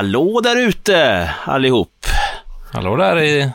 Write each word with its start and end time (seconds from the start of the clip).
Hallå 0.00 0.40
där 0.40 0.56
ute 0.56 1.30
allihop! 1.44 2.06
Hallå 2.72 2.96
där 2.96 3.18
i 3.22 3.50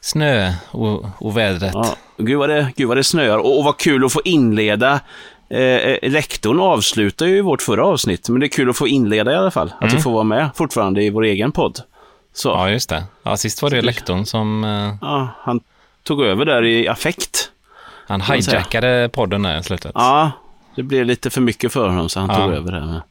snö 0.00 0.52
och, 0.70 1.06
och 1.18 1.36
vädret. 1.36 1.70
Ja, 1.74 1.96
gud, 2.18 2.38
vad 2.38 2.48
det, 2.48 2.72
gud 2.76 2.88
vad 2.88 2.96
det 2.96 3.04
snöar 3.04 3.38
och, 3.38 3.58
och 3.58 3.64
vad 3.64 3.76
kul 3.78 4.04
att 4.04 4.12
få 4.12 4.20
inleda. 4.24 5.00
Eh, 5.50 5.60
eh, 5.60 5.98
rektorn 6.02 6.60
avslutar 6.60 7.26
ju 7.26 7.40
vårt 7.42 7.62
förra 7.62 7.84
avsnitt, 7.86 8.28
men 8.28 8.40
det 8.40 8.46
är 8.46 8.48
kul 8.48 8.70
att 8.70 8.76
få 8.76 8.88
inleda 8.88 9.32
i 9.32 9.36
alla 9.36 9.50
fall. 9.50 9.72
Att 9.80 9.92
vi 9.94 9.98
får 10.00 10.10
vara 10.12 10.24
med 10.24 10.48
fortfarande 10.54 11.02
i 11.02 11.10
vår 11.10 11.24
egen 11.24 11.52
podd. 11.52 11.80
Så, 12.32 12.48
Ja, 12.48 12.70
just 12.70 12.88
det. 12.88 13.04
Ja, 13.22 13.36
sist 13.36 13.62
var 13.62 13.70
det 13.70 13.82
lektorn 13.82 14.26
som 14.26 14.64
eh, 14.64 14.94
ja, 15.00 15.28
han 15.40 15.60
tog 16.02 16.22
över 16.22 16.44
där 16.44 16.64
i 16.64 16.88
affekt. 16.88 17.50
han 18.08 18.20
hijackade 18.20 19.08
podden 19.12 19.42
där 19.42 19.58
i 19.58 19.62
slutet. 19.62 19.92
Ja, 19.94 20.30
det 20.76 20.82
blev 20.82 21.04
lite 21.06 21.30
för 21.30 21.40
mycket 21.40 21.72
för 21.72 21.88
honom 21.88 22.08
så 22.08 22.20
han 22.20 22.28
Ja. 22.30 22.36
tog 22.36 22.54
över 22.54 22.72
det. 22.72 23.02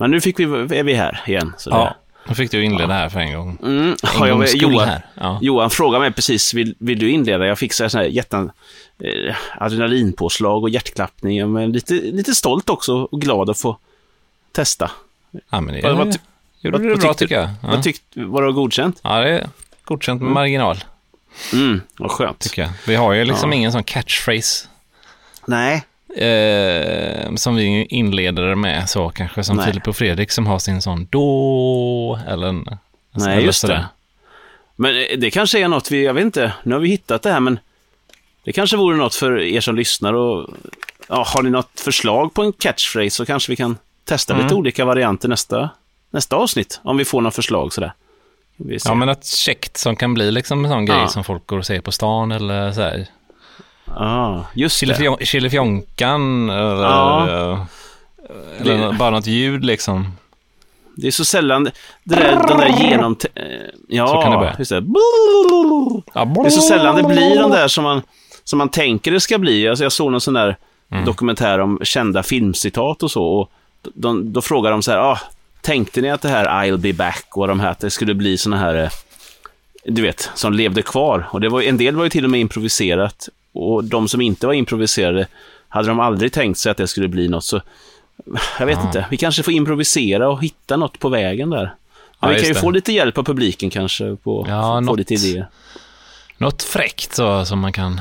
Men, 0.00 0.10
nu 0.10 0.20
fick 0.20 0.38
vi, 0.40 0.44
är 0.44 0.82
vi 0.82 0.94
här 0.94 1.20
igen. 1.26 1.52
Så 1.58 1.70
Ja, 1.70 1.94
då 2.28 2.34
fick 2.34 2.50
du 2.50 2.64
inleda 2.64 2.94
här 2.94 3.08
för 3.08 3.20
en 3.20 3.34
gång. 3.34 3.58
mm, 3.62 3.82
En 3.90 3.96
ja, 4.02 4.46
skull 4.46 4.62
Johan, 4.62 4.88
här. 4.88 5.06
Ja. 5.14 5.38
Johan 5.42 5.70
frågade 5.70 6.00
mig 6.00 6.12
precis, 6.12 6.54
vill, 6.54 6.74
vill 6.78 6.98
du 6.98 7.10
inleda? 7.10 7.46
Jag 7.46 7.58
fick 7.58 7.72
så 7.72 7.84
här, 7.84 8.02
jätten, 8.02 8.50
eh, 8.98 9.36
adrenalinpåslag 9.58 10.62
och 10.62 10.70
hjärtklappning. 10.70 11.52
Men 11.52 11.72
lite, 11.72 11.94
lite 11.94 12.34
stolt 12.34 12.68
också 12.70 12.94
och 13.02 13.20
glad 13.20 13.50
att 13.50 13.58
få 13.58 13.78
testa. 14.52 14.90
ja, 15.50 15.60
men 15.60 15.74
det 15.74 15.80
Vad- 15.82 15.96
vad 15.96 16.06
gjorde 16.60 16.78
vad- 16.78 16.80
du 16.86 16.88
vad 16.88 16.98
bra 17.00 17.08
tyckte- 17.12 17.24
tycker 17.24 17.34
jag. 17.40 17.48
Ja. 17.62 17.68
Vad 17.68 17.82
tyckte, 17.82 18.20
var 18.24 18.42
det 18.42 18.52
godkänt? 18.52 19.00
ja, 19.02 19.20
det 19.20 19.30
är 19.30 19.48
godkänt 19.84 20.22
med 20.22 20.32
marginal, 20.32 20.84
Mm, 21.52 21.80
vad 21.98 22.10
skönt. 22.10 22.38
tycker 22.38 22.62
jag. 22.62 22.70
Vi 22.86 22.94
har 22.94 23.12
ju 23.12 23.24
liksom 23.24 23.50
Ja. 23.50 23.56
ingen 23.56 23.72
sån 23.72 23.82
catchphrase 23.84 24.66
Nej, 25.46 25.84
eh, 26.16 27.34
som 27.34 27.56
vi 27.56 27.84
inleder 27.84 28.54
med 28.54 28.88
så 28.88 29.08
kanske 29.08 29.44
som 29.44 29.56
Nej. 29.56 29.66
Filip 29.66 29.88
och 29.88 29.96
Fredrik 29.96 30.30
som 30.30 30.46
har 30.46 30.58
sin 30.58 30.82
sån 30.82 31.06
då 31.10 32.18
eller 32.28 32.46
en, 32.46 32.66
nej 33.12 33.32
eller 33.36 33.46
just 33.46 33.60
sådär. 33.60 33.74
det. 33.74 33.86
Men 34.76 34.96
eh, 34.96 35.18
det 35.18 35.30
kanske 35.30 35.58
är 35.60 35.68
något 35.68 35.90
vi, 35.90 36.04
jag 36.04 36.14
vet 36.14 36.24
inte, 36.24 36.52
nu 36.62 36.74
har 36.74 36.80
vi 36.80 36.88
hittat 36.88 37.22
det 37.22 37.32
här 37.32 37.40
men 37.40 37.58
det 38.44 38.52
kanske 38.52 38.76
vore 38.76 38.96
något 38.96 39.14
för 39.14 39.40
er 39.40 39.60
som 39.60 39.76
lyssnar 39.76 40.12
och 40.12 40.48
ja, 41.08 41.24
har 41.34 41.42
ni 41.42 41.50
något 41.50 41.80
förslag 41.80 42.34
på 42.34 42.42
en 42.42 42.52
catchphrase 42.52 43.10
så 43.10 43.26
kanske 43.26 43.52
vi 43.52 43.56
kan 43.56 43.76
testa 44.04 44.34
lite 44.34 44.44
Mm. 44.46 44.56
olika 44.58 44.84
varianter 44.84 45.28
nästa, 45.28 45.70
nästa 46.10 46.36
avsnitt. 46.36 46.80
Om 46.82 46.96
vi 46.96 47.04
får 47.04 47.20
några 47.20 47.30
förslag 47.30 47.72
sådär. 47.72 47.92
Ja, 48.84 48.94
men 48.94 49.08
något 49.08 49.24
käckt 49.26 49.76
som 49.76 49.96
kan 49.96 50.14
bli 50.14 50.30
liksom 50.30 50.64
en 50.64 50.70
sån 50.70 50.86
grej 50.86 50.98
Ja. 50.98 51.08
som 51.08 51.24
folk 51.24 51.46
går 51.46 51.58
och 51.58 51.66
ser 51.66 51.80
på 51.80 51.92
stan 51.92 52.32
eller 52.32 52.72
så 52.72 52.80
här. 52.80 53.06
Ah, 53.96 54.40
just 54.54 54.80
det. 54.80 54.86
Chilifjon- 54.86 55.24
Chilifjonkan 55.24 56.50
eller, 56.50 56.82
Ja. 56.82 57.28
eh, 57.28 57.58
eller 58.60 58.86
Det- 58.92 58.92
bara 58.98 59.10
något 59.10 59.26
ljud 59.26 59.64
liksom. 59.64 60.12
Det 60.96 61.06
är 61.06 61.10
så 61.10 61.24
sällan 61.24 61.64
det 61.64 61.72
där, 62.04 62.40
de 62.48 62.58
där 62.58 62.68
genom... 62.90 63.16
eh, 63.34 63.42
Ja, 63.88 64.06
Så 64.06 64.20
kan 64.22 64.40
det 64.42 64.54
just 64.58 64.70
det. 64.70 64.80
Det 64.80 66.46
är 66.46 66.50
så 66.50 66.60
sällan 66.60 66.96
det 66.96 67.02
blir 67.02 67.38
de 67.42 67.50
där 67.50 67.68
som 67.68 67.84
man, 67.84 68.02
som 68.44 68.58
man 68.58 68.68
tänker 68.68 69.10
det 69.10 69.20
ska 69.20 69.38
bli. 69.38 69.68
Alltså 69.68 69.84
jag 69.84 69.92
såg 69.92 70.12
någon 70.12 70.20
sån 70.20 70.34
där 70.34 70.56
Mm. 70.92 71.04
dokumentär 71.04 71.58
om 71.58 71.78
kända 71.82 72.22
filmcitat 72.22 73.02
och 73.02 73.10
så. 73.10 73.24
Och 73.24 73.50
de, 73.94 74.32
då 74.32 74.42
frågar 74.42 74.70
de 74.70 74.82
så 74.82 74.90
här, 74.90 74.98
ah, 74.98 75.18
tänkte 75.60 76.00
ni 76.00 76.10
att 76.10 76.22
det 76.22 76.28
här 76.28 76.64
I'll 76.66 76.76
be 76.76 76.92
back 76.92 77.26
och 77.30 77.48
de 77.48 77.60
här, 77.60 77.70
att 77.70 77.78
det 77.80 77.90
skulle 77.90 78.14
bli 78.14 78.38
såna 78.38 78.56
här, 78.58 78.74
eh, 78.74 78.90
du 79.84 80.02
vet, 80.02 80.30
som 80.34 80.52
levde 80.52 80.82
kvar. 80.82 81.28
Och 81.30 81.40
det 81.40 81.48
var, 81.48 81.62
en 81.62 81.76
del 81.76 81.96
var 81.96 82.04
ju 82.04 82.10
till 82.10 82.24
och 82.24 82.30
med 82.30 82.40
improviserat. 82.40 83.28
Och 83.52 83.84
de 83.84 84.08
som 84.08 84.20
inte 84.20 84.46
var 84.46 84.54
improviserade, 84.54 85.26
hade 85.68 85.88
de 85.88 86.00
aldrig 86.00 86.32
tänkt 86.32 86.58
sig 86.58 86.70
att 86.70 86.76
det 86.76 86.88
skulle 86.88 87.08
bli 87.08 87.28
något. 87.28 87.44
Så 87.44 87.60
jag 88.58 88.66
vet 88.66 88.78
Ja. 88.78 88.86
inte, 88.86 89.06
vi 89.10 89.16
kanske 89.16 89.42
får 89.42 89.52
improvisera 89.54 90.28
och 90.28 90.42
hitta 90.42 90.76
något 90.76 90.98
på 90.98 91.08
vägen 91.08 91.50
där. 91.50 91.62
Ja, 91.64 91.72
Men 92.20 92.30
vi 92.30 92.34
just 92.34 92.44
kan 92.44 92.48
ju 92.48 92.54
det. 92.54 92.60
få 92.60 92.70
lite 92.70 92.92
hjälp 92.92 93.18
av 93.18 93.22
publiken 93.22 93.70
kanske, 93.70 94.16
på 94.16 94.46
Ja, 94.48 94.62
få 94.62 94.80
något. 94.80 94.98
lite 94.98 95.14
idéer. 95.14 95.48
Något 96.38 96.62
fräckt 96.62 97.14
så 97.14 97.44
som 97.44 97.58
man 97.60 97.72
kan 97.72 98.00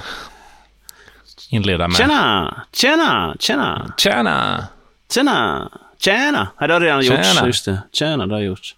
inleda 1.49 1.87
med. 1.87 1.97
Tjena, 1.97 2.63
tjena, 2.73 3.35
tjena, 3.39 3.93
Tjena! 3.97 4.67
tjena, 5.11 5.69
tjena. 5.99 6.47
Ja, 6.59 6.67
det 6.67 6.73
har 6.73 6.81
redan 6.81 7.01
gjorts. 7.05 7.27
Tjena. 7.33 7.47
Just 7.47 7.65
det. 7.65 7.81
Tjena, 7.91 8.25
det 8.27 8.33
har 8.35 8.41
gjorts. 8.41 8.75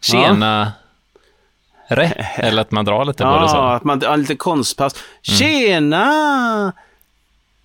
Tjena! 0.00 0.72
Eller 1.88 2.62
att 2.62 2.70
man 2.70 2.84
drar 2.84 3.04
lite 3.04 3.22
på 3.24 3.30
det 3.30 3.36
Ja, 3.36 3.48
så. 3.48 3.56
att 3.58 3.84
man 3.84 4.02
har 4.06 4.16
lite 4.16 4.36
konstpaus. 4.36 4.94
Tjena! 5.22 6.72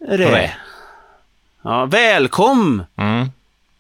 Re. 0.08 0.32
Re. 0.32 0.52
Ja, 1.64 1.86
välkom! 1.86 2.84
Mm. 2.98 3.30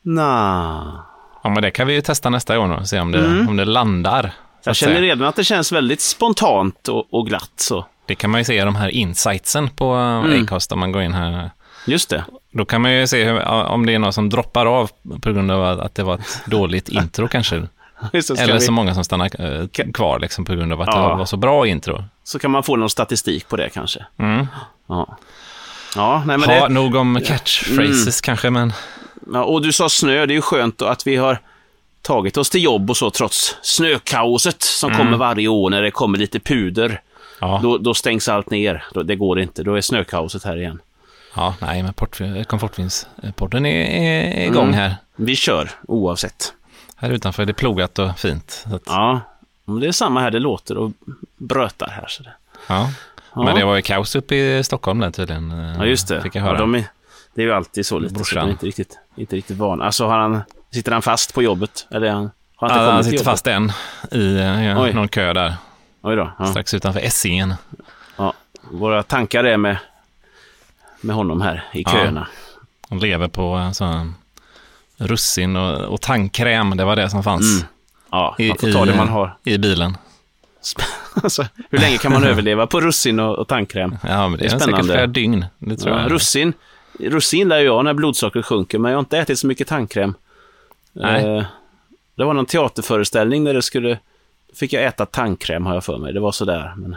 Na. 0.02 1.06
Ja, 1.44 1.50
men 1.50 1.62
det 1.64 1.72
kan 1.72 1.88
vi 1.88 1.94
ju 1.94 2.02
testa 2.02 2.30
nästa 2.30 2.58
gång 2.58 2.72
och 2.72 2.88
se 2.88 3.00
om 3.00 3.12
det, 3.12 3.20
Mm. 3.25 3.50
om 3.50 3.58
det 3.58 3.66
landar. 3.66 4.31
Jag 4.64 4.75
känner 4.75 4.94
säga. 4.96 5.02
redan 5.06 5.28
att 5.28 5.36
det 5.36 5.44
känns 5.44 5.72
väldigt 5.72 6.02
spontant 6.02 6.88
och, 6.88 7.14
och 7.14 7.28
glatt 7.28 7.52
så. 7.56 7.86
Det 8.06 8.16
kan 8.16 8.30
man 8.30 8.40
ju 8.42 8.46
se 8.46 8.58
i 8.62 8.62
de 8.62 8.75
här 8.75 8.90
insightsen 8.90 9.69
på 9.69 9.94
Mm. 9.94 10.44
Acast 10.44 10.72
om 10.72 10.80
man 10.80 10.92
går 10.92 11.02
in 11.02 11.14
här. 11.14 11.52
Just 11.88 12.09
det. 12.09 12.24
Då 12.52 12.66
kan 12.66 12.81
man 12.81 12.94
ju 12.94 13.08
se 13.08 13.24
hur, 13.24 13.44
om 13.48 13.86
det 13.86 13.94
är 13.94 14.00
någon 14.00 14.14
som 14.14 14.30
droppar 14.30 14.66
av 14.66 14.90
på 15.22 15.31
grund 15.34 15.52
av 15.52 15.80
att 15.80 15.96
det 15.96 16.04
var 16.04 16.16
ett 16.16 16.42
dåligt 16.46 16.90
intro 16.90 17.28
kanske. 17.28 17.68
Ska 18.22 18.34
Eller 18.34 18.53
vi, 18.53 18.59
så 18.62 18.72
många 18.72 18.94
som 18.94 19.03
stannar 19.03 19.30
eh, 19.62 19.68
kvar 19.94 20.19
liksom 20.19 20.46
på 20.46 20.56
grund 20.56 20.74
av 20.74 20.81
att 20.81 20.88
Ja. 20.91 21.09
det 21.09 21.16
var 21.16 21.25
så 21.25 21.38
bra 21.38 21.68
intro. 21.68 22.03
så 22.24 22.40
kan 22.40 22.52
man 22.52 22.63
få 22.63 22.75
någon 22.75 22.90
statistik 22.90 23.47
på 23.47 23.56
det 23.56 23.69
kanske. 23.69 24.06
Mm. 24.19 24.47
Ja. 24.88 25.18
Ja, 25.96 26.24
nej 26.25 26.38
men 26.38 26.50
Ha, 26.50 26.56
det... 26.56 26.62
Mm. 26.62 26.74
nog 26.74 26.96
om 26.96 27.22
catchphrases 27.25 28.22
kanske, 28.22 28.50
men 28.50 28.74
Ja, 29.34 29.44
och 29.44 29.62
du 29.62 29.72
sa 29.74 29.90
snö, 29.90 30.25
det 30.25 30.34
är 30.34 30.36
ju 30.36 30.41
skönt 30.41 30.81
att 30.81 31.07
vi 31.07 31.16
har 31.16 31.40
tagit 32.02 32.38
oss 32.38 32.50
till 32.50 32.63
jobb 32.63 32.90
och 32.90 32.97
så 32.97 33.09
trots 33.09 33.56
snökaoset 33.62 34.62
som 34.62 34.90
Mm. 34.91 35.06
kommer 35.06 35.18
varje 35.18 35.47
år 35.47 35.69
när 35.69 35.81
det 35.81 35.91
kommer 35.91 36.18
lite 36.18 36.40
puder. 36.40 37.02
ja, 37.41 37.59
Då, 37.63 37.78
då 37.78 37.94
stängs 37.94 38.30
allt 38.30 38.50
ner. 38.50 38.84
Då, 38.94 39.03
det 39.03 39.16
går 39.16 39.40
inte. 39.40 39.63
Då 39.63 39.75
är 39.75 39.81
snökaoset 39.81 40.44
här 40.44 40.57
igen. 40.57 40.80
ja 41.36 41.56
nej, 41.62 41.84
men 41.84 41.94
Komfortvinspodden 42.46 43.66
är, 43.66 43.86
är 44.41 44.46
igång 44.46 44.63
Mm. 44.63 44.74
här. 44.75 44.96
Vi 45.16 45.36
kör 45.36 45.69
oavsett. 45.88 46.53
Här 47.00 47.09
utanför 47.09 47.44
är 47.44 47.46
det 47.47 47.53
plogat 47.53 48.00
och 48.00 48.19
fint. 48.19 48.66
Så 48.69 48.75
att, 48.75 48.81
Ja, 48.85 49.22
det 49.81 49.88
är 49.88 49.91
samma 49.91 50.19
här. 50.22 50.31
Det 50.31 50.40
låter 50.40 50.78
och 50.78 50.91
brötar 51.38 51.88
här. 51.88 52.06
Så 52.08 52.24
det. 52.24 52.34
ja. 52.68 52.90
Ja. 53.35 53.44
Men 53.44 53.56
det 53.56 53.66
var 53.66 53.75
ju 53.75 53.81
kaos 53.81 54.16
uppe 54.16 54.35
i 54.35 54.63
Stockholm 54.63 55.00
där 55.00 55.12
tydligen. 55.12 55.52
eh, 55.52 55.78
Ja, 55.78 55.86
just 55.86 56.07
det. 56.07 56.22
Fick 56.22 56.36
jag 56.36 56.41
Ja, 56.41 56.46
höra. 56.47 56.57
de 56.57 56.75
är, 56.75 56.84
det 57.34 57.41
är 57.41 57.46
ju 57.46 57.53
alltid 57.53 57.86
så 57.86 58.00
lite. 58.00 58.24
Så 58.24 58.36
de 58.36 58.47
är 58.47 58.52
inte 58.52 58.66
riktigt, 58.66 59.00
inte 59.16 59.36
riktigt 59.36 59.57
van. 59.57 59.81
Alltså, 59.81 60.06
har 60.07 60.18
han, 60.19 60.41
sitter 60.72 60.91
han 60.91 61.02
fast 61.02 61.34
på 61.34 61.44
jobbet? 61.44 61.88
Eller 61.91 62.09
han, 62.12 62.31
har 62.56 62.69
han 62.69 62.78
inte 62.78 62.86
Ja, 62.88 62.91
han 62.91 63.03
sitter 63.03 63.24
fast 63.24 63.47
än 63.47 63.72
i 64.12 64.38
eh, 64.40 64.81
Oj. 64.81 64.94
någon 64.94 65.07
kö 65.07 65.34
där, 65.34 65.53
Oj 66.02 66.16
då. 66.16 66.31
Ja. 66.40 66.46
strax 66.46 66.74
utanför 66.74 67.00
Essingen. 67.00 67.53
Ja. 68.18 68.34
Våra 68.72 69.03
tankar 69.03 69.44
är 69.44 69.57
med, 69.57 69.78
med 71.02 71.16
honom 71.16 71.41
här 71.41 71.63
i 71.74 71.81
Ja. 71.86 71.91
köerna. 71.91 72.28
Han 72.90 73.00
lever 73.00 73.28
på 73.28 73.57
eh, 73.57 73.72
sån 73.72 74.16
russin 74.97 75.56
och, 75.56 75.80
och 75.81 76.02
tandkräm, 76.02 76.78
det 76.78 76.85
var 76.85 76.96
det 76.96 77.09
som 77.09 77.24
fanns 77.24 77.56
Mm. 77.58 77.68
Ja, 78.12 78.35
I- 78.40 78.47
man 78.47 78.58
får 78.58 78.72
ta 78.72 78.84
i- 78.85 78.90
det 78.90 78.96
man 78.97 79.08
har. 79.09 79.38
i 79.44 79.58
bilen. 79.58 79.97
Alltså, 81.24 81.46
hur 81.69 81.78
länge 81.80 81.97
kan 81.97 82.12
man 82.12 82.24
överleva 82.31 82.68
på 82.68 82.81
russin 82.81 83.19
och, 83.19 83.36
och 83.40 83.47
tandkräm? 83.47 83.97
Ja, 84.03 84.28
men 84.28 84.31
det, 84.31 84.38
Det 84.38 84.44
är 84.44 84.46
är 84.46 84.50
säkert 84.50 84.63
spännande. 84.63 84.94
flera 84.94 85.07
dygn. 85.07 85.46
Det 85.59 85.78
tror 85.78 85.96
Ja, 85.96 86.02
jag. 86.02 86.12
russin, 86.12 86.53
russin 87.00 87.40
gillar 87.40 87.57
jag 87.59 87.84
när 87.86 87.94
blodsockret 87.94 88.46
sjunker, 88.46 88.80
men 88.80 88.91
jag 88.91 88.97
har 88.97 89.00
inte 89.00 89.18
ätit 89.18 89.39
så 89.39 89.48
mycket 89.48 89.68
tandkräm. 89.68 90.13
Nej. 90.94 91.25
Eh, 91.38 91.45
det 92.16 92.24
var 92.24 92.33
någon 92.33 92.45
teaterföreställning 92.45 93.44
där 93.44 93.54
det 93.54 93.62
skulle... 93.62 94.00
fick 94.56 94.74
jag 94.74 94.83
äta 94.83 95.06
tandkräm 95.06 95.66
har 95.66 95.74
jag 95.74 95.83
för 95.83 95.98
mig. 95.98 96.13
Det 96.13 96.19
var 96.19 96.31
sådär. 96.31 96.74
Men, 96.77 96.95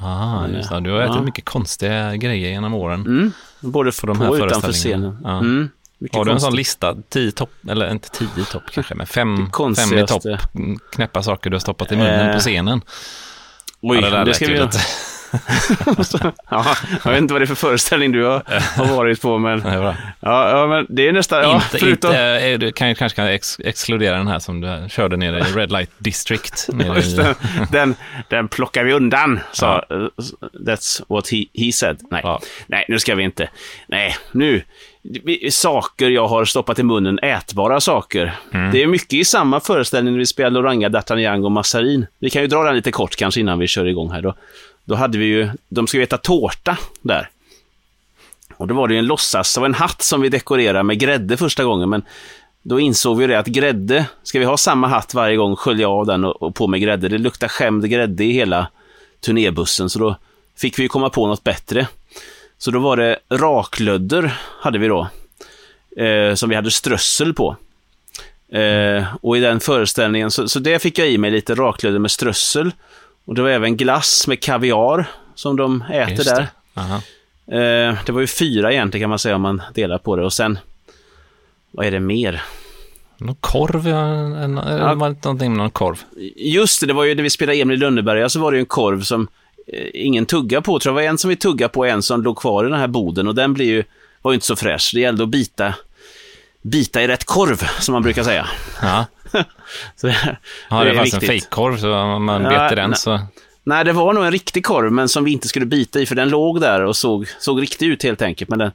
Ah, 0.00 0.42
Men, 0.42 0.54
just 0.54 0.70
det. 0.70 0.80
Du 0.80 0.90
har 0.90 1.00
ätit 1.00 1.16
ja. 1.16 1.22
mycket 1.22 1.44
konstiga 1.44 2.16
grejer 2.16 2.50
genom 2.50 2.74
åren. 2.74 3.00
mm, 3.00 3.32
både 3.60 3.92
på, 4.00 4.06
de 4.06 4.20
här 4.20 4.30
och 4.30 4.36
utanför 4.46 4.72
scenen. 4.72 5.18
Ja. 5.24 5.38
Mm, 5.38 5.70
mycket 5.98 6.16
Har 6.16 6.24
du 6.24 6.30
en 6.32 6.40
sån 6.40 6.56
lista, 6.56 6.96
tio 7.08 7.32
topp, 7.32 7.50
eller 7.70 7.90
inte 7.90 8.08
tio 8.10 8.44
topp 8.50 8.62
kanske, 8.72 8.94
men 8.94 9.06
fem, 9.06 9.50
fem 9.76 9.98
i 9.98 10.06
topp, 10.06 10.24
mm, 10.54 10.78
knäppa 10.92 11.22
saker 11.22 11.50
du 11.50 11.54
har 11.54 11.60
stoppat 11.60 11.92
i 11.92 11.96
munnen 11.96 12.28
Eh, 12.28 12.34
på 12.34 12.40
scenen. 12.40 12.80
Oj, 13.80 14.00
ja, 14.02 14.10
det 14.10 14.24
det 14.24 14.34
ska 14.34 14.46
vi 14.46 14.60
lite. 14.60 14.78
ja, 16.50 16.76
Jag 17.04 17.10
vet 17.10 17.18
inte 17.18 17.34
vad 17.34 17.40
det 17.40 17.44
är 17.44 17.46
för 17.46 17.54
föreställning 17.54 18.12
du 18.12 18.24
har, 18.24 18.42
har 18.76 18.96
varit 18.96 19.22
på, 19.22 19.38
men, 19.38 19.60
Det 19.60 19.68
är 19.68 19.78
bra. 19.78 19.96
ja, 20.20 20.50
ja, 20.50 20.66
men 20.66 20.86
det 20.88 21.08
är 21.08 21.12
nästan... 21.12 21.42
Ja, 21.42 21.54
inte, 21.54 21.78
förutom, 21.78 22.10
inte, 22.10 22.20
eh, 22.20 22.58
du 22.58 22.72
kan, 22.72 22.94
kanske 22.94 23.16
kan 23.16 23.26
ex, 23.26 23.60
exkludera 23.64 24.16
den 24.16 24.28
här 24.28 24.38
som 24.38 24.60
du 24.60 24.88
körde 24.88 25.16
nere 25.16 25.38
i 25.38 25.42
Red 25.42 25.72
Light 25.72 25.90
District. 25.98 26.66
Den, 26.72 27.02
den, 27.72 27.94
den 28.28 28.48
plockar 28.48 28.84
vi 28.84 28.92
undan, 28.92 29.40
sa... 29.52 29.84
That's 30.66 31.02
what 31.08 31.28
he, 31.28 31.44
he 31.54 31.72
said. 31.72 32.00
Nej. 32.10 32.20
Ja. 32.24 32.40
Nej, 32.66 32.84
nu 32.88 32.98
ska 32.98 33.14
vi 33.14 33.22
inte. 33.22 33.48
Nej, 33.88 34.16
nu. 34.32 34.62
Saker 35.50 36.10
jag 36.10 36.28
har 36.28 36.44
stoppat 36.44 36.78
i 36.78 36.82
munnen, 36.82 37.18
ätbara 37.18 37.80
saker. 37.80 38.38
Mm. 38.52 38.72
Det 38.72 38.82
är 38.82 38.86
mycket 38.86 39.12
i 39.12 39.24
samma 39.24 39.60
föreställning 39.60 40.14
när 40.14 40.18
vi 40.18 40.26
spelar 40.26 40.60
Oranga, 40.60 40.88
D'Artagnan 40.88 41.44
och 41.44 41.52
Massarin. 41.52 42.06
Vi 42.18 42.30
kan 42.30 42.42
ju 42.42 42.48
dra 42.48 42.62
den 42.62 42.76
lite 42.76 42.90
kort 42.90 43.16
kanske 43.16 43.40
innan 43.40 43.58
vi 43.58 43.66
kör 43.66 43.84
igång 43.84 44.10
här. 44.10 44.22
Då, 44.22 44.34
då 44.84 44.94
hade 44.94 45.18
vi 45.18 45.24
ju, 45.24 45.50
de 45.68 45.86
ska 45.86 45.96
ju 45.96 46.02
äta 46.02 46.18
tårta 46.18 46.78
där. 47.02 47.28
Och 48.56 48.66
då 48.66 48.74
var 48.74 48.88
det 48.88 48.94
ju 48.94 48.98
en 48.98 49.06
låtsas, 49.06 49.54
det 49.54 49.60
var 49.60 49.66
en 49.66 49.74
hatt 49.74 50.02
som 50.02 50.20
vi 50.20 50.28
dekorerade 50.28 50.82
med 50.82 50.98
grädde 50.98 51.36
första 51.36 51.64
gången, 51.64 51.88
men 51.88 52.02
då 52.62 52.80
insåg 52.80 53.18
vi 53.18 53.26
det 53.26 53.38
att 53.38 53.46
grädde, 53.46 54.04
ska 54.22 54.38
vi 54.38 54.44
ha 54.44 54.56
samma 54.56 54.86
hatt 54.86 55.14
varje 55.14 55.36
gång, 55.36 55.56
skölja 55.56 55.88
av 55.88 56.06
den 56.06 56.24
och, 56.24 56.42
och 56.42 56.54
på 56.54 56.66
med 56.66 56.80
grädde. 56.80 57.08
Det 57.08 57.18
luktar 57.18 57.48
skämd 57.48 57.90
grädde 57.90 58.24
i 58.24 58.32
hela 58.32 58.68
turnébussen, 59.20 59.90
så 59.90 59.98
då 59.98 60.16
fick 60.56 60.78
vi 60.78 60.88
komma 60.88 61.10
på 61.10 61.26
något 61.26 61.44
bättre. 61.44 61.86
Så 62.58 62.70
då 62.70 62.78
var 62.78 62.96
det 62.96 63.18
raklödder, 63.28 64.38
hade 64.60 64.78
vi 64.78 64.88
då, 64.88 65.08
eh, 65.96 66.34
som 66.34 66.48
vi 66.48 66.54
hade 66.56 66.70
strössel 66.70 67.34
på. 67.34 67.56
Eh, 68.52 69.04
och 69.20 69.36
i 69.36 69.40
den 69.40 69.60
föreställningen, 69.60 70.30
så, 70.30 70.48
så 70.48 70.58
det 70.58 70.78
fick 70.78 70.98
jag 70.98 71.08
i 71.10 71.18
mig 71.18 71.30
lite 71.30 71.54
raklödder 71.54 71.98
med 71.98 72.10
strössel. 72.10 72.70
Och 73.24 73.34
det 73.34 73.42
var 73.42 73.48
även 73.50 73.76
glass 73.76 74.26
med 74.26 74.40
kaviar 74.42 75.06
som 75.34 75.56
de 75.56 75.82
äter 75.92 76.10
Just 76.14 76.34
där. 76.36 76.46
det. 76.74 77.02
Eh, 77.58 77.96
det 78.06 78.12
var 78.12 78.20
ju 78.20 78.26
fyra 78.26 78.72
egentligen 78.72 79.02
kan 79.02 79.10
man 79.10 79.18
säga 79.18 79.34
om 79.36 79.42
man 79.42 79.62
delar 79.74 79.98
på 79.98 80.16
det. 80.16 80.24
Och 80.24 80.32
sen, 80.32 80.58
vad 81.70 81.86
är 81.86 81.90
det 81.90 82.00
mer? 82.00 82.42
Någon 83.16 83.34
korv, 83.34 83.86
en, 83.86 84.56
Ja. 84.56 84.94
var 84.94 85.08
det 85.08 85.24
någonting 85.24 85.50
med 85.50 85.58
någon 85.58 85.70
korv? 85.70 86.02
Just 86.36 86.80
det, 86.80 86.86
det 86.86 86.92
var 86.92 87.04
ju 87.04 87.14
när 87.14 87.22
vi 87.22 87.30
spelade 87.30 87.58
Emil 87.58 87.76
i 87.76 87.80
Lönneberga 87.80 88.28
så 88.28 88.40
var 88.40 88.52
det 88.52 88.56
ju 88.56 88.60
en 88.60 88.66
korv 88.66 89.02
som 89.02 89.28
ingen 89.94 90.26
tugga 90.26 90.60
på. 90.60 90.78
tror 90.78 90.90
jag 90.90 90.94
var 91.02 91.10
en 91.10 91.18
som 91.18 91.30
vi 91.30 91.36
tuggade 91.36 91.68
på 91.68 91.84
en 91.84 92.02
som 92.02 92.22
låg 92.22 92.36
kvar 92.38 92.64
i 92.64 92.70
den 92.70 92.80
här 92.80 92.86
boden 92.86 93.28
och 93.28 93.34
den 93.34 93.54
blir 93.54 93.66
ju, 93.66 93.84
var 94.22 94.32
ju 94.32 94.34
inte 94.34 94.46
så 94.46 94.56
fräsch. 94.56 94.90
Det 94.94 95.00
gällde 95.00 95.22
att 95.22 95.28
bita, 95.28 95.74
bita 96.62 97.02
i 97.02 97.08
rätt 97.08 97.24
korv, 97.24 97.68
som 97.80 97.92
man 97.92 98.02
brukar 98.02 98.22
säga. 98.22 98.46
Ja, 98.82 99.06
Så 99.96 100.06
det, 100.06 100.36
ja 100.70 100.84
det, 100.84 100.90
är 100.90 100.94
fanns 100.94 101.14
en 101.14 101.20
fejkkorv, 101.20 101.76
så 101.76 101.94
om 101.94 102.24
man 102.24 102.42
Ja, 102.42 102.50
bet 102.50 102.72
i 102.72 102.74
den 102.74 102.94
så... 102.94 103.20
Nej, 103.64 103.84
det 103.84 103.92
var 103.92 104.12
nog 104.12 104.24
en 104.24 104.32
riktig 104.32 104.64
korv, 104.64 104.92
men 104.92 105.08
som 105.08 105.24
vi 105.24 105.32
inte 105.32 105.48
skulle 105.48 105.66
bita 105.66 106.00
i, 106.00 106.06
för 106.06 106.14
den 106.14 106.28
låg 106.28 106.60
där 106.60 106.84
och 106.84 106.96
såg, 106.96 107.26
såg 107.38 107.62
riktig 107.62 107.86
ut 107.86 108.02
helt 108.02 108.22
enkelt. 108.22 108.50
Men 108.50 108.58
den, 108.58 108.70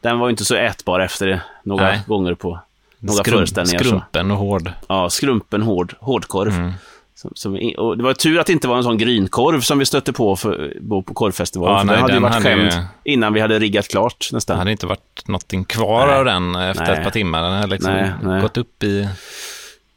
den 0.00 0.18
var 0.18 0.26
ju 0.26 0.30
inte 0.30 0.44
så 0.44 0.54
ätbar 0.54 1.00
efter 1.00 1.26
det, 1.26 1.40
några 1.62 1.84
Nej. 1.84 2.00
gånger 2.06 2.34
på 2.34 2.60
några 2.98 3.22
Skrum, 3.22 3.34
föreställningar. 3.34 3.78
Så. 3.78 3.88
skrumpen 3.88 4.30
och 4.30 4.36
hård. 4.36 4.72
Ja, 4.88 5.10
skrumpen 5.10 5.62
hård, 5.62 5.94
hårdkorv. 6.00 6.52
Mm. 6.52 6.72
Som, 7.20 7.30
som, 7.34 7.72
och 7.78 7.96
det 7.96 8.04
var 8.04 8.14
tur 8.14 8.38
att 8.38 8.46
det 8.46 8.52
inte 8.52 8.68
var 8.68 8.76
en 8.76 8.82
sån 8.82 8.98
grynkorv 8.98 9.60
som 9.60 9.78
vi 9.78 9.84
stötte 9.84 10.12
på 10.12 10.36
för, 10.36 10.72
på, 10.88 11.02
korvfestivalen. 11.02 11.74
Ja, 11.74 11.80
för 11.80 11.86
nej, 11.86 11.96
den 11.96 12.02
hade 12.02 12.14
ju 12.14 12.20
varit 12.20 12.34
hade 12.34 12.64
ju- 12.64 12.70
skämd 12.70 12.86
innan 13.04 13.32
vi 13.32 13.40
hade 13.40 13.58
riggat 13.58 13.88
klart 13.88 14.28
Det 14.30 14.36
nästan. 14.36 14.58
hade 14.58 14.70
inte 14.70 14.86
varit 14.86 15.28
någonting 15.28 15.64
kvar 15.64 16.06
Nej. 16.06 16.16
av 16.16 16.24
den 16.24 16.54
efter 16.54 16.84
Nej. 16.86 16.96
ett 16.98 17.04
par 17.04 17.10
timmar. 17.10 17.42
Den 17.42 17.52
hade 17.52 17.66
liksom 17.66 17.92
Nej, 17.92 18.10
nej. 18.22 18.42
gått 18.42 18.56
upp 18.56 18.82
i 18.82 19.08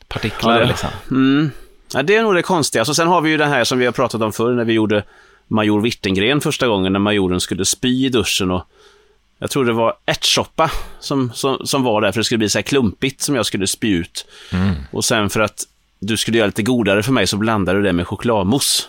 partiklar. 0.08 0.54
Ja, 0.54 0.60
det- 0.60 0.66
liksom. 0.68 0.90
Mm. 1.12 1.52
Ja, 1.94 2.04
det 2.04 2.16
är 2.16 2.24
nog 2.24 2.36
det 2.36 2.42
konstiga. 2.42 2.86
Så 2.86 2.94
sen 2.94 3.08
har 3.08 3.22
vi 3.22 3.30
ju 3.30 3.38
den 3.38 3.50
här 3.50 3.64
som 3.64 3.80
vi 3.80 3.86
har 3.86 3.92
pratat 3.92 4.22
om 4.22 4.34
förr 4.34 4.54
när 4.54 4.66
vi 4.66 4.74
gjorde 4.74 5.04
Major 5.48 5.82
Wittengren 5.82 6.42
första 6.42 6.68
gången 6.68 6.94
när 6.94 7.00
majoren 7.00 7.40
skulle 7.40 7.66
spy 7.66 8.06
i 8.06 8.10
duschen 8.10 8.52
och 8.52 8.64
jag 9.40 9.50
tror 9.52 9.66
det 9.66 9.74
var 9.74 9.94
ärtsoppa 10.06 10.72
som, 11.00 11.32
som, 11.34 11.58
som 11.66 11.84
var 11.84 12.02
där 12.02 12.12
för 12.12 12.20
det 12.20 12.24
skulle 12.24 12.38
bli 12.38 12.50
så 12.50 12.58
här 12.58 12.64
klumpigt 12.64 13.22
som 13.22 13.36
jag 13.36 13.46
skulle 13.46 13.68
spy 13.68 13.90
ut. 13.92 14.26
Mm. 14.54 14.76
Och 14.92 15.06
sen 15.06 15.30
för 15.30 15.40
att 15.40 15.64
du 16.02 16.18
skulle 16.18 16.38
göra 16.38 16.46
lite 16.46 16.64
godare 16.64 17.04
för 17.04 17.12
mig 17.12 17.28
så 17.28 17.38
blandade 17.38 17.78
du 17.80 17.84
det 17.84 17.94
med 17.94 18.08
chokladmousse. 18.08 18.84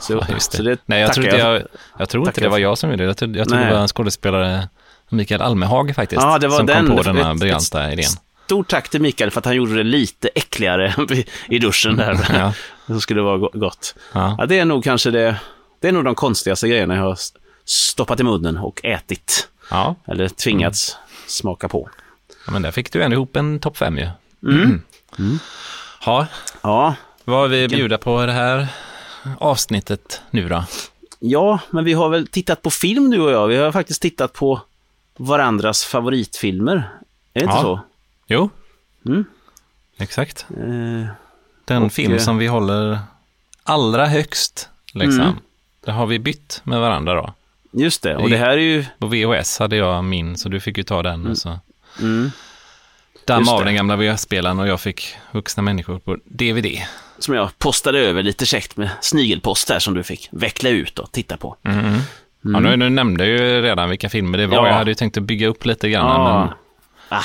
Så, 0.00 0.24
Ja, 0.28 0.38
så 0.40 0.62
det 0.62 0.78
Nej, 0.86 1.00
jag 1.00 1.12
tror, 1.12 1.26
inte 1.26 1.38
jag, 1.38 1.62
jag 1.98 2.08
tror 2.08 2.26
inte 2.28 2.40
det 2.40 2.44
jag 2.44 2.50
var 2.50 2.58
jag 2.58 2.78
som 2.78 2.90
gjorde 2.90 3.02
det. 3.02 3.06
Jag 3.06 3.16
tror, 3.16 3.36
jag 3.36 3.48
tror 3.48 3.58
det 3.58 3.72
var 3.72 3.80
en 3.80 3.88
skådespelare, 3.88 4.68
Mikael 5.08 5.42
Almehag 5.42 5.94
faktiskt, 5.94 6.22
Ja, 6.22 6.38
det 6.38 6.48
var 6.48 6.56
som 6.56 6.66
den. 6.66 6.86
kom 6.86 6.96
på 6.96 7.02
den 7.02 7.16
här 7.16 7.34
briljanta 7.34 7.92
idén. 7.92 8.04
Stort 8.44 8.68
tack 8.68 8.88
till 8.88 9.00
Mikael 9.00 9.30
för 9.30 9.38
att 9.38 9.44
han 9.44 9.54
gjorde 9.56 9.74
det 9.74 9.82
lite 9.82 10.28
äckligare 10.34 10.94
i 11.48 11.58
duschen 11.58 11.96
där. 11.96 12.18
Ja. 12.34 12.52
Så 12.94 13.00
skulle 13.00 13.20
det 13.20 13.24
vara 13.24 13.38
go- 13.38 13.50
gott. 13.54 13.94
Ja. 14.12 14.34
Ja, 14.38 14.46
det 14.46 14.58
är 14.58 14.64
nog 14.64 14.84
kanske 14.84 15.10
det, 15.10 15.36
det 15.80 15.88
är 15.88 15.92
nog 15.92 16.04
de 16.04 16.14
konstigaste 16.14 16.68
grejerna 16.68 16.94
jag 16.96 17.02
har 17.02 17.18
stoppat 17.64 18.20
i 18.20 18.22
munnen 18.22 18.56
och 18.58 18.80
ätit. 18.84 19.48
Ja. 19.70 19.94
Eller 20.06 20.28
tvingats 20.28 20.96
smaka 21.26 21.68
på. 21.68 21.88
ja, 22.46 22.52
men 22.52 22.62
där 22.62 22.70
fick 22.70 22.92
du 22.92 23.02
ändå 23.02 23.14
ihop 23.14 23.36
en 23.36 23.58
topp 23.60 23.76
fem 23.76 23.98
ju. 23.98 24.08
Mm. 24.46 24.82
Ja, 26.06 26.26
Ja, 26.62 26.94
vad 27.24 27.38
har 27.38 27.48
vi 27.48 27.68
bjuda 27.68 27.98
på 27.98 28.26
det 28.26 28.32
här 28.32 28.66
avsnittet 29.38 30.22
nu 30.30 30.48
då? 30.48 30.64
ja, 31.18 31.58
men 31.70 31.84
vi 31.84 31.92
har 31.92 32.08
väl 32.08 32.26
tittat 32.26 32.62
på 32.62 32.70
film 32.70 33.10
du 33.10 33.20
och 33.20 33.30
jag. 33.30 33.46
Vi 33.48 33.56
har 33.56 33.72
faktiskt 33.72 34.02
tittat 34.02 34.32
på 34.32 34.60
varandras 35.16 35.84
favoritfilmer. 35.84 36.74
Är 37.34 37.40
det 37.40 37.44
inte 37.44 37.54
Ja. 37.56 37.62
så? 37.62 37.80
Jo, 38.26 38.50
Mm. 39.06 39.24
exakt. 39.98 40.46
Eh, 40.50 41.06
Den 41.64 41.82
Och, 41.82 41.92
film 41.92 42.12
eh, 42.12 42.18
som 42.18 42.38
vi 42.38 42.46
håller 42.46 42.98
allra 43.62 44.06
högst, 44.06 44.68
liksom. 44.92 45.20
Mm. 45.20 45.34
Där 45.84 45.92
har 45.92 46.06
vi 46.06 46.18
bytt 46.18 46.60
med 46.64 46.80
varandra 46.80 47.14
då. 47.14 47.32
just 47.72 48.02
det, 48.02 48.16
och 48.16 48.30
det 48.30 48.36
här 48.36 48.50
är 48.50 48.56
ju... 48.56 48.84
På 48.98 49.06
VHS 49.06 49.58
hade 49.58 49.76
jag 49.76 50.04
min, 50.04 50.36
så 50.38 50.48
du 50.48 50.60
fick 50.60 50.76
ju 50.78 50.82
ta 50.84 51.02
den. 51.02 51.26
Och 51.26 51.38
så 51.38 51.58
Mm, 52.00 52.30
damma 53.26 53.52
av 53.52 53.64
den 53.64 53.74
gamla 53.74 53.96
VHS-spelaren 53.96 54.60
och 54.60 54.68
jag 54.68 54.80
fick 54.80 55.16
vuxna 55.32 55.62
människor 55.62 55.98
på 55.98 56.16
DVD. 56.24 56.66
som 57.18 57.34
jag 57.34 57.58
postade 57.58 57.98
över 57.98 58.22
lite 58.22 58.46
käckt 58.46 58.76
med 58.76 58.90
snigelpost 59.00 59.68
där 59.68 59.78
som 59.78 59.94
du 59.94 60.02
fick 60.02 60.28
veckla 60.32 60.70
ut 60.70 60.98
och 60.98 61.12
titta 61.12 61.36
på. 61.36 61.56
Mm. 61.64 61.94
Ja, 62.40 62.60
nu, 62.60 62.76
nu 62.76 62.88
nämnde 62.90 63.26
ju 63.26 63.62
redan 63.62 63.88
vilka 63.90 64.08
filmer 64.08 64.38
det 64.38 64.46
var. 64.46 64.56
Ja. 64.56 64.66
Jag 64.66 64.74
hade 64.74 64.90
ju 64.90 64.94
tänkt 64.94 65.16
att 65.16 65.22
bygga 65.22 65.48
upp 65.48 65.64
lite 65.66 65.88
grann, 65.90 66.06
Ja. 66.06 66.40
men 66.40 66.48
Ah, 67.18 67.22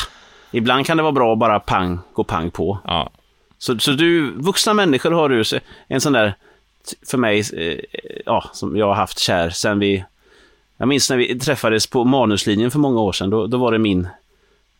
ibland 0.51 0.85
kan 0.85 0.97
det 0.97 1.03
vara 1.03 1.11
bra 1.13 1.33
att 1.33 1.39
bara 1.39 1.59
pang, 1.59 1.99
gå 2.13 2.23
pang 2.23 2.51
på. 2.51 2.79
ja. 2.85 3.09
Så, 3.61 3.79
så 3.79 3.91
du, 3.91 4.31
vuxna 4.35 4.73
människor 4.73 5.11
har 5.11 5.29
du 5.29 5.43
en 5.87 6.01
sån 6.01 6.13
där, 6.13 6.33
för 7.07 7.17
mig, 7.17 7.39
eh, 7.39 7.79
ja, 8.25 8.49
som 8.53 8.77
jag 8.77 8.85
har 8.87 8.93
haft 8.95 9.19
kär 9.19 9.49
sen 9.49 9.79
vi, 9.79 10.03
jag 10.77 10.87
minns 10.87 11.09
när 11.09 11.17
vi 11.17 11.39
träffades 11.39 11.87
på 11.87 12.03
manuslinjen 12.03 12.71
för 12.71 12.79
många 12.79 12.99
år 13.01 13.11
sedan, 13.11 13.29
då, 13.29 13.47
då 13.47 13.57
var 13.57 13.71
det 13.71 13.77
min, 13.79 14.07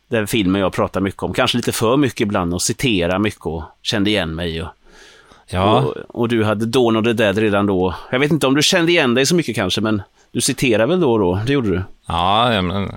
den 0.09 0.27
filmen 0.27 0.61
jag 0.61 0.73
pratar 0.73 1.01
mycket 1.01 1.23
om, 1.23 1.33
kanske 1.33 1.57
lite 1.57 1.71
för 1.71 1.97
mycket 1.97 2.21
ibland 2.21 2.53
och 2.53 2.61
citera 2.61 3.19
mycket 3.19 3.45
och 3.45 3.63
kände 3.81 4.09
igen 4.09 4.35
mig. 4.35 4.61
Och, 4.61 4.67
Ja, 5.51 5.79
och, 5.79 5.95
och 6.21 6.27
du 6.27 6.43
hade 6.43 6.65
Dawn 6.65 6.95
of 6.97 7.03
the 7.05 7.13
Dead 7.13 7.37
redan 7.37 7.65
då. 7.65 7.95
Jag 8.11 8.19
vet 8.19 8.31
inte 8.31 8.47
om 8.47 8.55
du 8.55 8.61
kände 8.63 8.91
igen 8.91 9.13
dig 9.13 9.25
så 9.25 9.35
mycket 9.35 9.55
kanske, 9.55 9.81
men 9.81 10.01
du 10.31 10.41
citerar 10.41 10.85
väl 10.87 10.99
då 10.99 11.11
och 11.13 11.19
då? 11.19 11.39
Det 11.45 11.53
gjorde 11.53 11.69
du? 11.69 11.83
ja, 12.07 12.51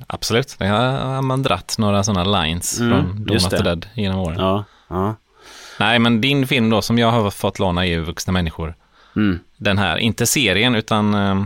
absolut. 0.06 0.54
Det 0.58 0.66
har 0.66 1.22
man 1.22 1.42
dratt 1.42 1.74
några 1.78 2.04
sådana 2.04 2.42
lines 2.42 2.80
Mm, 2.80 2.92
från 2.92 3.24
Dawn 3.24 3.36
of 3.36 3.48
the. 3.48 3.56
Dead 3.56 3.86
genom 3.94 4.20
åren. 4.20 4.36
Ja. 4.38 4.64
ja. 4.88 5.14
Nej, 5.80 5.98
men 5.98 6.20
din 6.20 6.46
film 6.46 6.70
då, 6.70 6.82
som 6.82 6.98
jag 6.98 7.10
har 7.10 7.30
fått 7.30 7.58
låna 7.58 7.86
är 7.86 7.90
ju 7.90 8.00
Vuxna 8.00 8.32
människor. 8.32 8.74
Mm. 9.16 9.38
Den 9.56 9.78
här, 9.78 9.96
inte 9.96 10.26
serien, 10.26 10.74
utan 10.74 11.14
eh, 11.14 11.42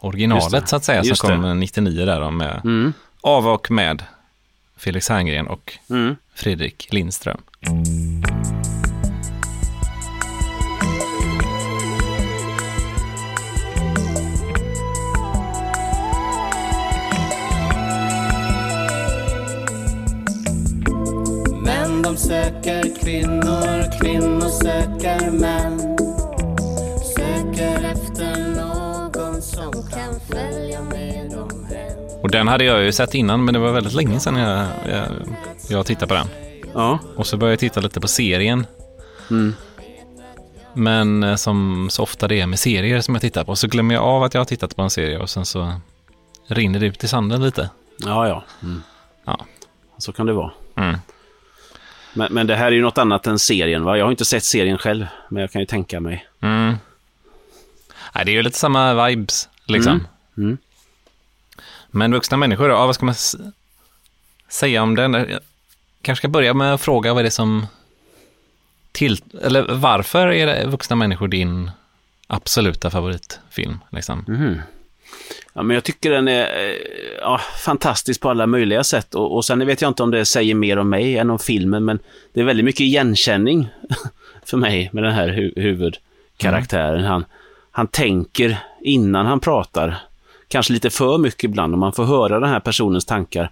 originalet 0.00 0.68
så 0.68 0.76
att 0.76 0.84
säga, 0.84 1.02
Just 1.04 1.20
som 1.20 1.30
det. 1.42 1.48
kom 1.48 1.60
99 1.60 2.06
där 2.06 2.30
med, 2.30 2.60
Mm. 2.64 2.92
av 3.20 3.48
och 3.48 3.70
med 3.70 4.02
Felix 4.78 5.08
Herngren 5.08 5.46
och 5.46 5.78
Mm. 5.90 6.16
Fredrik 6.34 6.88
Lindström. 6.90 7.40
Män 21.64 22.02
de 22.02 22.16
söker 22.16 23.00
kvinnor, 23.00 24.00
kvinnor 24.00 24.48
söker 24.48 25.30
män 25.30 25.78
Söker 27.16 27.84
efter 27.92 28.54
någon 28.56 29.42
som 29.42 29.72
kan 29.72 30.20
följa 30.20 30.82
med 30.82 31.07
Och 32.28 32.32
den 32.32 32.48
hade 32.48 32.64
jag 32.64 32.84
ju 32.84 32.92
sett 32.92 33.14
innan, 33.14 33.44
men 33.44 33.54
det 33.54 33.60
var 33.60 33.72
väldigt 33.72 33.92
länge 33.92 34.20
sedan 34.20 34.36
jag, 34.36 34.66
jag, 34.88 35.04
jag 35.68 35.86
tittade 35.86 36.06
på 36.06 36.14
den. 36.14 36.26
Ja. 36.74 36.98
Och 37.16 37.26
så 37.26 37.36
började 37.36 37.52
jag 37.52 37.58
titta 37.58 37.80
lite 37.80 38.00
på 38.00 38.08
serien. 38.08 38.66
Mm. 39.30 39.54
Men 40.74 41.22
eh, 41.22 41.36
som 41.36 41.88
så 41.90 42.02
ofta 42.02 42.28
det 42.28 42.40
är 42.40 42.46
med 42.46 42.58
serier 42.58 43.00
som 43.00 43.14
jag 43.14 43.22
tittar 43.22 43.44
på, 43.44 43.56
så 43.56 43.68
glömmer 43.68 43.94
jag 43.94 44.04
av 44.04 44.22
att 44.22 44.34
jag 44.34 44.40
har 44.40 44.44
tittat 44.44 44.76
på 44.76 44.82
en 44.82 44.90
serie 44.90 45.18
och 45.18 45.30
sen 45.30 45.46
så 45.46 45.72
rinner 46.46 46.80
det 46.80 46.86
ut 46.86 47.04
i 47.04 47.08
sanden 47.08 47.42
lite. 47.42 47.70
Ja, 47.98 48.28
ja. 48.28 48.44
Mm. 48.62 48.82
Ja. 49.24 49.46
Så 49.98 50.12
kan 50.12 50.26
det 50.26 50.32
vara. 50.32 50.50
Mm. 50.74 50.98
Men, 52.14 52.32
men 52.32 52.46
det 52.46 52.56
här 52.56 52.66
är 52.66 52.72
ju 52.72 52.82
något 52.82 52.98
annat 52.98 53.26
än 53.26 53.38
serien, 53.38 53.84
va? 53.84 53.98
Jag 53.98 54.04
har 54.04 54.10
inte 54.10 54.24
sett 54.24 54.44
serien 54.44 54.78
själv, 54.78 55.06
men 55.28 55.40
jag 55.40 55.50
kan 55.50 55.60
ju 55.60 55.66
tänka 55.66 56.00
mig. 56.00 56.26
Mm. 56.40 56.74
Nej, 58.14 58.24
det 58.24 58.30
är 58.30 58.34
ju 58.34 58.42
lite 58.42 58.58
samma 58.58 59.06
vibes, 59.06 59.48
liksom. 59.66 60.06
Mm. 60.36 60.58
Mm. 61.88 61.98
Men 61.98 62.12
vuxna 62.12 62.36
människor, 62.36 62.70
ja, 62.70 62.86
vad 62.86 62.94
ska 62.94 63.06
man 63.06 63.14
säga 64.48 64.82
om 64.82 64.94
den? 64.94 65.14
Jag 65.14 65.40
kanske 66.02 66.20
ska 66.20 66.28
börja 66.28 66.54
med 66.54 66.74
att 66.74 66.80
fråga 66.80 67.14
vad 67.14 67.24
det 67.24 67.28
är 67.28 67.30
som 67.30 67.66
till, 68.92 69.22
eller 69.42 69.74
varför 69.74 70.26
är 70.26 70.66
vuxna 70.66 70.96
människor 70.96 71.28
din 71.28 71.70
absoluta 72.26 72.90
favoritfilm? 72.90 73.78
Liksom? 73.90 74.24
Mhm. 74.28 74.60
Ja, 75.52 75.62
men 75.62 75.74
jag 75.74 75.84
tycker 75.84 76.10
den 76.10 76.28
är 76.28 76.42
eh, 76.42 76.76
ja, 77.20 77.40
fantastisk 77.64 78.20
på 78.20 78.30
alla 78.30 78.46
möjliga 78.46 78.84
sätt. 78.84 79.14
Och, 79.14 79.36
och 79.36 79.44
sen 79.44 79.66
vet 79.66 79.82
jag 79.82 79.90
inte 79.90 80.02
om 80.02 80.10
det 80.10 80.24
säger 80.24 80.54
mer 80.54 80.76
om 80.76 80.90
mig 80.90 81.18
än 81.18 81.30
om 81.30 81.38
filmen, 81.38 81.84
men 81.84 81.98
det 82.32 82.40
är 82.40 82.44
väldigt 82.44 82.64
mycket 82.64 82.80
igenkänning 82.80 83.68
för 84.44 84.56
mig 84.56 84.90
med 84.92 85.04
den 85.04 85.12
här 85.12 85.28
hu 85.28 85.52
huvudkaraktären. 85.56 87.04
Han, 87.04 87.24
han 87.70 87.86
tänker 87.86 88.58
innan 88.80 89.26
han 89.26 89.40
pratar, 89.40 89.96
kanske 90.48 90.72
lite 90.72 90.90
för 90.90 91.18
mycket 91.18 91.44
ibland, 91.44 91.72
och 91.72 91.78
man 91.78 91.92
får 91.92 92.04
höra 92.04 92.40
den 92.40 92.48
här 92.48 92.60
personens 92.60 93.04
tankar. 93.04 93.50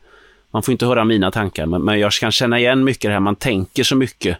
man 0.50 0.62
får 0.62 0.72
inte 0.72 0.86
höra 0.86 1.04
mina 1.04 1.30
tankar, 1.30 1.66
men, 1.66 1.82
men 1.82 2.00
jag 2.00 2.12
kan 2.12 2.32
känna 2.32 2.58
igen 2.58 2.84
mycket 2.84 3.02
det 3.02 3.12
här, 3.12 3.20
man 3.20 3.36
tänker 3.36 3.82
så 3.82 3.96
mycket 3.96 4.38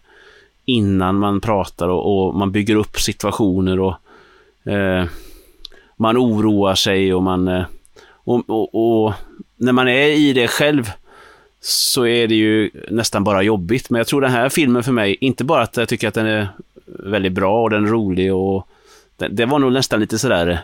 innan 0.65 1.19
man 1.19 1.41
pratar 1.41 1.89
och, 1.89 2.29
och 2.29 2.35
man 2.35 2.53
bygger 2.53 2.77
upp 2.77 3.01
situationer 3.01 3.81
och 3.81 3.95
eh, 4.73 5.05
man 5.97 6.17
oroar 6.17 6.75
sig 6.75 7.15
och 7.15 7.23
man... 7.23 7.49
Eh, 7.49 7.65
och, 8.09 8.51
och, 8.51 9.05
och, 9.05 9.13
när 9.57 9.73
man 9.73 9.89
är 9.89 10.07
i 10.07 10.33
det 10.33 10.49
själv 10.49 10.91
så 11.61 12.07
är 12.07 12.29
det 12.29 12.35
ju 12.35 12.71
nästan 12.91 13.25
bara 13.25 13.43
jobbigt. 13.43 13.91
Men 13.91 13.99
jag 13.99 14.07
tror 14.07 14.21
den 14.21 14.31
här 14.31 14.49
filmen 14.49 14.83
för 14.83 14.93
mig, 14.93 15.17
inte 15.21 15.45
bara 15.45 15.63
att 15.63 15.77
jag 15.77 15.89
tycker 15.89 16.09
att 16.09 16.15
den 16.15 16.27
är 16.27 16.49
väldigt 16.87 17.33
bra 17.33 17.63
och 17.63 17.71
den 17.71 17.87
är 17.87 17.91
rolig 17.91 18.35
och 18.35 18.69
det, 19.17 19.29
det 19.29 19.47
var 19.47 19.59
nog 19.59 19.73
nästan 19.73 20.01
lite 20.01 20.19
sådär 20.19 20.47
eh, 20.47 20.59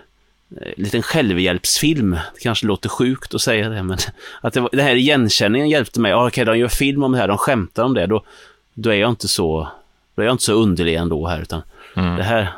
liten 0.76 1.02
självhjälpsfilm. 1.02 2.11
Det 2.11 2.40
kanske 2.40 2.66
låter 2.66 2.88
sjukt 2.88 3.35
att 3.35 3.42
säga 3.42 3.68
det, 3.68 3.82
men 3.82 3.99
att 4.40 4.52
det, 4.52 4.61
var, 4.61 4.71
det 4.73 4.82
här 4.82 4.94
igenkänningen 4.94 5.68
hjälpte 5.68 6.00
mig. 6.00 6.12
Ah, 6.12 6.26
Okej, 6.26 6.42
okay, 6.42 6.44
de 6.44 6.59
gör 6.59 6.68
film 6.68 7.02
om 7.02 7.12
det 7.12 7.18
här, 7.18 7.28
de 7.28 7.38
skämtar 7.38 7.85
om 7.85 7.94
det. 7.94 8.06
Då, 8.06 8.25
då 8.75 8.90
är 8.90 8.94
jag 8.94 9.11
inte 9.11 9.28
så, 9.28 9.68
då 10.14 10.23
är 10.23 10.26
jag 10.26 10.35
inte 10.35 10.44
så 10.44 10.52
underlig 10.52 10.94
ändå 10.94 11.26
här, 11.26 11.42
utan 11.42 11.62
mm. 11.97 12.16
det 12.16 12.23
här... 12.23 12.52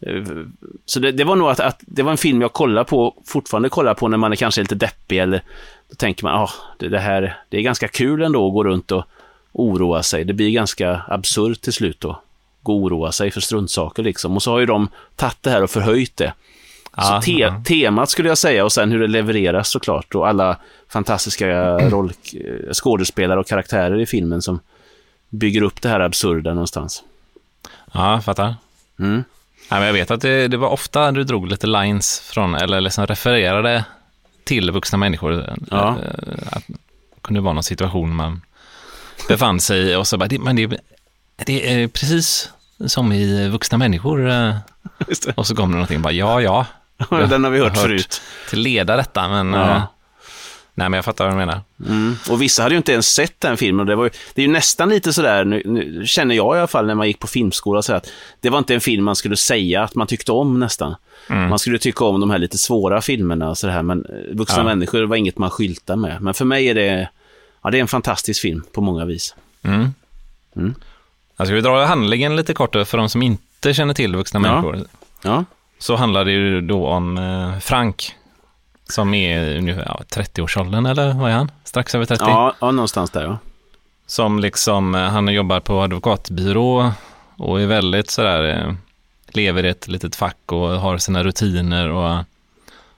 Eh, 0.00 0.22
så 0.86 1.00
det, 1.00 1.12
det 1.12 1.24
var 1.24 1.36
nog 1.36 1.48
att, 1.48 1.60
att, 1.60 1.80
det 1.80 2.02
var 2.02 2.10
en 2.10 2.18
film 2.18 2.40
jag 2.40 2.52
kollar 2.52 2.84
på, 2.84 3.22
fortfarande 3.26 3.68
kollar 3.68 3.94
på 3.94 4.08
när 4.08 4.18
man 4.18 4.32
är 4.32 4.36
kanske 4.36 4.60
lite 4.60 4.74
deppig 4.74 5.18
eller 5.18 5.42
då 5.88 5.94
tänker 5.94 6.24
man, 6.24 6.34
ah, 6.34 6.50
det, 6.78 6.88
det 6.88 6.98
här, 6.98 7.38
det 7.48 7.56
är 7.56 7.62
ganska 7.62 7.88
kul 7.88 8.22
ändå 8.22 8.46
att 8.46 8.52
gå 8.52 8.64
runt 8.64 8.92
och 8.92 9.04
oroa 9.52 10.02
sig. 10.02 10.24
Det 10.24 10.32
blir 10.32 10.50
ganska 10.50 11.02
absurt 11.08 11.60
till 11.60 11.72
slut 11.72 12.00
då 12.00 12.22
gå 12.62 12.72
och 12.72 12.82
oroa 12.82 13.12
sig 13.12 13.30
för 13.30 13.40
struntsaker 13.40 14.02
liksom. 14.02 14.36
Och 14.36 14.42
så 14.42 14.50
har 14.50 14.60
ju 14.60 14.66
de 14.66 14.88
tagit 15.16 15.42
det 15.42 15.50
här 15.50 15.62
och 15.62 15.70
förhöjt 15.70 16.16
det. 16.16 16.32
Så 16.96 17.20
te 17.20 17.32
ja. 17.32 17.62
temat 17.66 18.10
skulle 18.10 18.28
jag 18.28 18.38
säga 18.38 18.64
och 18.64 18.72
sen 18.72 18.92
hur 18.92 19.00
det 19.00 19.06
levereras 19.06 19.68
såklart 19.68 20.14
och 20.14 20.28
alla 20.28 20.56
fantastiska 20.88 21.78
roll 21.78 22.12
skådespelare 22.72 23.40
och 23.40 23.46
karaktärer 23.46 24.00
i 24.00 24.06
filmen 24.06 24.42
som 24.42 24.60
bygger 25.28 25.62
upp 25.62 25.82
det 25.82 25.88
här 25.88 26.00
absurda 26.00 26.54
någonstans. 26.54 27.02
Ja, 27.92 28.12
jag 28.12 28.24
fattar. 28.24 28.54
Mm. 28.98 29.24
Ja, 29.68 29.76
men 29.76 29.86
jag 29.86 29.92
vet 29.92 30.10
att 30.10 30.20
det, 30.20 30.48
det, 30.48 30.56
var 30.56 30.68
ofta 30.68 31.12
du 31.12 31.24
drog 31.24 31.46
lite 31.46 31.66
lines 31.66 32.20
från, 32.20 32.54
eller 32.54 32.80
liksom 32.80 33.06
refererade 33.06 33.84
till 34.44 34.70
vuxna 34.70 34.98
människor. 34.98 35.56
Ja. 35.70 35.88
Eh, 35.88 36.34
att 36.50 36.64
det 36.66 37.20
kunde 37.22 37.40
vara 37.40 37.52
någon 37.52 37.62
situation 37.62 38.14
man 38.14 38.40
befann 39.28 39.60
sig 39.60 39.80
i 39.80 39.94
och 39.96 40.06
så 40.06 40.16
bara, 40.16 40.28
men 40.40 40.56
det, 40.56 40.80
det 41.46 41.82
är 41.82 41.88
precis 41.88 42.50
som 42.86 43.12
i 43.12 43.48
vuxna 43.48 43.78
människor. 43.78 44.30
Eh, 44.30 44.56
och 45.34 45.46
så 45.46 45.56
kommer 45.56 45.68
det 45.68 45.78
någonting 45.78 46.02
bara, 46.02 46.12
ja, 46.12 46.40
ja. 46.40 46.66
Den 47.10 47.44
har 47.44 47.50
vi 47.50 47.58
hört, 47.58 47.68
hört 47.68 47.78
förut. 47.78 48.22
Till 48.50 48.60
leda 48.60 48.96
detta, 48.96 49.28
men... 49.28 49.52
Ja. 49.52 49.60
Uh, 49.60 49.82
nej, 50.74 50.88
men 50.88 50.92
jag 50.92 51.04
fattar 51.04 51.24
vad 51.24 51.34
du 51.34 51.38
menar. 51.38 51.60
Mm. 51.88 52.16
Och 52.30 52.42
vissa 52.42 52.62
hade 52.62 52.74
ju 52.74 52.76
inte 52.76 52.92
ens 52.92 53.06
sett 53.06 53.40
den 53.40 53.56
filmen. 53.56 53.86
Det, 53.86 53.94
var 53.94 54.04
ju, 54.04 54.10
det 54.34 54.42
är 54.42 54.46
ju 54.46 54.52
nästan 54.52 54.88
lite 54.88 55.12
sådär, 55.12 55.44
nu, 55.44 55.62
nu 55.64 56.06
känner 56.06 56.34
jag 56.34 56.56
i 56.56 56.58
alla 56.58 56.66
fall 56.66 56.86
när 56.86 56.94
man 56.94 57.06
gick 57.06 57.18
på 57.18 57.26
filmskola, 57.26 57.82
så 57.82 57.92
att 57.92 58.10
det 58.40 58.50
var 58.50 58.58
inte 58.58 58.74
en 58.74 58.80
film 58.80 59.04
man 59.04 59.16
skulle 59.16 59.36
säga 59.36 59.82
att 59.82 59.94
man 59.94 60.06
tyckte 60.06 60.32
om 60.32 60.60
nästan. 60.60 60.94
Mm. 61.28 61.48
Man 61.48 61.58
skulle 61.58 61.78
tycka 61.78 62.04
om 62.04 62.20
de 62.20 62.30
här 62.30 62.38
lite 62.38 62.58
svåra 62.58 63.00
filmerna 63.00 63.50
och 63.50 63.58
sådär, 63.58 63.82
men 63.82 64.04
eh, 64.04 64.36
vuxna 64.36 64.58
ja. 64.58 64.64
människor 64.64 65.02
var 65.02 65.16
inget 65.16 65.38
man 65.38 65.50
skyltar 65.50 65.96
med. 65.96 66.22
Men 66.22 66.34
för 66.34 66.44
mig 66.44 66.66
är 66.66 66.74
det, 66.74 67.08
ja, 67.62 67.70
det 67.70 67.78
är 67.78 67.80
en 67.80 67.88
fantastisk 67.88 68.42
film 68.42 68.64
på 68.72 68.80
många 68.80 69.04
vis. 69.04 69.34
Mm. 69.62 69.94
Mm. 70.56 70.74
Ska 71.34 71.54
vi 71.54 71.60
dra 71.60 71.84
handlingen 71.84 72.36
lite 72.36 72.54
kort 72.54 72.72
för 72.86 72.98
de 72.98 73.08
som 73.08 73.22
inte 73.22 73.74
känner 73.74 73.94
till 73.94 74.16
vuxna 74.16 74.40
ja. 74.44 74.52
människor. 74.52 74.86
Ja. 75.22 75.44
Så 75.82 75.96
handlar 75.96 76.24
det 76.24 76.30
ju 76.32 76.60
då 76.60 76.86
om 76.86 77.18
eh, 77.18 77.58
Frank, 77.58 78.14
som 78.88 79.14
är 79.14 79.56
ungefär 79.56 79.84
ja, 79.86 80.02
30-årsåldern, 80.14 80.86
eller 80.86 81.12
vad 81.12 81.30
är 81.30 81.34
han? 81.34 81.50
Strax 81.64 81.94
över 81.94 82.04
30? 82.04 82.24
Ja, 82.24 82.54
ja 82.60 82.70
någonstans 82.70 83.10
där 83.10 83.22
ja. 83.22 83.38
Som 84.06 84.38
liksom, 84.38 84.94
eh, 84.94 85.00
han 85.00 85.28
jobbar 85.28 85.60
på 85.60 85.80
advokatbyrå 85.80 86.92
och 87.36 87.60
är 87.60 87.66
väldigt 87.66 88.10
sådär, 88.10 88.44
eh, 88.44 88.74
lever 89.28 89.64
i 89.64 89.68
ett 89.68 89.88
litet 89.88 90.16
fack 90.16 90.52
och 90.52 90.68
har 90.68 90.98
sina 90.98 91.24
rutiner 91.24 91.90
och 91.90 92.24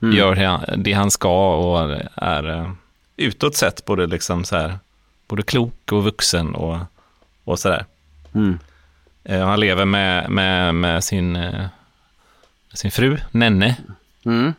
mm. 0.02 0.16
gör 0.16 0.60
det 0.76 0.92
han 0.92 1.10
ska 1.10 1.54
och 1.56 2.00
är 2.14 2.70
utåt 3.16 3.56
sett 3.56 3.84
både 3.84 4.06
liksom 4.06 4.44
så 4.44 4.56
här, 4.56 4.78
både 5.28 5.42
klok 5.42 5.92
och 5.92 6.04
vuxen 6.04 6.54
och, 6.54 6.78
och 7.44 7.58
sådär. 7.58 7.84
Mm. 8.34 8.58
Han 9.28 9.60
lever 9.60 9.84
med, 9.84 10.30
med, 10.30 10.74
med 10.74 11.04
sin, 11.04 11.38
sin 12.74 12.90
fru, 12.90 13.18
Nenne. 13.30 13.76
Mm. 14.24 14.54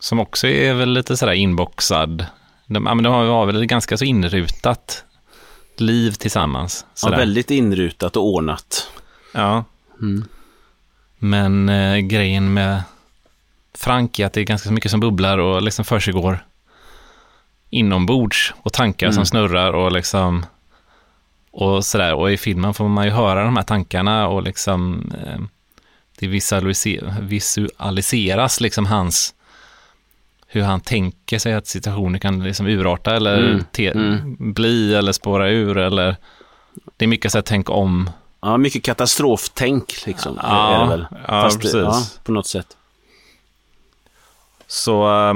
Som 0.00 0.20
också 0.20 0.46
är 0.46 0.74
väl 0.74 0.92
lite 0.92 1.16
sådär 1.16 1.32
inboxad. 1.32 2.26
De, 2.66 2.86
ja, 2.86 2.94
men 2.94 3.04
de 3.04 3.12
har 3.12 3.46
väl 3.46 3.66
ganska 3.66 3.96
så 3.96 4.04
inrutat 4.04 5.04
liv 5.76 6.12
tillsammans. 6.12 6.86
Sådär. 6.94 7.14
Ja, 7.14 7.18
väldigt 7.18 7.50
inrutat 7.50 8.16
och 8.16 8.26
ordnat. 8.26 8.90
Ja. 9.32 9.64
Mm. 10.00 10.24
Men 11.18 11.68
eh, 11.68 11.98
grejen 11.98 12.54
med 12.54 12.82
Frank 13.74 14.18
är 14.18 14.26
att 14.26 14.32
det 14.32 14.40
är 14.40 14.44
ganska 14.44 14.70
mycket 14.70 14.90
som 14.90 15.00
bubblar 15.00 15.38
och 15.38 15.62
liksom 15.62 15.84
försiggår 15.84 16.44
inombords 17.70 18.54
och 18.62 18.72
tankar 18.72 19.06
mm. 19.06 19.14
som 19.14 19.26
snurrar 19.26 19.72
och 19.72 19.92
liksom 19.92 20.46
och 21.50 21.84
sådär. 21.84 22.14
Och 22.14 22.32
i 22.32 22.36
filmen 22.36 22.74
får 22.74 22.88
man 22.88 23.04
ju 23.04 23.10
höra 23.10 23.44
de 23.44 23.56
här 23.56 23.64
tankarna 23.64 24.28
och 24.28 24.42
liksom 24.42 25.12
eh, 25.26 25.40
det 26.18 26.26
visualiseras 27.20 28.60
liksom 28.60 28.86
hans 28.86 29.34
hur 30.50 30.62
han 30.62 30.80
tänker 30.80 31.38
sig 31.38 31.54
att 31.54 31.66
situationer 31.66 32.18
kan 32.18 32.44
liksom 32.44 32.66
urarta 32.66 33.16
eller 33.16 33.38
mm, 33.38 33.64
te, 33.72 33.90
mm. 33.90 34.36
bli 34.54 34.94
eller 34.94 35.12
spåra 35.12 35.48
ur 35.48 35.78
eller 35.78 36.16
det 36.96 37.04
är 37.04 37.06
mycket 37.06 37.32
så 37.32 37.38
att 37.38 37.46
tänka 37.46 37.72
om. 37.72 38.10
Ja, 38.40 38.56
mycket 38.56 38.82
katastroftänk 38.82 40.06
liksom. 40.06 40.38
Ja, 40.42 40.74
är 40.74 40.80
det 40.80 40.88
väl. 40.88 41.06
ja 41.10 41.42
Fast, 41.42 41.60
precis. 41.60 41.74
Ja, 41.74 42.02
på 42.24 42.32
något 42.32 42.46
sätt. 42.46 42.76
Så, 44.66 45.28
eh, 45.30 45.34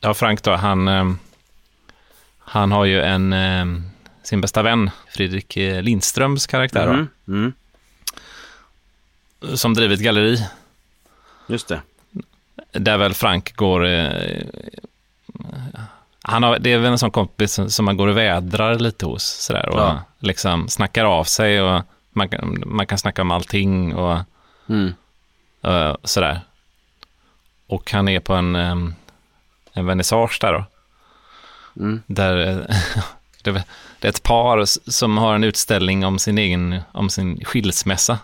ja 0.00 0.14
Frank 0.14 0.42
då, 0.42 0.56
han, 0.56 0.88
eh, 0.88 1.12
han 2.38 2.72
har 2.72 2.84
ju 2.84 3.00
en 3.00 3.32
eh, 3.32 3.66
sin 4.22 4.40
bästa 4.40 4.62
vän, 4.62 4.90
Fredrik 5.08 5.56
Lindströms 5.82 6.46
karaktär. 6.46 7.06
Mm. 7.28 7.52
Som 9.54 9.74
driver 9.74 9.94
ett 9.94 10.00
galleri. 10.00 10.46
Just 11.46 11.68
det. 11.68 11.80
Där 12.72 12.98
väl 12.98 13.14
Frank 13.14 13.56
går... 13.56 13.86
Eh, 13.86 14.44
han 16.22 16.42
har, 16.42 16.58
det 16.58 16.72
är 16.72 16.78
väl 16.78 16.92
en 16.92 16.98
sån 16.98 17.10
kompis 17.10 17.60
som 17.68 17.84
man 17.84 17.96
går 17.96 18.08
och 18.08 18.16
vädrar 18.16 18.78
lite 18.78 19.06
hos. 19.06 19.24
Sådär, 19.24 19.68
och 19.68 19.80
ja. 19.80 20.02
liksom 20.18 20.68
snackar 20.68 21.04
av 21.04 21.24
sig 21.24 21.62
och 21.62 21.82
man, 22.10 22.28
kan, 22.28 22.62
man 22.66 22.86
kan 22.86 22.98
snacka 22.98 23.22
om 23.22 23.30
allting 23.30 23.94
och 23.94 24.18
mm. 24.68 24.92
uh, 25.66 25.96
sådär. 26.04 26.40
Och 27.66 27.92
han 27.92 28.08
är 28.08 28.20
på 28.20 28.34
en, 28.34 28.56
um, 28.56 28.94
en 29.72 29.86
vernissage 29.86 30.38
där 30.40 30.52
då. 30.52 30.64
Mm. 31.82 32.02
Där 32.06 32.36
det, 33.42 33.64
det, 33.98 34.08
är 34.08 34.08
ett 34.08 34.22
par 34.22 34.64
som 34.90 35.18
har 35.18 35.34
en 35.34 35.44
utställning 35.44 36.04
om 36.04 36.18
sin 36.18 36.38
egen 36.38 36.80
om 36.92 37.10
sin 37.10 37.44
skilsmässa. 37.44 38.18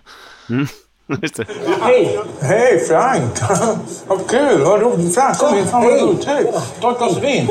Mm. 0.51 0.67
Hej! 1.83 2.19
Hej 2.41 2.79
Frank! 2.89 3.33
vad 4.07 4.27
kul! 4.29 4.65
Vad 4.65 4.81
roligt! 4.81 5.15
Frank, 5.15 5.39
kom 5.39 5.59
in! 5.59 5.67
Fan 5.67 5.85
vad 5.85 6.03
roligt! 6.03 6.25
Hej! 6.25 6.53
Ta 6.81 6.93
ett 6.93 6.99
glas 6.99 7.17
vin. 7.19 7.49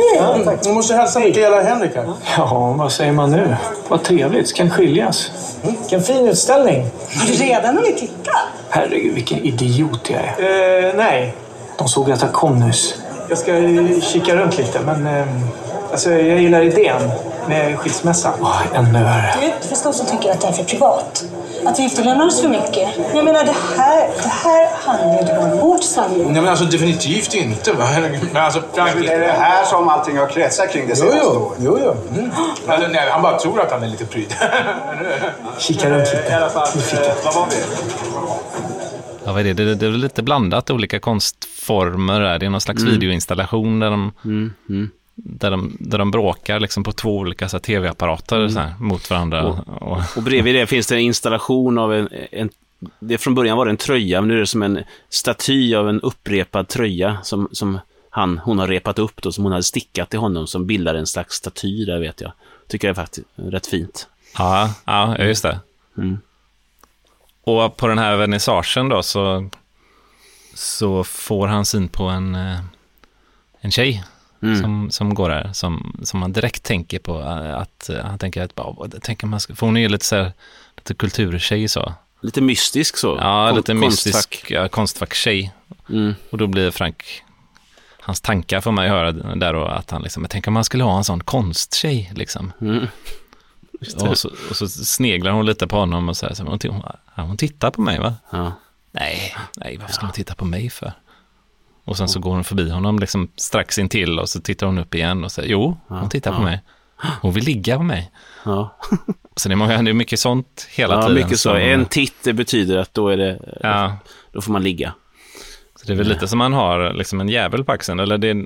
Du 0.63 0.74
måste 0.74 0.95
hälsa 0.95 1.19
Mikaela 1.19 1.57
och 1.57 1.63
Henrik 1.63 1.95
här. 1.95 2.13
Ja, 2.38 2.75
vad 2.77 2.91
säger 2.91 3.12
man 3.12 3.31
nu? 3.31 3.55
Vad 3.88 4.03
trevligt. 4.03 4.47
Ska 4.47 4.69
skiljas? 4.69 5.31
Mm. 5.63 5.75
Vilken 5.79 6.01
fin 6.01 6.27
utställning. 6.27 6.89
Har 7.19 7.25
du 7.27 7.33
redan 7.33 7.77
hunnit 7.77 7.97
titta? 7.97 8.31
Herregud, 8.69 9.13
vilken 9.13 9.39
idiot 9.39 10.09
jag 10.09 10.21
är. 10.21 10.88
Eh, 10.88 10.93
nej. 10.95 11.35
De 11.77 11.88
såg 11.88 12.12
att 12.12 12.21
jag 12.21 12.33
kom 12.33 12.59
nyss. 12.59 12.95
Jag 13.29 13.38
ska 13.38 13.51
kika 14.01 14.35
runt 14.35 14.57
lite, 14.57 14.79
men... 14.79 15.07
Eh, 15.07 15.25
alltså, 15.92 16.12
jag 16.12 16.39
gillar 16.42 16.62
idén 16.62 17.12
med 17.48 17.80
skilsmässa. 17.80 18.34
Oh, 18.42 18.62
ännu 18.74 19.04
värre. 19.04 19.36
Du 19.62 19.68
förstås 19.68 19.98
som 19.98 20.08
tycker 20.08 20.32
att 20.32 20.42
det 20.42 20.48
är 20.48 20.51
för 20.51 20.63
privat. 20.63 21.25
Att 21.65 21.80
vi 21.80 21.86
efterlämnar 21.86 22.25
oss 22.25 22.42
för 22.42 22.50
mycket. 22.50 22.98
Men 22.98 23.15
jag 23.15 23.25
menar, 23.25 23.44
det 23.44 23.56
här, 23.77 24.10
det 24.24 24.30
här 24.30 24.68
handlar 24.82 25.13
ju 25.13 25.20
inte 25.20 25.38
om 25.38 25.60
vårt 25.60 25.84
samliv. 25.84 26.25
Nej, 26.25 26.42
men 26.42 26.48
alltså 26.48 26.65
definitivt 26.65 27.34
inte. 27.34 27.74
Va? 27.74 27.88
Men 28.34 28.44
alltså, 28.44 28.62
Frank... 28.74 28.92
Det 29.01 29.13
är 29.13 29.20
det 29.20 29.32
här 29.32 29.65
som 29.65 29.89
allting 29.89 30.18
har 30.18 30.27
kretsat 30.27 30.72
kring 30.72 30.88
det 30.88 30.96
senaste 30.96 31.20
jo, 31.24 31.54
jo. 31.60 31.77
jo, 31.80 31.96
jo. 32.13 32.20
Mm. 32.20 32.32
Alltså, 32.68 32.88
nej, 32.88 33.10
han 33.10 33.22
bara 33.22 33.39
tror 33.39 33.62
att 33.62 33.72
han 33.72 33.84
är 33.84 33.88
lite 33.88 34.06
pryd. 34.06 34.36
Kika 35.58 35.89
runt 35.89 36.13
lite. 36.13 36.27
I 36.30 36.34
alla 36.34 36.50
fall, 36.50 36.68
vad 37.24 37.36
var 37.36 37.48
vi? 37.50 37.56
Ja, 39.25 39.32
vad 39.32 39.39
är 39.39 39.44
det? 39.44 39.54
Det, 39.54 39.75
det 39.75 39.86
är 39.86 39.89
lite 39.89 40.24
blandat 40.24 40.70
olika 40.70 41.00
konstformer. 41.00 42.20
Där. 42.20 42.39
Det 42.39 42.46
är 42.46 42.50
någon 42.50 42.62
slags 42.62 42.82
mm. 42.82 42.94
videoinstallation 42.94 43.80
där 43.80 43.89
de 43.89 44.12
mm. 44.25 44.54
Mm 44.70 44.89
där 45.15 45.51
de, 45.51 45.77
där 45.79 45.98
de 45.98 46.12
bråkar 46.12 46.60
liksom 46.60 46.84
på 46.84 46.91
två 46.91 47.17
olika 47.17 47.48
tv-apparater 47.48 48.45
mm. 48.45 48.74
mot 48.79 49.10
varandra. 49.10 49.43
Och, 49.43 49.81
och, 49.81 50.03
och 50.15 50.24
bredvid 50.24 50.55
det 50.55 50.67
finns 50.67 50.88
det 50.88 50.95
en 50.95 51.01
installation 51.01 51.77
av 51.77 51.93
en, 51.93 52.10
en 52.31 52.50
det 53.00 53.17
från 53.17 53.36
början 53.36 53.57
var 53.57 53.65
det 53.65 53.72
en 53.72 53.77
tröja, 53.77 54.22
men 54.22 54.27
nu 54.27 54.36
är 54.36 54.39
det 54.39 54.48
som 54.48 54.63
en 54.63 54.84
staty 55.10 55.75
av 55.75 55.89
en 55.89 56.01
upprepad 56.01 56.67
tröja 56.67 57.17
som, 57.24 57.50
som 57.51 57.79
han, 58.10 58.38
hon 58.38 58.60
har 58.60 58.67
repat 58.67 59.00
upp 59.00 59.22
då, 59.22 59.31
som 59.31 59.43
hon 59.43 59.51
hade 59.51 59.63
stickat 59.63 60.10
till 60.10 60.19
honom, 60.19 60.48
som 60.48 60.67
bildar 60.67 60.95
en 60.95 61.07
slags 61.07 61.36
staty 61.36 61.86
där 61.86 62.00
vet 62.00 62.22
jag. 62.22 62.31
Tycker 62.67 62.88
jag 62.88 62.98
är 62.98 63.01
faktiskt 63.01 63.27
rätt 63.36 63.67
fint. 63.67 64.07
Ja, 64.38 64.74
ja 64.86 65.17
just 65.17 65.43
det. 65.43 65.60
Mm. 65.98 66.17
Och 67.43 67.77
på 67.77 67.88
den 67.88 67.98
här 67.98 68.15
vernissagen 68.15 68.89
då 68.89 69.03
så, 69.03 69.50
så 70.53 71.03
får 71.03 71.48
han 71.48 71.65
syn 71.65 71.88
på 71.88 72.03
en, 72.03 72.36
eh, 72.36 72.60
en 73.62 73.72
tjej 73.72 74.03
Mm. 74.48 74.62
som, 74.62 74.92
som 74.92 75.14
går 75.14 75.30
där, 75.30 75.50
som, 75.54 76.00
som 76.04 76.20
man 76.20 76.34
direkt 76.34 76.64
tänker 76.64 77.00
på 77.00 77.20
eh, 77.22 77.56
att 77.58 77.90
eh, 77.90 78.00
han 78.06 78.20
tänker 78.20 78.42
att, 78.44 78.56
bara, 78.56 78.88
tänker 78.90 79.28
man, 79.28 79.40
ska- 79.40 79.56
för 79.56 79.66
hon 79.66 79.78
är 79.78 79.82
ju 79.82 79.88
lite 79.90 80.06
så 80.06 80.16
här, 80.16 80.32
lite 80.78 80.94
kulturtjej 80.94 81.68
så. 81.68 81.94
Lite 82.22 82.42
mystisk 82.42 82.98
så. 82.98 83.18
Ja, 83.22 83.48
Kon- 83.48 83.56
lite 83.58 83.72
konstfack. 83.74 84.16
mystisk 84.16 84.52
ja, 84.52 84.68
konstfack-tjej. 84.68 85.54
Mm. 85.90 86.16
Och 86.30 86.38
då 86.38 86.48
blir 86.48 86.72
Frank, 86.72 87.24
hans 88.00 88.22
tankar 88.22 88.62
får 88.62 88.72
man 88.72 88.86
ju 88.86 88.92
höra 88.92 89.12
där 89.12 89.54
då, 89.54 89.66
att 89.66 89.92
han 89.92 90.02
liksom, 90.02 90.24
jag 90.24 90.30
tänker 90.30 90.48
om 90.50 90.54
man 90.54 90.64
skulle 90.64 90.84
ha 90.84 90.98
en 90.98 91.04
sån 91.04 91.24
konsttjej 91.24 92.12
liksom. 92.16 92.52
Mm. 92.62 92.88
Och 94.10 94.18
så, 94.18 94.32
och 94.50 94.56
så 94.56 94.68
sneglar 94.68 95.32
hon 95.32 95.46
lite 95.46 95.68
på 95.68 95.78
honom 95.78 96.10
och 96.10 96.18
säger 96.18 96.34
så 96.34 96.44
här, 96.44 96.50
hon, 96.50 96.60
hon, 96.74 96.84
ja, 97.16 97.24
hon 97.24 97.38
tittar 97.38 97.72
på 97.72 97.82
mig 97.82 98.00
va? 98.00 98.14
Ja. 98.32 98.52
Nej, 98.92 99.36
nej, 99.58 99.78
varför 99.78 99.94
ska 99.94 100.06
hon 100.06 100.14
titta 100.14 100.36
på 100.36 100.46
mig 100.46 100.70
för? 100.70 100.94
Och 101.86 101.98
sen 101.98 102.08
så 102.08 102.20
går 102.20 102.32
hon 102.32 102.44
förbi 102.44 102.70
honom 102.70 103.00
liksom 103.00 103.32
strax 103.36 103.80
intill 103.80 104.20
och 104.20 104.30
så 104.30 104.42
tittar 104.42 104.68
hon 104.68 104.77
upp 104.77 104.96
igen 104.96 105.24
och 105.24 105.32
säger, 105.32 105.50
jo, 105.50 105.77
hon 105.88 106.10
tittar 106.10 106.36
på 106.36 106.42
mig. 106.42 106.62
Hon 107.22 107.34
vill 107.34 107.44
ligga 107.44 107.77
på 107.77 107.84
mig. 107.84 108.12
Ja, 108.46 108.75
Så 109.36 109.50
det 109.50 109.54
är, 109.54 109.56
många, 109.56 109.82
det 109.84 109.89
är 109.92 109.94
mycket 109.94 110.20
sånt 110.20 110.68
hela 110.72 110.94
ja 110.96 111.01
tiden. 111.01 111.15
mycket 111.15 111.39
så. 111.39 111.50
som- 111.50 111.58
En 111.58 111.86
titt, 111.86 112.24
betyder 112.36 112.77
att 112.77 112.94
då 112.94 113.08
är 113.10 113.18
det, 113.18 113.39
Ja, 113.63 113.98
då 114.32 114.42
får 114.42 114.51
man 114.51 114.63
ligga. 114.63 114.94
så 115.75 115.88
det 115.88 115.94
är 115.94 115.98
väl 115.98 116.08
lite 116.08 116.27
som 116.27 116.38
man 116.39 116.54
har 116.54 116.94
liksom 116.94 117.22
en 117.22 117.30
jävel 117.30 117.63
på 117.63 117.72
axeln. 117.72 118.00
Eller 118.00 118.18
det, 118.18 118.46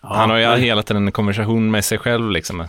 han 0.00 0.30
har 0.30 0.36
ju 0.36 0.46
nej. 0.46 0.60
hela 0.60 0.82
tiden 0.82 1.06
en 1.06 1.12
konversation 1.12 1.70
med 1.70 1.84
sig 1.84 1.98
själv 1.98 2.30
liksom. 2.30 2.64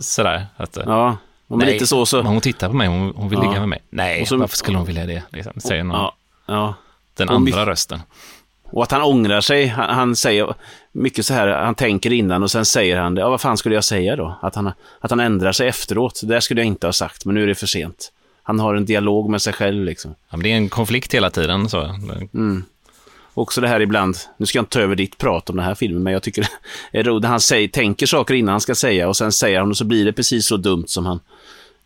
Sådär. 0.00 0.46
Att, 0.56 0.78
Ja, 0.86 1.16
nej, 1.46 1.72
lite 1.72 1.86
så 1.86 2.06
så. 2.06 2.16
men 2.16 2.26
hon 2.26 2.40
tittar 2.40 2.68
på 2.68 2.74
mig, 2.74 2.88
hon, 2.88 3.12
hon 3.16 3.28
vill 3.28 3.38
ligga 3.40 3.60
med 3.60 3.68
mig. 3.68 3.82
Nej, 3.90 4.26
så- 4.26 4.36
varför 4.36 4.56
skulle 4.56 4.76
hon 4.78 4.86
vilja 4.86 5.06
det? 5.06 5.22
Liksom, 5.30 5.52
säger 5.60 5.84
någon, 5.84 6.10
den 7.16 7.28
andra 7.28 7.38
mycket- 7.40 7.66
rösten. 7.66 8.00
Och 8.70 8.82
att 8.82 8.90
han 8.90 9.02
ångrar 9.02 9.40
sig. 9.40 9.66
Han, 9.66 9.94
han 9.94 10.16
säger 10.16 10.54
mycket 10.92 11.26
så 11.26 11.34
här, 11.34 11.48
han 11.48 11.74
tänker 11.74 12.12
innan 12.12 12.42
och 12.42 12.50
sen 12.50 12.64
säger 12.64 12.96
han 12.96 13.14
det. 13.14 13.20
Ja, 13.20 13.30
vad 13.30 13.40
fan 13.40 13.56
skulle 13.56 13.74
jag 13.74 13.84
säga 13.84 14.16
då? 14.16 14.38
Att 14.42 14.54
han, 14.54 14.72
att 15.00 15.10
han 15.10 15.20
ändrar 15.20 15.52
sig 15.52 15.68
efteråt. 15.68 16.20
Det 16.22 16.26
där 16.26 16.40
skulle 16.40 16.60
jag 16.60 16.66
inte 16.66 16.86
ha 16.86 16.92
sagt, 16.92 17.24
men 17.24 17.34
nu 17.34 17.42
är 17.42 17.46
det 17.46 17.54
för 17.54 17.66
sent. 17.66 18.12
Han 18.42 18.60
har 18.60 18.74
en 18.74 18.84
dialog 18.84 19.30
med 19.30 19.42
sig 19.42 19.52
själv 19.52 19.84
liksom. 19.84 20.14
Ja, 20.30 20.36
men 20.36 20.42
det 20.42 20.52
är 20.52 20.56
en 20.56 20.68
konflikt 20.68 21.14
hela 21.14 21.30
tiden. 21.30 21.68
Så. 21.68 21.82
Mm. 22.34 22.64
Också 23.34 23.60
det 23.60 23.68
här 23.68 23.80
ibland, 23.80 24.16
nu 24.36 24.46
ska 24.46 24.58
jag 24.58 24.62
inte 24.62 24.72
ta 24.72 24.80
över 24.80 24.96
ditt 24.96 25.18
prat 25.18 25.50
om 25.50 25.56
den 25.56 25.64
här 25.64 25.74
filmen, 25.74 26.02
men 26.02 26.12
jag 26.12 26.22
tycker 26.22 26.42
det 26.92 26.98
är 26.98 27.04
roligt 27.04 27.24
han 27.24 27.40
säger, 27.40 27.68
tänker 27.68 28.06
saker 28.06 28.34
innan 28.34 28.52
han 28.52 28.60
ska 28.60 28.74
säga 28.74 29.08
och 29.08 29.16
sen 29.16 29.32
säger 29.32 29.58
han 29.58 29.70
och 29.70 29.76
så 29.76 29.84
blir 29.84 30.04
det 30.04 30.12
precis 30.12 30.46
så 30.46 30.56
dumt 30.56 30.84
som 30.86 31.06
han, 31.06 31.20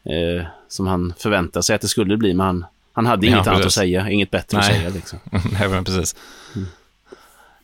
eh, 0.04 0.46
som 0.68 0.86
han 0.86 1.14
förväntar 1.18 1.60
sig 1.60 1.76
att 1.76 1.82
det 1.82 1.88
skulle 1.88 2.16
bli. 2.16 2.34
Men 2.34 2.46
han, 2.46 2.64
han 2.92 3.06
hade 3.06 3.26
Ja, 3.26 3.32
inget 3.34 3.46
annat 3.46 3.66
att 3.66 3.72
säga, 3.72 4.10
inget 4.10 4.30
bättre 4.30 4.58
att 4.58 4.68
Nej. 4.68 4.76
säga. 4.78 4.88
Liksom. 4.90 5.18
Nej, 5.58 5.68
men 5.68 5.84
precis. 5.84 6.16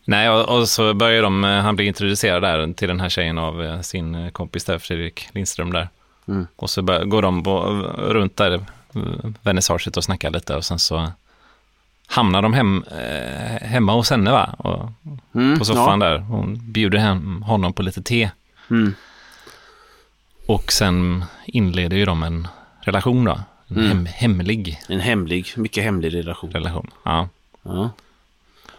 Nej, 0.05 0.31
och, 0.31 0.59
och 0.59 0.69
så 0.69 0.95
börjar 0.95 1.23
de, 1.23 1.45
eh, 1.45 1.61
han 1.61 1.77
blir 1.77 1.87
introducerad 1.87 2.43
där 2.43 2.73
till 2.73 2.89
den 2.89 3.01
här 3.01 3.09
tjejen 3.09 3.39
av 3.39 3.65
eh, 3.65 3.81
sin 3.81 4.15
eh, 4.15 4.31
kompis 4.31 4.65
där, 4.65 4.79
Fredrik 4.79 5.29
Lindström 5.33 5.73
där. 5.73 5.89
Mm. 6.29 6.47
Och 6.57 6.71
så 6.71 6.83
bör, 6.83 7.05
går 7.05 7.23
de 7.23 7.43
på, 7.43 7.61
runt 7.99 8.37
där, 8.37 8.65
vernissaget 9.43 9.97
och 9.97 10.05
snackar 10.05 10.31
lite 10.31 10.55
och 10.57 10.65
sen 10.65 10.79
så 10.79 11.13
hamnar 12.07 12.43
de 12.43 12.53
hem, 12.55 12.85
eh, 12.91 13.69
hemma 13.69 13.93
hos 13.93 14.11
henne 14.11 14.31
va? 14.31 14.55
Och, 14.59 14.91
Mm, 15.35 15.59
på 15.59 15.65
soffan 15.65 15.99
där. 15.99 16.19
Hon 16.19 16.73
bjuder 16.73 16.99
hem 16.99 17.43
honom 17.43 17.73
på 17.73 17.83
lite 17.83 18.03
te. 18.03 18.31
Mm. 18.71 18.95
Och 20.47 20.73
sen 20.73 21.25
inleder 21.47 21.97
ju 21.97 22.05
de 22.05 22.23
en 22.23 22.49
relation 22.81 23.25
då. 23.25 23.41
En 23.71 23.77
Mm. 23.77 23.89
hem, 23.89 24.07
hemlig 24.07 24.81
En 24.89 25.01
hemlig, 25.01 25.53
mycket 25.57 25.85
hemlig 25.85 26.15
relation. 26.15 26.53
relation. 26.53 26.91
Ja. 27.05 27.29
Ja. 27.63 27.91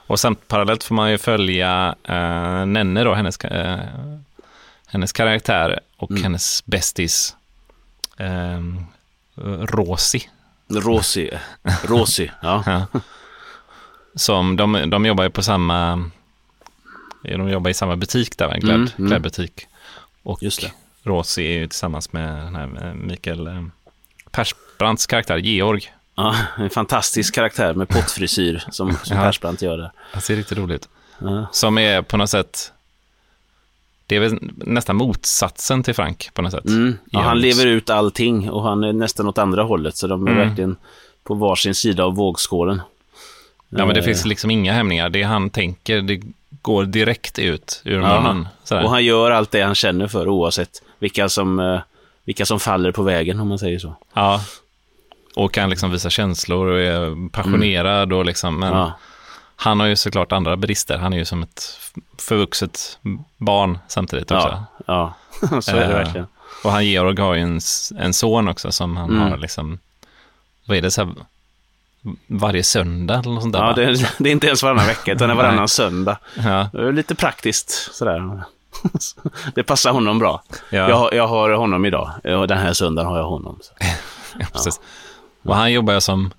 Och 0.07 0.19
sen 0.19 0.35
parallellt 0.35 0.83
får 0.83 0.95
man 0.95 1.11
ju 1.11 1.17
följa 1.17 1.95
uh, 2.09 2.65
Nenne 2.65 3.03
då, 3.03 3.13
hennes, 3.13 3.37
eh, 3.39 3.79
hennes 4.87 5.13
karaktär 5.13 5.79
och 5.97 6.11
Mm. 6.11 6.23
hennes 6.23 6.65
bästis 6.65 7.35
uh, 8.21 8.81
Rosi. 9.65 10.29
Rosi, 10.69 11.31
Rosi, 11.83 12.31
ja. 12.41 12.63
Ja. 12.93 12.99
Som 14.15 14.55
de, 14.55 14.89
de 14.89 15.05
jobbar 15.05 15.23
ju 15.23 15.29
på 15.29 15.43
samma, 15.43 16.09
de 17.23 17.49
jobbar 17.49 17.69
i 17.71 17.73
samma 17.73 17.95
butik 17.95 18.37
där, 18.37 18.49
en 18.49 18.61
kläd, 18.61 18.75
Mm, 18.75 18.89
mm. 18.97 19.09
klädbutik. 19.09 19.67
Och 20.23 20.43
Just 20.43 20.61
det. 20.61 20.71
Rosi 21.03 21.41
är 21.47 21.59
ju 21.59 21.67
tillsammans 21.67 22.13
med 22.13 22.35
den 22.35 22.55
här 22.55 22.87
eh, 22.87 22.93
Mikael 22.93 23.47
eh, 23.47 23.63
Persbrandts 24.79 25.05
karaktär, 25.07 25.37
Georg. 25.37 25.91
Ja, 26.15 26.35
en 26.57 26.69
fantastisk 26.69 27.35
karaktär 27.35 27.73
med 27.73 27.89
pottfrisyr 27.89 28.63
som, 28.71 28.91
som 29.03 29.17
Ja. 29.17 29.23
Persbrandt 29.23 29.61
gör 29.61 29.77
där. 29.77 29.91
Han 30.11 30.21
ser 30.21 30.35
riktigt 30.35 30.57
roligt. 30.57 30.89
Ja. 31.19 31.47
Som 31.51 31.77
är 31.77 32.01
på 32.01 32.17
något 32.17 32.29
sätt, 32.29 32.71
det 34.05 34.15
är 34.15 34.19
väl 34.19 34.37
nästan 34.55 34.95
motsatsen 34.95 35.83
till 35.83 35.93
Frank 35.93 36.29
på 36.33 36.41
något 36.41 36.51
sätt. 36.51 36.65
Mm. 36.65 36.97
Ja, 37.11 37.19
han 37.21 37.39
lever 37.41 37.65
ut 37.65 37.89
allting 37.89 38.49
och 38.49 38.63
han 38.63 38.83
är 38.83 38.93
nästan 38.93 39.27
åt 39.27 39.37
andra 39.37 39.63
hållet, 39.63 39.97
så 39.97 40.07
de 40.07 40.27
är 40.27 40.31
Mm. 40.31 40.47
verkligen 40.47 40.75
på 41.23 41.33
varsin 41.33 41.75
sida 41.75 42.03
av 42.03 42.15
vågskålen. 42.15 42.81
Ja, 43.69 43.85
men 43.85 43.93
det 43.93 43.99
Eh, 43.99 44.05
finns 44.05 44.25
liksom 44.25 44.51
inga 44.51 44.73
hämningar. 44.73 45.09
Det 45.09 45.23
han 45.23 45.49
tänker, 45.49 46.01
det 46.01 46.21
går 46.61 46.83
direkt 46.85 47.39
ut 47.39 47.81
ur 47.85 48.01
munnen. 48.01 48.47
Och 48.71 48.89
han 48.89 49.05
gör 49.05 49.31
allt 49.31 49.51
det 49.51 49.61
han 49.61 49.75
känner 49.75 50.07
för 50.07 50.27
oavsett 50.27 50.81
vilka 50.99 51.29
som, 51.29 51.59
eh, 51.59 51.79
vilka 52.23 52.45
som 52.45 52.59
faller 52.59 52.91
på 52.91 53.03
vägen, 53.03 53.39
om 53.39 53.47
man 53.47 53.59
säger 53.59 53.79
så. 53.79 53.95
Ja. 54.13 54.41
Och 55.43 55.51
kan 55.53 55.69
liksom 55.69 55.91
visa 55.91 56.09
känslor 56.09 56.67
och 56.67 56.79
är 56.79 57.29
passionerad 57.29 58.13
och 58.13 58.25
liksom, 58.25 58.59
men 58.59 58.73
Ja. 58.73 58.93
han 59.55 59.79
har 59.79 59.87
ju 59.87 59.95
såklart 59.95 60.31
andra 60.31 60.55
brister. 60.57 60.97
Han 60.97 61.13
är 61.13 61.17
ju 61.17 61.25
som 61.25 61.43
ett 61.43 61.79
förvuxet 62.17 62.99
barn 63.37 63.79
samtidigt 63.87 64.31
också. 64.31 64.65
Ja, 64.87 65.13
ja. 65.41 65.61
så 65.61 65.71
är 65.71 65.75
det 65.75 65.83
Eh, 65.85 65.89
verkligen. 65.89 66.27
Och 66.63 66.71
han 66.71 66.85
Georg 66.85 67.21
har 67.21 67.33
ju 67.33 67.41
en, 67.41 67.59
en 67.97 68.13
son 68.13 68.47
också 68.47 68.71
som 68.71 68.97
han 68.97 69.09
Mm. 69.09 69.31
har 69.31 69.37
liksom, 69.37 69.79
vad 70.65 70.77
är 70.77 70.81
det 70.81 70.91
så 70.91 71.03
här, 71.05 71.13
varje 72.27 72.63
söndag 72.63 73.19
eller 73.19 73.31
något 73.31 73.41
sånt 73.41 73.53
där 73.53 73.63
Ja, 73.65 73.73
det, 73.73 74.13
det 74.17 74.29
är 74.29 74.31
inte 74.31 74.47
ens 74.47 74.63
varannan 74.63 74.87
vecka, 74.87 75.11
utan 75.13 75.27
det 75.29 75.33
är 75.33 75.37
varannan 75.37 75.67
söndag. 75.79 76.17
Ja, 76.35 76.69
Det 76.73 76.87
är 76.87 76.91
lite 76.91 77.15
praktiskt 77.15 77.95
sådär. 77.95 78.43
Det 79.55 79.63
passar 79.63 79.91
honom 79.91 80.19
bra. 80.19 80.43
ja, 80.69 80.89
Jag, 80.89 81.13
jag 81.13 81.27
har 81.27 81.49
honom 81.51 81.85
idag 81.85 82.11
och 82.23 82.47
den 82.47 82.57
här 82.57 82.73
söndagen 82.73 83.11
har 83.11 83.17
jag 83.17 83.25
honom. 83.29 83.59
Så. 83.61 83.73
ja, 84.39 84.45
precis. 84.53 84.79
Och 85.43 85.55
han 85.55 85.71
jobbar 85.73 85.93
ju 85.93 86.01
som, 86.01 86.33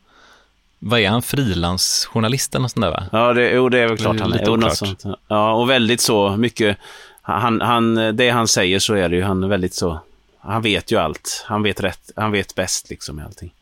vad 0.79 1.01
är 1.01 1.09
han, 1.09 1.23
frilansjournalist 1.23 2.55
eller 2.55 2.63
något 2.63 2.71
sånt 2.71 2.83
där 2.85 2.91
va? 2.91 3.05
Ja, 3.13 3.33
det, 3.33 3.51
jo, 3.51 3.69
det 3.69 3.79
är 3.79 3.89
väl 3.89 3.99
klart 3.99 4.17
Det 4.17 4.23
är 4.23 4.29
han 4.29 4.33
är. 4.33 4.57
något 4.57 4.77
sånt. 4.77 5.05
Ja, 5.29 5.53
och 5.53 5.71
väldigt 5.71 6.01
så 6.01 6.37
mycket. 6.37 6.77
Han, 7.23 7.61
han, 7.61 7.95
det 8.17 8.31
han 8.31 8.49
säger 8.49 8.79
så 8.79 8.95
är 8.95 9.09
det 9.09 9.17
ju, 9.17 9.23
han 9.23 9.45
är 9.45 9.49
väldigt 9.49 9.75
så. 9.75 10.01
Han 10.41 10.63
vet 10.63 10.93
ju 10.93 10.97
allt. 10.97 11.45
Han 11.49 11.63
vet 11.63 11.81
rätt. 11.81 12.11
Han 12.17 12.33
vet 12.33 12.55
bäst 12.55 12.91
liksom 12.91 13.21
i 13.21 13.23
allting. 13.23 13.53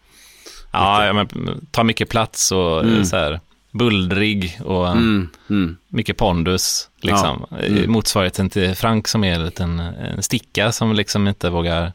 Ja, 0.72 1.07
ja, 1.07 1.12
men 1.12 1.29
tar 1.70 1.85
mycket 1.85 2.09
plats 2.09 2.53
och 2.53 2.81
Mm. 2.81 3.05
så 3.05 3.16
här, 3.16 3.40
bullrig 3.70 4.61
och 4.64 4.88
Mm, 4.90 5.29
mm. 5.51 5.77
mycket 5.88 6.16
pondus. 6.16 6.88
Liksom. 7.01 7.46
Ja, 7.51 7.57
mm. 7.59 7.90
Motsvarigheten 7.92 8.51
till 8.51 8.74
Frank 8.74 9.09
som 9.09 9.24
är 9.24 9.35
en 9.35 9.44
liten 9.44 9.79
en 9.79 10.22
sticka 10.22 10.72
som 10.72 10.92
liksom 10.92 11.29
inte 11.29 11.51
vågar 11.51 11.92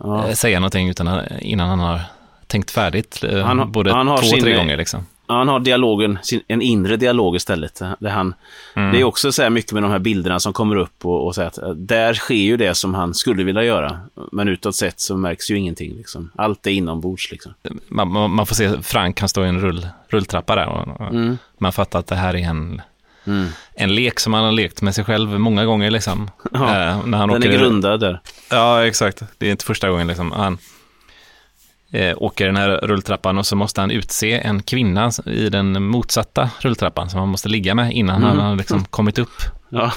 Ja. 0.00 0.26
eh, 0.28 0.34
säga 0.34 0.60
någonting 0.60 0.88
utan 0.88 1.08
att- 1.08 1.26
innan 1.40 1.68
han 1.68 1.78
har 1.78 2.00
tänkt 2.46 2.70
färdigt. 2.70 3.24
eh, 3.24 3.44
Han 3.44 3.58
har- 3.58 3.66
både 3.66 3.92
han 3.92 4.08
har 4.08 4.18
två, 4.18 4.26
sin- 4.26 4.40
tre 4.40 4.56
gånger 4.56 4.76
liksom. 4.76 5.06
Han 5.26 5.48
har 5.48 5.60
dialogen, 5.60 6.18
sin, 6.22 6.40
en 6.48 6.62
inre 6.62 6.96
dialog 6.96 7.36
istället. 7.36 7.82
Där 7.98 8.10
han, 8.10 8.34
Mm. 8.76 8.92
Det 8.92 9.00
är 9.00 9.04
också 9.04 9.32
så 9.32 9.42
här 9.42 9.50
mycket 9.50 9.72
med 9.72 9.82
de 9.82 9.90
här 9.90 9.98
bilderna 9.98 10.40
som 10.40 10.52
kommer 10.52 10.76
upp 10.76 11.04
och, 11.06 11.26
och 11.26 11.34
så 11.34 11.42
att 11.42 11.58
eh, 11.58 11.68
där 11.70 12.14
sker 12.14 12.34
ju 12.34 12.56
det 12.56 12.74
som 12.74 12.94
han 12.94 13.14
skulle 13.14 13.44
vilja 13.44 13.62
göra. 13.62 14.00
Men 14.32 14.48
utåt 14.48 14.74
sett 14.76 15.00
så 15.00 15.16
märks 15.16 15.50
ju 15.50 15.58
ingenting. 15.58 15.94
Liksom. 15.96 16.30
Allt 16.36 16.66
är 16.66 16.70
inombords. 16.70 17.30
Liksom. 17.30 17.54
Man, 17.88 18.08
man, 18.12 18.30
man 18.30 18.46
får 18.46 18.54
se 18.54 18.82
Frank, 18.82 19.20
han 19.20 19.28
står 19.28 19.44
i 19.46 19.48
en 19.48 19.60
rull, 19.60 19.88
rulltrappa 20.08 20.54
där 20.56 20.66
och, 20.68 21.00
och 21.00 21.14
Mm. 21.14 21.38
man 21.58 21.72
fattar 21.72 21.98
att 21.98 22.06
det 22.06 22.14
här 22.16 22.34
är 22.36 22.48
en, 22.48 22.82
Mm. 23.26 23.48
en 23.74 23.94
lek 23.94 24.20
som 24.20 24.34
han 24.34 24.44
har 24.44 24.52
lekt 24.52 24.82
med 24.82 24.94
sig 24.94 25.04
själv 25.04 25.40
många 25.40 25.64
gånger. 25.64 25.90
Liksom. 25.90 26.30
Ja, 26.52 26.58
Eh, 26.60 27.06
när 27.06 27.18
han 27.18 27.28
Den 27.28 27.38
åker, 27.38 27.50
är 27.50 27.58
grundad 27.58 28.00
där. 28.00 28.20
Ja, 28.50 28.86
exakt. 28.86 29.22
Det 29.38 29.46
är 29.46 29.50
inte 29.50 29.64
första 29.64 29.88
gången 29.90 30.06
liksom. 30.06 30.32
Han 30.32 30.58
eh, 31.92 32.14
åker 32.16 32.46
den 32.46 32.56
här 32.56 32.68
rulltrappan 32.68 33.38
och 33.38 33.46
så 33.46 33.56
måste 33.56 33.80
han 33.80 33.90
utse 33.90 34.32
en 34.32 34.62
kvinna 34.62 35.10
i 35.26 35.48
den 35.48 35.82
motsatta 35.82 36.50
rulltrappan 36.60 37.10
som 37.10 37.20
han 37.20 37.28
måste 37.28 37.48
ligga 37.48 37.74
med 37.74 37.92
innan 37.92 38.16
Mm. 38.16 38.28
han 38.38 38.46
har 38.48 38.56
liksom 38.56 38.84
kommit 38.84 39.18
upp. 39.18 39.42
Ja. 39.68 39.92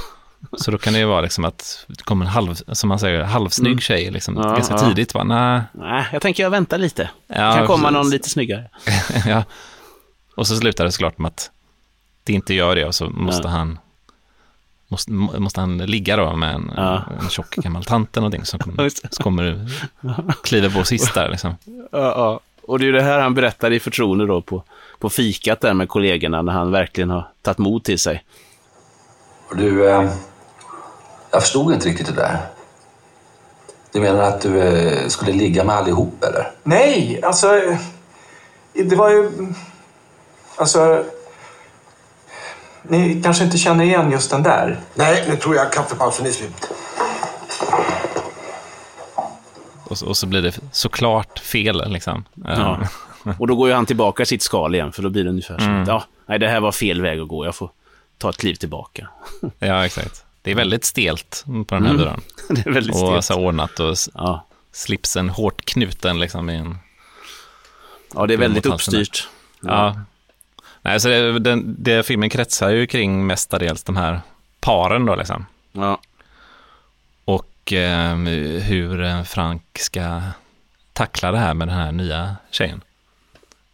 Så 0.58 0.72
då 0.72 0.78
kan 0.78 0.94
det 0.94 1.00
ju 1.00 1.06
vara 1.06 1.22
liksom 1.22 1.46
att 1.46 1.86
det 1.88 2.04
kommer 2.04 2.26
en 2.26 2.32
halv, 2.32 2.56
som 2.72 2.88
man 2.90 3.00
säger, 3.00 3.24
halvsnygg 3.24 3.72
Mm. 3.72 3.80
tjej 3.82 4.12
liksom, 4.12 4.36
Ja, 4.36 4.44
ganska 4.54 4.74
ja. 4.74 4.80
tidigt. 4.90 5.14
Va? 5.14 5.24
Nej, 5.24 5.62
Nej, 5.74 6.06
jag 6.14 6.22
tänker 6.22 6.44
jag 6.44 6.50
väntar 6.50 6.78
lite. 6.78 7.10
ja, 7.28 7.54
kan 7.54 7.68
komma 7.68 7.78
precis. 7.88 7.94
någon 7.94 8.10
lite 8.10 8.30
snyggare. 8.30 8.70
ja. 9.28 9.44
Och 10.36 10.48
så 10.48 10.56
slutar 10.56 10.86
det 10.86 10.92
såklart 10.92 11.18
med 11.18 11.28
att 11.30 11.52
det 12.28 12.34
inte 12.34 12.54
gör 12.54 12.76
det 12.76 12.86
och 12.86 12.96
så 12.96 13.10
måste 13.10 13.48
Ja. 13.48 13.50
han 13.50 13.80
måste, 14.88 15.12
må- 15.12 15.40
måste 15.40 15.60
han 15.60 15.78
ligga 15.78 16.16
då 16.18 16.36
med 16.36 16.56
en, 16.56 16.72
Ja. 16.78 17.04
en 17.22 17.30
tjock 17.30 17.56
gammal 17.56 17.84
tant 17.86 18.18
eller 18.18 18.22
någonting 18.22 18.46
som 18.46 18.60
kommer, 18.64 18.90
som 18.90 19.24
kommer 19.24 19.70
kliver 20.44 20.70
på 20.70 20.84
sist 20.84 21.14
där 21.14 21.30
liksom. 21.30 21.56
Ja, 21.76 21.88
ja. 21.92 22.40
Och 22.62 22.80
det 22.80 22.86
är 22.86 22.88
ju 22.88 22.92
det 22.92 23.02
här 23.04 23.20
han 23.20 23.34
berättar 23.34 23.72
i 23.72 23.80
förtroende 23.80 24.26
då 24.26 24.42
på, 24.42 24.64
på 25.00 25.10
fikat 25.10 25.62
där 25.62 25.74
med 25.74 25.90
kollegorna 25.90 26.42
när 26.42 26.54
han 26.54 26.72
verkligen 26.72 27.10
har 27.10 27.28
tagit 27.42 27.58
mod 27.58 27.84
till 27.84 28.00
sig. 28.00 28.24
Du, 29.58 29.90
eh, 29.90 30.10
jag 31.32 31.42
förstod 31.42 31.74
inte 31.74 31.88
riktigt 31.90 32.08
det 32.08 32.14
där. 32.14 32.38
Du 33.92 34.00
menar 34.02 34.20
att 34.24 34.42
du 34.42 34.62
eh, 34.62 35.08
skulle 35.08 35.34
ligga 35.34 35.64
med 35.64 35.76
allihop, 35.76 36.24
eller? 36.24 36.52
Nej, 36.64 37.22
alltså... 37.24 37.56
eh, 37.58 37.78
Det 38.86 38.96
var 38.96 39.10
ju... 39.10 39.32
Alltså... 40.58 41.04
Ni 42.90 43.22
kanske 43.24 43.44
inte 43.44 43.58
känner 43.58 43.84
igen 43.84 44.12
just 44.12 44.30
den 44.32 44.44
där? 44.44 44.80
Nej, 44.96 45.26
nu 45.30 45.36
tror 45.36 45.56
jag 45.56 45.74
kaffepausen 45.74 46.26
är 46.26 46.32
slut. 46.32 46.70
Och, 49.84 49.98
så- 49.98 50.06
och 50.08 50.18
så 50.18 50.28
blir 50.28 50.42
det 50.42 50.60
såklart 50.72 51.40
fel 51.40 51.92
liksom. 51.92 52.26
Ja. 52.46 52.80
Och 53.40 53.48
då 53.48 53.56
går 53.56 53.68
ju 53.70 53.74
han 53.76 53.86
tillbaka 53.86 54.24
i 54.24 54.26
sitt 54.26 54.42
skal 54.42 54.76
igen, 54.76 54.92
för 54.92 55.04
då 55.04 55.10
blir 55.10 55.24
det 55.24 55.30
ungefär 55.30 55.58
som 55.60 55.82
att, 55.82 55.88
ja, 55.88 56.04
nej, 56.26 56.40
det 56.40 56.48
här 56.48 56.60
var 56.60 56.72
fel 56.72 57.02
väg 57.02 57.20
att 57.20 57.28
gå, 57.28 57.46
jag 57.46 57.56
får 57.56 57.70
ta 58.18 58.30
ett 58.30 58.38
kliv 58.38 58.56
tillbaka. 58.56 59.08
Ja, 59.60 59.86
exakt. 59.86 60.24
Det 60.42 60.52
är 60.52 60.56
väldigt 60.56 60.86
stelt 60.86 61.44
på 61.68 61.76
den 61.76 61.86
här 61.86 61.94
Mm. 61.94 61.98
byrån. 61.98 62.22
det 62.50 62.66
är 62.70 62.72
väldigt 62.74 62.96
Och 62.96 63.08
stelt. 63.08 63.26
så 63.26 63.36
ordnat 63.36 63.80
och 63.80 63.96
Ja. 64.14 64.46
slipsen 64.72 65.30
hårt 65.30 65.66
knuten 65.66 66.20
liksom 66.20 66.50
i 66.50 66.56
en... 66.56 66.78
ja, 68.16 68.26
det 68.28 68.34
är 68.34 68.38
väldigt 68.38 68.66
uppstyrt. 68.66 69.28
Ja. 69.62 70.02
Nej, 70.88 71.00
så 71.00 71.08
det, 71.08 71.40
den, 71.40 71.76
det 71.80 72.04
filmen 72.04 72.30
kretsar 72.30 72.70
ju 72.70 72.88
kring 72.88 73.28
mestadels 73.28 73.84
de 73.84 73.98
här 73.98 74.22
paren 74.60 75.06
då 75.06 75.16
liksom. 75.16 75.46
Ja. 75.72 76.00
Och 77.26 77.74
eh, 77.74 78.16
hur 78.62 79.24
Frank 79.24 79.64
ska 79.80 80.22
tackla 80.94 81.32
det 81.32 81.38
här 81.38 81.54
med 81.54 81.68
den 81.68 81.78
här 81.78 81.92
nya 81.92 82.36
tjejen. 82.52 82.82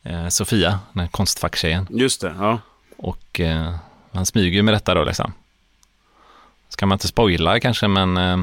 Eh, 0.04 0.28
Sofia, 0.28 0.80
den 0.93 0.99
här 0.99 1.08
konstfacktjejen. 1.08 1.88
Just 1.89 2.21
det, 2.21 2.36
ja. 2.39 2.60
Och 2.97 3.39
eh, 3.39 3.76
han 4.12 4.26
smyger 4.26 4.56
ju 4.56 4.63
med 4.63 4.73
detta 4.73 4.93
då 4.93 5.04
liksom. 5.04 5.34
Ska 6.69 6.86
man 6.86 6.95
inte 6.95 7.08
spoila 7.08 7.60
kanske, 7.60 7.88
men 7.88 8.17
eh, 8.17 8.38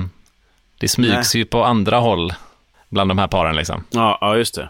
det 0.79 0.89
smygs 0.89 1.35
ju 1.35 1.45
på 1.45 1.65
andra 1.65 1.99
håll 1.99 2.35
bland 2.89 3.11
de 3.11 3.19
här 3.19 3.29
paren 3.29 3.57
liksom. 3.57 3.85
Ja, 3.91 4.19
ja 4.21 4.37
just 4.37 4.55
det. 4.55 4.69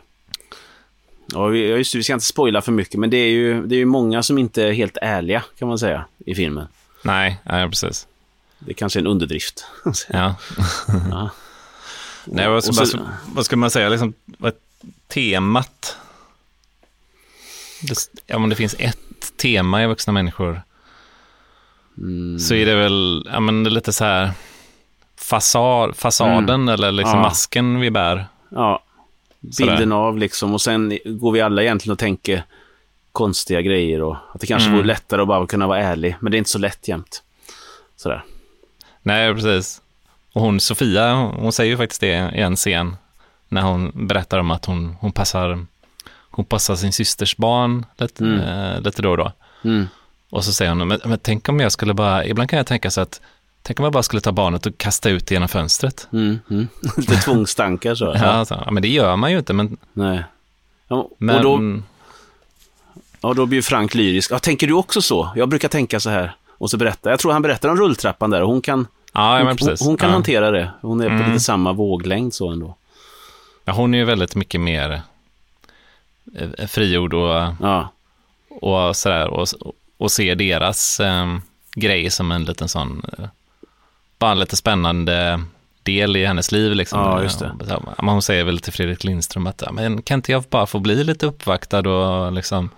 Ja, 1.32 1.46
vi, 1.46 1.70
ja, 1.70 1.76
just 1.76 1.92
det, 1.92 1.98
vi 1.98 2.04
ska 2.04 2.12
inte 2.12 2.26
spoila 2.26 2.62
för 2.62 2.72
mycket, 2.72 3.00
men 3.00 3.10
det 3.10 3.16
är, 3.16 3.30
ju, 3.30 3.66
det 3.66 3.74
är 3.74 3.78
ju 3.78 3.84
många 3.84 4.22
som 4.22 4.38
inte 4.38 4.62
är 4.64 4.72
helt 4.72 4.96
ärliga, 5.02 5.42
kan 5.58 5.68
man 5.68 5.78
säga, 5.78 6.04
i 6.26 6.34
filmen. 6.34 6.68
Nej, 7.04 7.38
nej 7.44 7.68
precis. 7.68 8.06
Det 8.58 8.74
kanske 8.74 8.98
är 8.98 9.00
en 9.00 9.06
underdrift. 9.06 9.64
Ja. 10.08 10.34
Ja. 11.10 11.30
Nej, 12.24 12.48
vad, 12.48 12.64
vad, 12.76 12.88
så- 12.88 12.98
vad 13.34 13.44
ska 13.44 13.56
man 13.56 13.70
säga, 13.70 13.88
liksom, 13.88 14.12
vad 14.38 14.52
temat? 15.08 15.96
Det, 17.82 17.94
ja, 18.26 18.36
om 18.36 18.48
det 18.48 18.56
finns 18.56 18.74
ett 18.78 19.36
tema 19.36 19.82
i 19.82 19.86
vuxna 19.86 20.12
människor 20.12 20.62
Mm. 21.98 22.38
så 22.38 22.54
är 22.54 22.66
det 22.66 22.74
väl 22.74 23.28
ja, 23.32 23.40
men 23.40 23.62
det 23.64 23.68
är 23.68 23.72
lite 23.72 23.92
så 23.92 24.04
här 24.04 24.30
fasad, 25.16 25.96
fasaden 25.96 26.68
eller 26.68 26.92
liksom 26.92 27.10
Mm. 27.12 27.22
Ja. 27.22 27.28
masken 27.28 27.80
vi 27.80 27.90
bär. 27.90 28.26
Ja, 28.48 28.82
Sådär. 29.52 29.70
bilden 29.72 29.92
av 29.92 30.18
liksom. 30.18 30.54
Och 30.54 30.60
sen 30.60 30.98
går 31.04 31.32
vi 31.32 31.40
alla 31.40 31.62
egentligen 31.62 31.92
och 31.92 31.98
tänker 31.98 32.44
konstiga 33.12 33.60
grejer 33.62 34.02
och 34.02 34.16
att 34.34 34.40
det 34.40 34.46
kanske 34.46 34.66
Mm. 34.68 34.76
vore 34.78 34.86
lättare 34.86 35.22
att 35.22 35.28
bara 35.28 35.46
kunna 35.46 35.66
vara 35.66 35.78
ärlig. 35.78 36.16
Men 36.20 36.32
det 36.32 36.36
är 36.36 36.38
inte 36.38 36.50
så 36.50 36.58
lätt 36.58 36.88
jämt. 36.88 37.22
Sådär. 37.96 38.24
Nej, 39.02 39.34
precis. 39.34 39.80
Och 40.32 40.42
hon, 40.42 40.60
Sofia, 40.60 41.12
hon 41.14 41.52
säger 41.52 41.70
ju 41.70 41.76
faktiskt 41.76 42.00
det 42.00 42.32
i 42.34 42.40
en 42.40 42.56
scen 42.56 42.96
när 43.48 43.62
hon 43.62 43.90
berättar 43.94 44.38
om 44.38 44.50
att 44.50 44.64
hon, 44.64 44.96
hon 45.00 45.12
passar 45.12 45.66
hon 46.32 46.44
passar 46.44 46.76
sin 46.76 46.92
systers 46.92 47.36
barn 47.36 47.86
lite, 47.96 48.24
Mm. 48.24 48.40
eh, 48.40 48.80
lite 48.80 49.02
då 49.02 49.10
och 49.10 49.16
då. 49.16 49.32
Mm. 49.64 49.86
Och 50.30 50.44
så 50.44 50.52
säger 50.52 50.70
hon, 50.74 50.88
men, 50.88 51.00
men 51.04 51.18
tänk 51.18 51.48
om 51.48 51.60
jag 51.60 51.72
skulle 51.72 51.94
bara, 51.94 52.24
ibland 52.26 52.50
kan 52.50 52.56
jag 52.56 52.66
tänka 52.66 52.90
så 52.90 53.00
att, 53.00 53.20
tänk 53.62 53.80
om 53.80 53.84
jag 53.84 53.92
bara 53.92 54.02
skulle 54.02 54.20
ta 54.20 54.32
barnet 54.32 54.66
och 54.66 54.78
kasta 54.78 55.10
ut 55.10 55.26
det 55.26 55.34
genom 55.34 55.48
fönstret. 55.48 56.08
Mm, 56.12 56.38
mm. 56.50 56.68
Lite 56.96 57.16
tvångstankar 57.24 57.94
så. 57.94 58.16
Ja, 58.20 58.44
så, 58.44 58.62
ja, 58.64 58.70
men 58.70 58.82
det 58.82 58.88
gör 58.88 59.16
man 59.16 59.32
ju 59.32 59.38
inte, 59.38 59.52
men, 59.52 59.76
Nej. 59.92 60.24
Ja, 60.88 61.08
men 61.18 61.36
och 61.36 61.42
då, 61.42 61.80
ja, 63.20 63.34
då 63.34 63.46
blir 63.46 63.62
Frank 63.62 63.94
lyrisk. 63.94 64.30
Ja, 64.30 64.38
tänker 64.38 64.66
du 64.66 64.72
också 64.72 65.02
så? 65.02 65.30
Jag 65.36 65.48
brukar 65.48 65.68
tänka 65.68 66.00
så 66.00 66.10
här. 66.10 66.36
Och 66.48 66.70
så 66.70 66.76
berättar, 66.76 67.10
jag 67.10 67.20
tror 67.20 67.32
han 67.32 67.42
berättar 67.42 67.68
om 67.68 67.76
rulltrappan 67.76 68.30
där 68.30 68.42
och 68.42 68.48
hon 68.48 68.60
kan, 68.60 68.86
ja, 69.12 69.38
ja, 69.40 69.54
hon, 69.60 69.76
hon, 69.80 69.96
kan 69.96 70.08
ja. 70.08 70.12
hantera 70.14 70.50
det. 70.50 70.70
Hon 70.80 71.00
är 71.00 71.08
på 71.08 71.14
Mm. 71.14 71.28
lite 71.28 71.40
samma 71.44 71.72
våglängd 71.72 72.34
så 72.34 72.48
ändå. 72.50 72.76
Ja, 73.64 73.72
hon 73.72 73.94
är 73.94 73.98
ju 73.98 74.04
väldigt 74.04 74.34
mycket 74.34 74.60
mer 74.60 75.02
eh, 76.36 76.66
frigjord 76.66 77.14
och, 77.14 77.54
och 78.60 78.96
sådär, 78.96 79.28
och, 79.28 79.48
och 79.98 80.12
ser 80.12 80.34
deras 80.34 81.00
eh, 81.00 81.36
grej 81.74 82.10
som 82.10 82.32
en 82.32 82.44
liten 82.44 82.68
sån, 82.68 83.02
eh, 83.18 83.24
bara 84.20 84.32
en 84.32 84.38
lite 84.38 84.56
spännande 84.56 85.40
del 85.82 86.16
i 86.16 86.26
hennes 86.26 86.52
liv. 86.52 86.72
Liksom. 86.74 87.00
Ja, 87.00 87.22
just 87.22 87.38
det. 87.38 87.52
Hon 87.98 88.22
säger 88.22 88.44
väl 88.44 88.58
till 88.60 88.72
Fredrik 88.72 89.04
Lindström 89.04 89.46
att, 89.46 89.62
men 89.72 90.02
kan 90.02 90.18
inte 90.18 90.32
jag 90.32 90.42
bara 90.42 90.66
få 90.66 90.78
bli 90.78 91.04
lite 91.04 91.26
uppvaktad 91.26 91.88
och 91.88 92.32
liksom, 92.32 92.70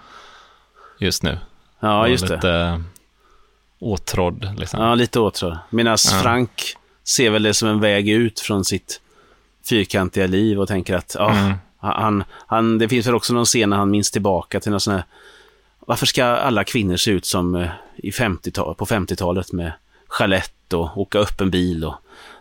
just 0.98 1.22
nu? 1.22 1.38
ja 1.81 2.00
och 2.00 2.09
just 2.11 2.28
det. 2.28 2.35
lite 2.35 2.83
åtrådd, 3.78 4.55
liksom. 4.59 4.81
Ja, 4.83 4.94
lite 4.94 5.20
åtrå. 5.20 5.59
Medan 5.70 5.96
Ja. 6.12 6.20
Frank 6.22 6.76
ser 7.05 7.31
väl 7.31 7.42
det 7.42 7.55
som 7.55 7.68
en 7.68 7.81
väg 7.81 8.09
ut 8.09 8.40
från 8.40 8.64
sitt 8.64 9.00
fyrkantiga 9.68 10.26
liv 10.26 10.61
och 10.61 10.68
tänker 10.68 10.94
att 10.96 11.16
ja, 11.18 11.31
Mm. 11.31 11.55
han, 11.78 12.24
han, 12.46 12.78
det 12.78 12.88
finns 12.88 13.07
väl 13.07 13.14
också 13.14 13.35
någon 13.35 13.44
scen 13.44 13.70
när 13.70 13.76
han 13.76 13.90
minns 13.90 14.11
tillbaka 14.11 14.61
till 14.61 14.70
någon 14.70 14.81
sån 14.81 14.94
här, 14.94 15.05
varför 15.87 16.07
ska 16.07 16.24
alla 16.24 16.64
kvinnor 16.64 16.96
se 16.96 17.11
ut 17.11 17.26
som 17.26 17.55
eh, 17.55 17.68
i 17.96 18.12
50 18.12 18.50
på 18.52 18.87
50-talet 18.87 19.52
med 19.52 19.72
chalett 20.09 20.52
och 20.75 20.99
åka 20.99 21.19
upp 21.19 21.41
en 21.41 21.51
bil 21.51 21.85
och 21.85 21.95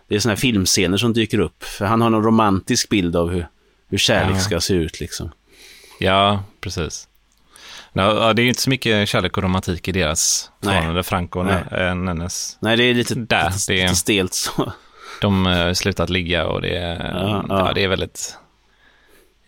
det 0.08 0.14
är 0.14 0.18
såna 0.20 0.32
här 0.34 0.40
filmscener 0.40 0.96
som 0.96 1.12
dyker 1.12 1.38
upp. 1.38 1.64
För 1.64 1.84
han 1.86 2.00
har 2.00 2.10
någon 2.10 2.24
romantisk 2.24 2.88
bild 2.88 3.16
av 3.16 3.30
hur, 3.30 3.46
hur 3.88 3.98
kärlek 3.98 4.36
Ja. 4.36 4.40
ska 4.40 4.60
se 4.60 4.74
ut 4.74 5.00
liksom. 5.00 5.32
Ja, 5.98 6.44
precis. 6.60 7.08
Ja, 7.92 8.32
det 8.32 8.42
är 8.42 8.44
ju 8.44 8.48
inte 8.48 8.60
så 8.62 8.70
mycket 8.70 9.08
kärlek 9.08 9.36
och 9.36 9.42
romantik 9.42 9.88
i 9.88 9.92
deras 9.92 10.50
förhållande, 10.62 11.02
Frank 11.02 11.36
och 11.36 11.44
Nej. 11.46 11.94
Nennes. 11.94 12.56
Nej, 12.60 12.76
det 12.76 12.84
är 12.84 12.94
lite, 12.94 13.14
Där, 13.14 13.50
lite, 13.50 13.58
det 13.72 13.80
är- 13.80 13.82
lite 13.84 13.96
stelt 13.96 14.34
så. 14.34 14.72
De 15.20 15.46
eh, 15.46 15.52
har 15.52 15.74
slutat 15.74 16.10
ligga 16.10 16.46
och 16.46 16.62
det 16.62 16.76
är, 16.76 17.10
Ja, 17.14 17.44
ja, 17.48 17.72
det 17.74 17.84
är 17.84 17.88
väldigt 17.88 18.36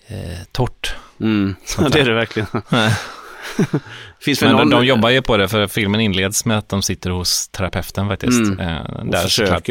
eh, 0.07 0.45
torrt. 0.53 0.95
Mm. 1.21 1.55
Det 1.93 2.01
är 2.01 2.05
det 2.05 2.15
verkligen. 2.15 2.49
finns 4.21 4.43
Men 4.43 4.53
någon... 4.53 4.71
de, 4.71 4.87
jobbar 4.87 5.11
ju 5.11 5.23
på 5.23 5.37
det, 5.37 5.49
för 5.49 5.67
filmen 5.67 6.01
inleds 6.01 6.45
med 6.45 6.59
att 6.59 6.69
de 6.69 6.83
sitter 6.83 7.11
hos 7.11 7.49
terapeuten 7.49 8.09
faktiskt. 8.09 8.39
Mm. 8.41 8.61
Eh, 8.61 9.05
där 9.05 9.29
såklart 9.29 9.69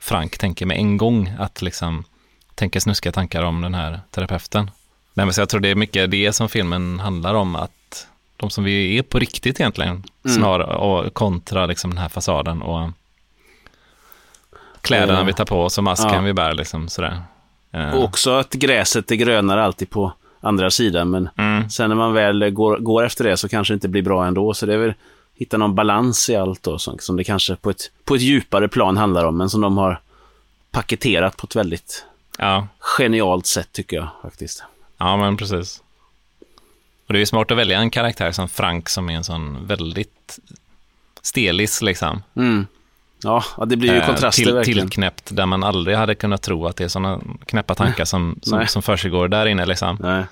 Frank 0.00 0.38
tänker 0.38 0.66
med 0.66 0.76
en 0.76 0.96
gång 0.96 1.32
att 1.38 1.62
liksom 1.62 2.04
tänka 2.54 2.80
snuska 2.80 3.12
tankar 3.12 3.42
om 3.42 3.60
den 3.60 3.74
här 3.74 4.00
terapeuten. 4.10 4.70
Nej, 5.14 5.26
men 5.26 5.34
så 5.34 5.40
jag 5.40 5.48
tror 5.48 5.60
det 5.60 5.68
är 5.68 5.74
mycket 5.74 6.10
det 6.10 6.32
som 6.32 6.48
filmen 6.48 7.00
handlar 7.00 7.34
om, 7.34 7.56
att 7.56 8.06
de 8.36 8.50
som 8.50 8.64
vi 8.64 8.98
är 8.98 9.02
på 9.02 9.18
riktigt 9.18 9.60
egentligen, 9.60 10.04
Mm. 10.24 10.36
snarare 10.36 10.76
och 10.76 11.14
kontra 11.14 11.66
liksom 11.66 11.90
den 11.90 11.98
här 11.98 12.08
fasaden 12.08 12.62
och 12.62 12.90
kläderna 14.80 15.18
Ja. 15.18 15.24
vi 15.24 15.32
tar 15.32 15.44
på 15.44 15.62
oss 15.64 15.78
och 15.78 15.84
masken 15.84 16.14
Ja. 16.14 16.20
vi 16.20 16.32
bär 16.32 16.54
liksom 16.54 16.88
sådär. 16.88 17.22
Eh, 17.72 17.90
Och 17.90 18.04
också 18.04 18.30
att 18.30 18.52
gräset 18.52 19.10
är 19.10 19.14
grönare 19.14 19.64
alltid 19.64 19.90
på 19.90 20.12
andra 20.42 20.70
sidan, 20.70 21.10
men 21.10 21.28
mm. 21.36 21.70
sen 21.70 21.88
när 21.88 21.96
man 21.96 22.12
väl 22.12 22.50
går, 22.50 22.78
går 22.78 23.04
efter 23.04 23.24
det 23.24 23.36
så 23.36 23.48
kanske 23.48 23.72
det 23.72 23.76
inte 23.76 23.88
blir 23.88 24.02
bra 24.02 24.26
ändå. 24.26 24.54
Så 24.54 24.66
det 24.66 24.74
är 24.74 24.78
väl 24.78 24.94
hitta 25.34 25.56
någon 25.56 25.74
balans 25.74 26.30
i 26.30 26.36
allt 26.36 26.62
då, 26.62 26.78
som, 26.78 26.98
som 26.98 27.16
det 27.16 27.24
kanske 27.24 27.56
på 27.56 27.70
ett, 27.70 27.90
på 28.04 28.14
ett 28.14 28.20
djupare 28.20 28.68
plan 28.68 28.96
handlar 28.96 29.24
om, 29.24 29.36
men 29.36 29.50
som 29.50 29.60
de 29.60 29.78
har 29.78 30.00
paketerat 30.70 31.36
på 31.36 31.44
ett 31.44 31.56
väldigt 31.56 32.04
Ja, 32.38 32.68
genialt 32.78 33.46
sätt 33.46 33.68
tycker 33.72 33.96
jag 33.96 34.08
faktiskt. 34.22 34.64
ja, 34.98 35.16
men 35.16 35.36
precis. 35.36 35.82
Och 37.06 37.12
det 37.12 37.16
är 37.16 37.20
ju 37.20 37.26
smart 37.26 37.50
att 37.50 37.56
välja 37.58 37.78
en 37.78 37.90
karaktär 37.90 38.32
som 38.32 38.48
Frank 38.48 38.88
som 38.88 39.10
är 39.10 39.14
en 39.14 39.24
sån 39.24 39.66
väldigt 39.66 40.38
stelis 41.22 41.82
liksom. 41.82 42.22
Mm. 42.36 42.66
Ja, 43.24 43.44
det 43.66 43.76
blir 43.76 43.92
ju 43.92 43.98
Eh, 43.98 44.06
kontraster 44.06 44.42
till, 44.44 44.54
verkligen. 44.54 44.88
Tillknäppt 44.88 45.36
där 45.36 45.46
man 45.46 45.62
aldrig 45.64 45.96
hade 45.96 46.14
kunnat 46.14 46.42
tro 46.42 46.66
att 46.66 46.76
det 46.76 46.84
är 46.84 46.88
sådana 46.88 47.20
knäppa 47.46 47.74
tankar 47.74 48.04
som, 48.04 48.38
som, 48.42 48.66
som 48.66 48.82
försiggår 48.82 49.28
där 49.28 49.46
inne 49.46 49.66
liksom. 49.66 49.96
Nej. 50.00 50.24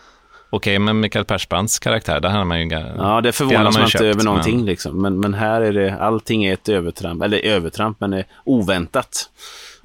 Okej, 0.53 0.79
men 0.79 1.01
Mikael 1.01 1.25
Persbrandts 1.25 1.79
karaktär, 1.79 2.21
där 2.21 2.29
hade 2.29 2.45
man 2.45 2.61
ju... 2.61 2.69
Ja, 2.97 3.21
det 3.21 3.33
förvånas 3.33 3.63
man 3.63 3.65
man 3.65 3.75
ju 3.75 3.81
inte 3.81 3.91
köpt, 3.91 4.03
över 4.03 4.25
någonting 4.25 4.57
men- 4.57 4.67
liksom. 4.67 5.03
Men, 5.03 5.21
men 5.21 5.35
här 5.35 5.61
är 5.61 5.73
det, 5.73 5.99
allting 6.01 6.45
är 6.45 6.53
ett 6.55 6.69
övertramp, 6.69 7.23
eller 7.23 7.39
övertramp, 7.39 8.01
men 8.01 8.13
är 8.13 8.25
oväntat. 8.45 9.31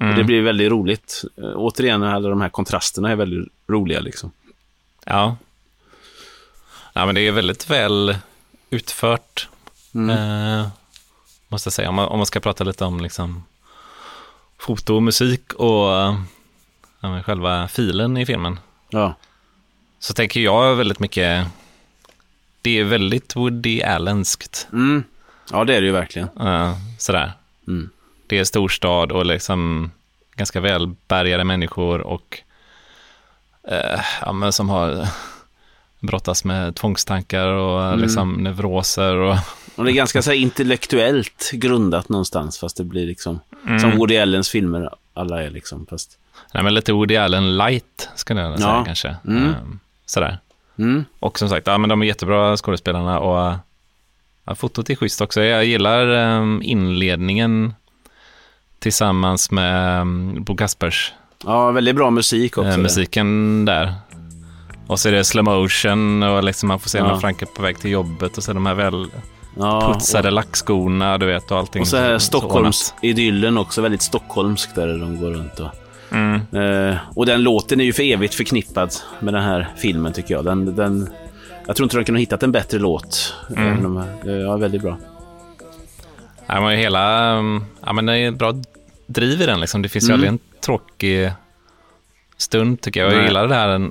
Mm. 0.00 0.10
Och 0.10 0.18
det 0.18 0.24
blir 0.24 0.42
väldigt 0.42 0.70
roligt. 0.70 1.24
Eh, 1.36 1.52
Återigen, 1.54 2.02
alla 2.02 2.28
de 2.28 2.40
här 2.40 2.48
kontrasterna 2.48 3.10
är 3.10 3.16
väldigt 3.16 3.52
roliga 3.68 4.00
liksom. 4.00 4.30
Ja. 5.04 5.36
ja, 6.92 7.06
men 7.06 7.14
det 7.14 7.20
är 7.20 7.32
väldigt 7.32 7.70
väl 7.70 8.16
utfört. 8.70 9.48
Eh, 9.94 10.68
måste 11.48 11.66
jag 11.66 11.72
säga, 11.72 11.88
om 11.88 11.94
man, 11.94 12.08
om 12.08 12.16
man 12.18 12.26
ska 12.26 12.40
prata 12.40 12.64
lite 12.64 12.84
om 12.84 13.00
liksom, 13.00 13.44
foto 14.58 14.94
och 14.94 15.02
musik 15.02 15.52
och 15.52 15.92
eh, 15.96 16.20
ja, 17.00 17.22
själva 17.22 17.68
filen 17.68 18.16
i 18.16 18.26
filmen. 18.26 18.60
Ja. 18.88 19.14
Så 19.98 20.14
tänker 20.14 20.40
jag 20.40 20.74
väldigt 20.76 21.00
mycket, 21.00 21.46
det 22.62 22.78
är 22.78 22.84
väldigt 22.84 23.36
Woody 23.36 23.82
Allenskt. 23.82 24.68
Mm. 24.72 25.04
Ja, 25.52 25.64
det 25.64 25.76
är 25.76 25.80
det 25.80 25.86
ju 25.86 25.92
verkligen. 25.92 26.28
eh, 26.40 26.76
sådär. 26.98 27.32
Mm. 27.68 27.90
Det 28.26 28.38
är 28.38 28.44
storstad 28.44 29.12
och 29.12 29.26
liksom 29.26 29.90
ganska 30.34 30.60
välbärgade 30.60 31.44
människor 31.44 32.00
och 32.00 32.40
eh, 33.68 34.00
ja, 34.20 34.32
men 34.32 34.52
som 34.52 34.68
har 34.68 35.08
brottas 36.00 36.44
med 36.44 36.76
tvångstankar 36.76 37.46
och 37.46 37.84
Mm. 37.86 38.00
liksom 38.00 38.32
neuroser 38.32 39.14
och 39.16 39.36
Och 39.76 39.84
det 39.84 39.92
är 39.92 39.94
ganska 39.94 40.22
så 40.22 40.32
intellektuellt 40.32 41.50
grundat 41.52 42.08
någonstans, 42.08 42.58
fast 42.58 42.76
det 42.76 42.84
blir 42.84 43.06
liksom 43.06 43.40
Mm. 43.66 43.78
som 43.78 43.98
Woody 43.98 44.16
Allens 44.18 44.48
filmer 44.50 44.90
alla 45.14 45.42
är 45.42 45.50
liksom. 45.50 45.86
Fast, 45.90 46.18
Nej, 46.54 46.62
men 46.64 46.74
lite 46.74 46.92
Woody 46.92 47.16
Allen 47.16 47.56
light, 47.56 48.08
skulle 48.14 48.40
jag 48.40 48.58
säga 48.58 48.68
Ja. 48.70 48.84
kanske. 48.84 49.16
Mm. 49.26 49.44
Ehm, 49.44 49.78
Sådär. 50.06 50.38
mm. 50.78 51.04
Och 51.20 51.38
som 51.38 51.48
sagt, 51.48 51.66
ja, 51.66 51.78
men 51.78 51.88
de 51.90 52.02
är 52.02 52.06
jättebra 52.06 52.56
skådespelarna 52.56 53.18
och 53.20 53.54
ja, 54.44 54.54
fotot 54.54 54.90
är 54.90 54.94
schysst 54.94 55.20
också. 55.20 55.42
Jag 55.42 55.64
gillar 55.64 56.06
ehm, 56.08 56.60
inledningen 56.64 57.74
tillsammans 58.78 59.50
med 59.50 60.00
um, 60.00 60.44
Bo 60.44 60.56
Kaspers 60.56 61.12
Ja, 61.44 61.70
väldigt 61.70 61.96
bra 61.96 62.10
musik 62.10 62.58
också. 62.58 62.68
eh, 62.68 62.74
där. 62.76 62.82
musiken 62.82 63.64
där. 63.64 63.94
Och 64.86 65.00
så 65.00 65.08
är 65.08 65.12
det 65.12 65.24
slow 65.24 65.44
motion 65.44 66.22
och 66.22 66.44
liksom 66.44 66.68
man 66.68 66.80
får 66.80 66.88
se 66.90 66.98
Ja. 66.98 67.06
när 67.06 67.16
Frank 67.20 67.42
är 67.42 67.46
på 67.46 67.62
väg 67.62 67.78
till 67.78 67.90
jobbet 67.90 68.36
och 68.38 68.44
så 68.44 68.52
de 68.52 68.66
här 68.66 68.74
väl 68.74 69.06
ja, 69.56 69.92
putsade 69.94 70.30
lackskorna, 70.30 71.18
du 71.18 71.26
vet, 71.26 71.50
och 71.50 71.58
allting. 71.58 71.82
Och 71.82 71.88
så 71.88 71.96
här. 71.96 72.18
Stockholms-idyllen 72.18 73.58
också, 73.58 73.82
väldigt 73.82 74.02
stockholmsk 74.02 74.74
där 74.74 74.86
de 74.98 75.20
går 75.20 75.30
runt. 75.30 75.60
Och, 75.60 75.68
Mm. 76.10 76.34
eh, 76.52 76.96
och 77.14 77.26
den 77.26 77.42
låten 77.42 77.80
är 77.80 77.84
ju 77.84 77.92
för 77.92 78.02
evigt 78.02 78.34
förknippad 78.34 78.90
med 79.20 79.34
den 79.34 79.42
här 79.42 79.68
filmen 79.76 80.12
tycker 80.12 80.34
jag. 80.34 80.44
Den, 80.44 80.76
den, 80.76 81.08
jag 81.66 81.76
tror 81.76 81.84
inte 81.84 81.96
de 81.96 82.04
kunde 82.04 82.18
ha 82.18 82.20
hittat 82.20 82.42
en 82.42 82.52
bättre 82.52 82.78
låt. 82.78 83.34
Mm. 83.56 83.86
Om, 83.86 84.04
ja, 84.24 84.56
väldigt 84.56 84.82
bra. 84.82 84.98
Ja, 86.46 86.60
men 86.60 86.78
hela, 86.78 87.32
um, 87.38 87.64
ja 87.86 87.92
men 87.92 88.06
det 88.06 88.16
är 88.18 88.30
bra 88.30 88.54
driv 89.06 89.42
i 89.42 89.46
den 89.46 89.60
liksom. 89.60 89.82
Det 89.82 89.88
finns 89.88 90.04
ju 90.04 90.08
Mm. 90.08 90.14
aldrig 90.14 90.28
en 90.32 90.38
tråkig 90.60 91.30
stund 92.36 92.80
tycker 92.80 93.00
jag. 93.00 93.10
Jag 93.10 93.16
Nej. 93.16 93.26
gillar 93.26 93.48
det 93.48 93.54
här 93.54 93.90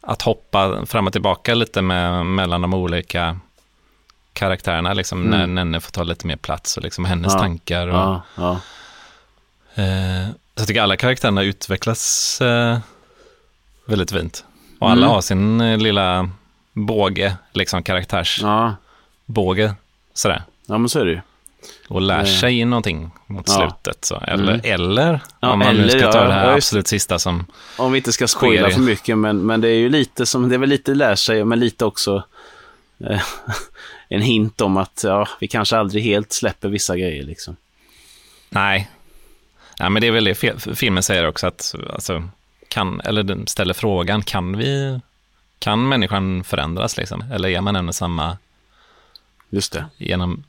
att 0.00 0.22
hoppa 0.22 0.86
fram 0.86 1.06
och 1.06 1.12
tillbaka 1.12 1.54
lite 1.54 1.82
med, 1.82 2.26
mellan 2.26 2.62
de 2.62 2.74
olika 2.74 3.38
karaktärerna, 4.38 4.92
liksom, 4.94 5.18
Mm. 5.26 5.30
när 5.38 5.46
Nenne 5.46 5.80
får 5.80 5.90
ta 5.90 6.02
lite 6.02 6.26
mer 6.26 6.36
plats 6.36 6.76
och 6.76 6.82
liksom 6.82 7.04
hennes 7.04 7.32
Ja. 7.32 7.38
tankar. 7.38 7.86
Och, 7.88 7.94
Ja, 7.94 8.22
ja. 8.36 8.50
eh, 9.74 10.28
så 10.28 10.60
jag 10.60 10.66
tycker 10.66 10.82
alla 10.82 10.96
karaktärerna 10.96 11.42
utvecklas 11.42 12.38
eh, 12.40 12.78
väldigt 13.86 14.10
fint. 14.12 14.44
Och 14.78 14.90
alla 14.90 15.00
Mm. 15.02 15.10
har 15.14 15.20
sin 15.20 15.60
eh, 15.60 15.78
lilla 15.78 16.30
båge, 16.72 17.34
liksom 17.52 17.82
karaktärsbåge. 17.82 19.62
Ja. 19.62 19.74
Sådär. 20.14 20.42
ja, 20.66 20.78
men 20.78 20.88
så 20.88 21.00
är 21.00 21.04
det 21.04 21.10
ju. 21.10 21.20
och 21.88 22.00
lär 22.00 22.24
sig 22.24 22.64
någonting 22.64 23.10
mot 23.26 23.48
slutet. 23.48 24.04
Så. 24.04 24.16
Eller, 24.16 24.52
Mm. 24.54 24.60
eller 24.64 25.20
om 25.40 25.58
man 25.58 25.74
nu 25.74 25.82
eller, 25.82 25.98
ska 25.98 26.12
ta 26.12 26.24
det 26.24 26.32
här 26.32 26.54
absolut 26.54 26.86
sista 26.88 27.18
som... 27.18 27.46
Om 27.76 27.92
vi 27.92 27.98
inte 27.98 28.12
ska 28.12 28.28
spoila 28.28 28.66
det. 28.68 28.74
för 28.74 28.80
mycket, 28.80 29.18
men, 29.18 29.46
men 29.46 29.60
det 29.60 29.68
är 29.68 29.74
ju 29.74 29.88
lite 29.88 30.26
som, 30.26 30.48
det 30.48 30.54
är 30.54 30.58
väl 30.58 30.68
lite 30.68 30.94
lär 30.94 31.14
sig, 31.14 31.44
men 31.44 31.60
lite 31.60 31.84
också 31.84 32.22
eh, 33.10 33.20
en 34.08 34.22
hint 34.22 34.60
om 34.60 34.76
att 34.76 35.00
ja, 35.06 35.28
vi 35.40 35.48
kanske 35.48 35.76
aldrig 35.76 36.04
helt 36.04 36.32
släpper 36.32 36.68
vissa 36.68 36.96
grejer 36.96 37.22
liksom. 37.24 37.56
Nej. 38.50 38.88
Ja, 39.78 39.88
men 39.88 40.00
det 40.02 40.06
är 40.08 40.12
väl 40.12 40.24
det 40.24 40.34
fi- 40.34 40.74
filmen 40.74 41.02
säger 41.02 41.26
också, 41.28 41.46
att 41.46 41.74
alltså, 41.92 42.28
kan, 42.68 43.00
eller 43.00 43.46
ställer 43.46 43.74
frågan, 43.74 44.22
kan 44.22 44.56
vi, 44.56 45.00
kan 45.58 45.88
människan 45.88 46.44
förändras 46.44 46.96
liksom? 46.96 47.24
Eller 47.32 47.48
är 47.48 47.60
man 47.60 47.76
ändå 47.76 47.92
samma 47.92 48.38
Just 49.50 49.72
det. 49.72 49.84
genom, 49.96 50.44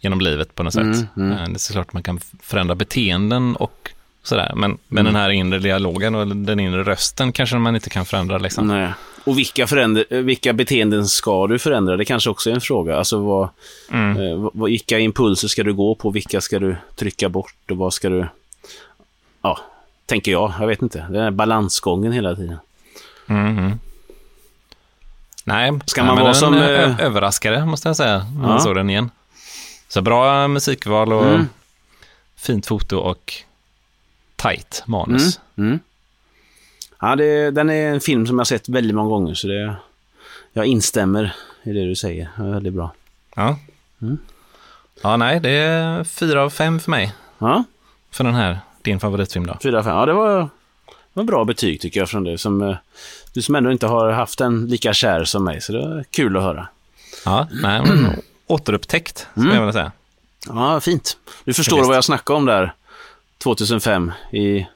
genom 0.00 0.20
livet 0.20 0.54
på 0.54 0.62
något 0.62 0.74
Mm, 0.74 0.94
sätt? 0.94 1.06
mm. 1.16 1.32
Eh, 1.32 1.44
Det 1.48 1.54
är 1.54 1.58
såklart 1.58 1.86
att 1.86 1.92
man 1.92 2.02
kan 2.02 2.20
förändra 2.42 2.74
beteenden 2.74 3.56
och 3.56 3.90
sådär, 4.22 4.52
men, 4.56 4.78
men 4.88 4.98
Mm. 5.06 5.12
den 5.12 5.22
här 5.22 5.30
inre 5.30 5.58
dialogen 5.58 6.14
och 6.14 6.36
den 6.36 6.60
inre 6.60 6.82
rösten 6.82 7.32
kanske 7.32 7.56
man 7.56 7.74
inte 7.74 7.90
kan 7.90 8.04
förändra 8.04 8.38
liksom. 8.38 8.66
Nej. 8.66 8.92
Och 9.24 9.38
vilka, 9.38 9.66
förändra, 9.66 10.04
eh, 10.10 10.18
vilka 10.18 10.52
beteenden 10.52 11.06
ska 11.08 11.46
du 11.46 11.58
förändra? 11.58 11.96
Det 11.96 12.04
kanske 12.04 12.30
också 12.30 12.50
är 12.50 12.54
en 12.54 12.60
fråga. 12.60 12.96
Alltså 12.96 13.18
vad, 13.18 13.48
Mm. 13.90 14.16
eh, 14.16 14.50
vad- 14.52 14.70
vilka 14.70 14.98
impulser 14.98 15.48
ska 15.48 15.62
du 15.62 15.74
gå 15.74 15.94
på? 15.94 16.10
Vilka 16.10 16.40
ska 16.40 16.58
du 16.58 16.76
trycka 16.96 17.28
bort? 17.28 17.54
Och 17.70 17.76
vad 17.76 17.92
ska 17.94 18.08
du... 18.08 18.26
Ja, 19.42 19.58
tänker 20.06 20.32
jag. 20.32 20.52
Jag 20.60 20.66
vet 20.66 20.82
inte. 20.82 21.06
Det 21.10 21.20
är 21.20 21.30
balansgången 21.30 22.12
hela 22.12 22.36
tiden. 22.36 22.58
Mm, 23.28 23.58
mm. 23.58 23.78
Nej, 25.44 25.72
Ska 25.86 26.04
man 26.04 26.14
vara 26.16 26.24
den 26.26 26.34
som, 26.34 26.54
ö- 26.54 26.84
eh, 26.84 27.00
överraskare 27.00 27.66
måste 27.66 27.88
jag 27.88 27.96
säga, 27.96 28.26
Ja. 28.42 28.52
jag 28.52 28.62
såg 28.62 28.74
den 28.74 28.90
igen. 28.90 29.10
Så 29.88 30.00
bra 30.02 30.48
musikval 30.48 31.12
och 31.12 31.26
Mm. 31.26 31.48
fint 32.36 32.66
foto 32.66 32.96
och 32.96 33.32
tight 34.36 34.82
manus. 34.86 35.40
Mm. 35.58 35.78
Ja, 37.02 37.16
det, 37.16 37.50
den 37.50 37.70
är 37.70 37.88
en 37.94 38.00
film 38.00 38.26
som 38.26 38.36
jag 38.36 38.40
har 38.40 38.44
sett 38.44 38.68
väldigt 38.68 38.94
många 38.96 39.08
gånger, 39.08 39.34
så 39.34 39.46
det, 39.46 39.74
jag 40.52 40.66
instämmer 40.66 41.34
i 41.62 41.72
det 41.72 41.84
du 41.86 41.94
säger. 41.96 42.28
Det 42.36 42.42
är 42.42 42.50
väldigt 42.50 42.72
bra. 42.74 42.92
Ja. 43.36 43.58
Mm. 44.02 44.18
ja, 45.02 45.16
nej, 45.16 45.40
det 45.40 45.50
är 45.50 46.04
fyra 46.04 46.42
av 46.42 46.50
fem 46.50 46.80
för 46.80 46.90
mig. 46.90 47.12
Ja, 47.38 47.64
För 48.10 48.24
den 48.24 48.34
här, 48.34 48.58
din 48.82 49.00
favoritfilm 49.00 49.46
då. 49.46 49.56
fyra, 49.62 49.82
fem. 49.82 49.92
Ja, 49.96 50.06
det 50.06 50.12
var, 50.12 50.38
det 50.40 50.48
var 51.12 51.24
bra 51.24 51.44
betyg 51.44 51.80
tycker 51.80 52.00
jag 52.00 52.08
från 52.08 52.24
dig. 52.24 52.38
Som, 52.38 52.62
eh, 52.62 52.76
du 53.32 53.42
som 53.42 53.54
ändå 53.54 53.72
inte 53.72 53.86
har 53.86 54.10
haft 54.12 54.38
den 54.38 54.66
lika 54.66 54.92
kär 54.92 55.24
som 55.24 55.44
mig, 55.44 55.60
så 55.60 55.72
det 55.72 55.78
var 55.88 56.04
kul 56.10 56.36
att 56.36 56.42
höra. 56.42 56.68
Ja, 57.24 57.48
nej, 57.62 57.82
men 57.86 58.16
återupptäckt, 58.46 59.18
skulle 59.30 59.44
Mm. 59.46 59.54
jag 59.56 59.60
vilja 59.66 59.72
säga. 59.72 59.92
Ja, 60.48 60.80
fint. 60.80 61.16
Du 61.44 61.54
förstår 61.54 61.76
visst. 61.76 61.86
vad 61.88 61.96
jag 61.96 62.04
snackade 62.04 62.36
om 62.36 62.46
där 62.46 62.74
2005, 63.38 64.12
i, 64.32 64.66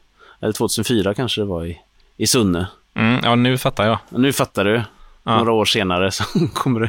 eller 0.40 0.52
2004 0.52 1.14
kanske 1.14 1.40
det 1.40 1.44
var, 1.44 1.64
i, 1.64 1.80
i 2.16 2.26
Sunne. 2.26 2.66
Mm, 2.94 3.20
ja, 3.24 3.34
nu 3.34 3.58
fattar 3.58 3.86
jag. 3.86 3.98
Nu 4.08 4.32
fattar 4.32 4.64
du. 4.64 4.82
Ja. 5.22 5.36
Några 5.36 5.52
år 5.52 5.64
senare 5.64 6.10
så 6.10 6.24
kommer 6.54 6.80
du 6.80 6.88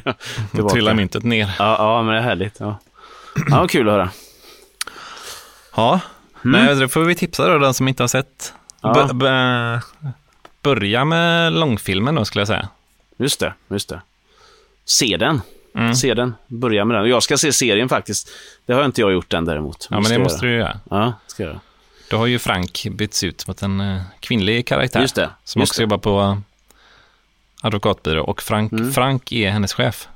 tillbaka. 0.51 0.73
Trillar 0.73 0.93
myntet 0.93 1.23
ner. 1.23 1.55
Ja, 1.59 1.75
ja, 1.79 2.03
men 2.03 2.13
det 2.13 2.19
är 2.19 2.23
härligt. 2.23 2.59
Ja, 2.59 2.79
ja 3.49 3.67
kul 3.67 3.89
att 3.89 3.93
höra. 3.93 4.09
Ja, 5.75 5.99
nej, 6.41 6.75
då 6.75 6.87
får 6.87 7.01
vi 7.01 7.15
tipsa 7.15 7.47
då, 7.49 7.57
den 7.57 7.73
som 7.73 7.87
inte 7.87 8.03
har 8.03 8.07
sett. 8.07 8.53
Mm. 8.83 9.19
Ja. 9.21 9.81
Börja 10.63 11.05
med 11.05 11.53
långfilmen 11.53 12.15
då, 12.15 12.25
skulle 12.25 12.41
jag 12.41 12.47
säga. 12.47 12.67
Just 13.17 13.39
det, 13.39 13.53
just 13.67 13.89
det. 13.89 14.01
Se 14.85 15.17
den. 15.17 15.41
Mm. 15.75 15.95
Se 15.95 16.13
den. 16.13 16.35
Börja 16.47 16.85
med 16.85 16.97
den. 16.97 17.09
Jag 17.09 17.23
ska 17.23 17.37
se 17.37 17.53
serien 17.53 17.89
faktiskt. 17.89 18.29
Det 18.65 18.73
har 18.73 18.85
inte 18.85 19.01
jag 19.01 19.11
gjort 19.11 19.33
än 19.33 19.45
däremot. 19.45 19.87
Ja, 19.89 19.99
men 19.99 20.11
det 20.11 20.19
måste 20.19 20.45
göra. 20.45 20.55
du 20.55 20.59
göra. 20.59 20.79
Ja, 20.89 21.13
ska 21.27 21.43
jag 21.43 21.49
göra. 21.49 21.59
Då 22.09 22.17
har 22.17 22.25
ju 22.25 22.39
Frank 22.39 22.85
bytts 22.91 23.23
ut 23.23 23.47
mot 23.47 23.61
en 23.61 23.79
eh, 23.81 24.01
kvinnlig 24.19 24.67
karaktär. 24.67 25.01
Just 25.01 25.15
det, 25.15 25.29
Som 25.43 25.59
just 25.59 25.71
också 25.71 25.79
det. 25.79 25.83
jobbar 25.83 25.97
på 25.97 26.21
eh, 26.21 26.37
advokatbyrå. 27.61 28.23
Och 28.23 28.41
Frank, 28.43 28.71
Mm. 28.71 28.93
Frank 28.93 29.31
är 29.31 29.51
hennes 29.51 29.73
chef. 29.73 30.07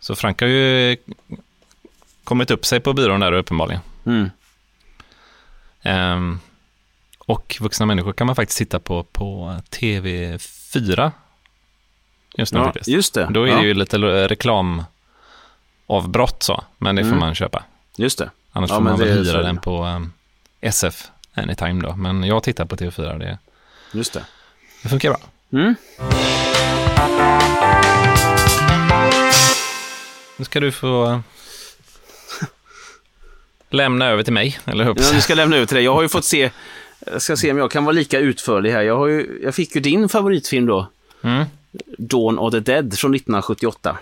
Så 0.00 0.14
Frank 0.14 0.40
har 0.40 0.48
ju 0.48 0.96
kommit 2.24 2.50
upp 2.50 2.66
sig 2.66 2.80
på 2.80 2.92
byrån 2.92 3.20
där 3.20 3.32
uppenbarligen. 3.32 3.80
Mm. 4.06 4.30
Ehm, 5.82 6.40
och 7.18 7.56
vuxna 7.60 7.86
människor 7.86 8.12
kan 8.12 8.26
man 8.26 8.36
faktiskt 8.36 8.58
titta 8.58 8.78
på 8.78 9.02
på 9.04 9.56
TV4. 9.70 11.10
Just 12.36 12.52
nu 12.52 12.58
Ja, 12.60 12.64
faktiskt. 12.64 12.88
just 12.88 13.14
det. 13.14 13.28
Då 13.30 13.42
är 13.42 13.46
ja, 13.48 13.56
det 13.56 13.62
ju 13.66 13.74
lite 13.74 13.98
reklamavbrott 14.28 16.42
så, 16.42 16.64
men 16.78 16.96
det 16.96 17.02
får 17.02 17.08
Mm. 17.08 17.20
man 17.20 17.34
köpa. 17.34 17.64
Just 17.96 18.18
det. 18.18 18.30
Annars 18.52 18.70
Ja, 18.70 18.76
får 18.76 18.82
man 18.82 18.98
väl 18.98 19.08
hyra 19.08 19.42
den 19.42 19.58
på 19.58 19.84
um, 19.84 20.12
SF 20.62 21.08
Anytime 21.34 21.82
då. 21.82 21.96
Men 21.96 22.24
jag 22.24 22.42
tittar 22.42 22.64
på 22.64 22.76
TV4 22.76 23.12
och 23.12 23.18
det, 23.18 23.38
Just 23.92 24.12
det. 24.12 24.24
det 24.82 24.88
funkar 24.88 25.10
bra. 25.10 25.20
Mm. 25.52 25.74
Nu 30.36 30.44
ska 30.44 30.60
du 30.60 30.72
få 30.72 31.22
lämna 33.70 34.06
över 34.06 34.22
till 34.22 34.32
mig, 34.32 34.58
eller 34.64 34.84
hur? 34.84 34.94
Ja, 34.98 35.10
vi 35.14 35.20
ska 35.20 35.34
lämna 35.34 35.56
över 35.56 35.66
till 35.66 35.74
dig. 35.74 35.84
Jag 35.84 35.94
har 35.94 36.02
ju 36.02 36.08
fått 36.08 36.24
se, 36.24 36.50
jag 37.12 37.22
ska 37.22 37.36
se 37.36 37.50
om 37.50 37.58
jag 37.58 37.70
kan 37.70 37.84
vara 37.84 37.92
lika 37.92 38.18
utförlig 38.18 38.70
här. 38.72 38.82
Jag, 38.82 38.96
har 38.96 39.06
ju, 39.06 39.40
jag 39.44 39.54
fick 39.54 39.74
ju 39.74 39.80
din 39.80 40.08
favoritfilm 40.08 40.66
då, 40.66 40.86
Mm. 41.24 41.44
Dawn 41.98 42.38
of 42.38 42.52
the 42.52 42.60
Dead 42.60 42.98
från 42.98 43.14
1978. 43.14 43.98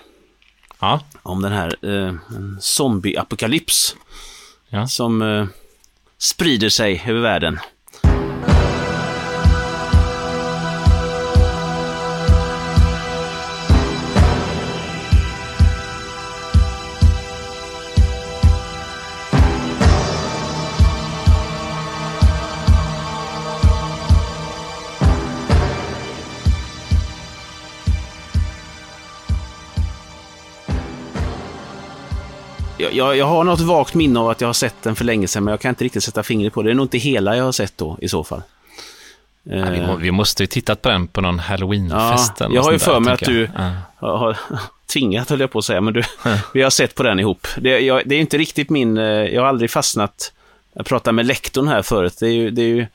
Ja, 0.80 1.00
Om 1.22 1.42
den 1.42 1.52
här 1.52 1.76
eh, 1.82 2.14
zombie-apokalyps 2.60 3.94
Ja. 4.68 4.86
som 4.88 5.22
eh, 5.22 5.46
sprider 6.22 6.68
sig 6.68 7.04
över 7.06 7.20
världen. 7.20 7.58
Jag, 32.92 33.08
jag, 33.08 33.16
jag 33.16 33.26
har 33.26 33.44
något 33.44 33.60
vagt 33.60 33.94
minne 33.94 34.20
av 34.20 34.28
att 34.28 34.40
jag 34.40 34.48
har 34.48 34.52
sett 34.52 34.74
den 34.82 34.96
för 34.96 35.04
länge 35.04 35.28
sedan, 35.28 35.44
men 35.44 35.52
jag 35.52 35.60
kan 35.60 35.68
inte 35.68 35.84
riktigt 35.84 36.04
sätta 36.04 36.22
fingret 36.22 36.52
på 36.52 36.62
det. 36.62 36.68
Det 36.68 36.72
är 36.72 36.74
nog 36.74 36.84
inte 36.84 36.98
hela 36.98 37.36
jag 37.36 37.44
har 37.44 37.52
sett 37.52 37.72
då, 37.78 37.98
i 38.00 38.08
så 38.08 38.24
fall. 38.24 38.42
Ja, 39.42 39.70
vi, 39.70 39.80
må, 39.86 39.96
vi 39.96 40.10
måste 40.10 40.42
ju 40.42 40.46
tittat 40.46 40.82
på 40.82 40.88
den 40.88 41.06
på 41.06 41.20
någon 41.20 41.38
halloweenfest 41.38 42.32
Ja, 42.38 42.48
jag 42.52 42.62
har 42.62 42.72
ju 42.72 42.78
för 42.78 42.92
där, 42.92 43.00
mig 43.00 43.12
att 43.12 43.18
tänker 43.18 43.32
du 43.34 43.40
jag. 43.40 43.72
Ja. 44.00 44.16
har, 44.16 44.38
tvingat, 44.92 45.30
höll 45.30 45.40
jag 45.40 45.50
på 45.50 45.58
att 45.58 45.64
säga, 45.64 45.80
men 45.80 45.94
du, 45.94 46.02
vi 46.54 46.62
har 46.62 46.70
sett 46.70 46.94
på 46.94 47.02
den 47.02 47.20
ihop. 47.20 47.46
Det, 47.56 47.80
jag, 47.80 48.02
det 48.06 48.14
är 48.14 48.20
inte 48.20 48.38
riktigt 48.38 48.70
min, 48.70 48.98
eh, 48.98 49.04
jag 49.04 49.42
har 49.42 49.48
aldrig 49.48 49.70
fastnat, 49.70 50.32
jag 50.72 50.86
pratade 50.86 51.12
med 51.14 51.26
lektorn 51.26 51.68
här 51.68 51.82
förut, 51.82 52.16
det 52.20 52.26
är 52.26 52.32
ju, 52.32 52.50
det 52.50 52.62
är 52.62 52.66
ju 52.68 52.86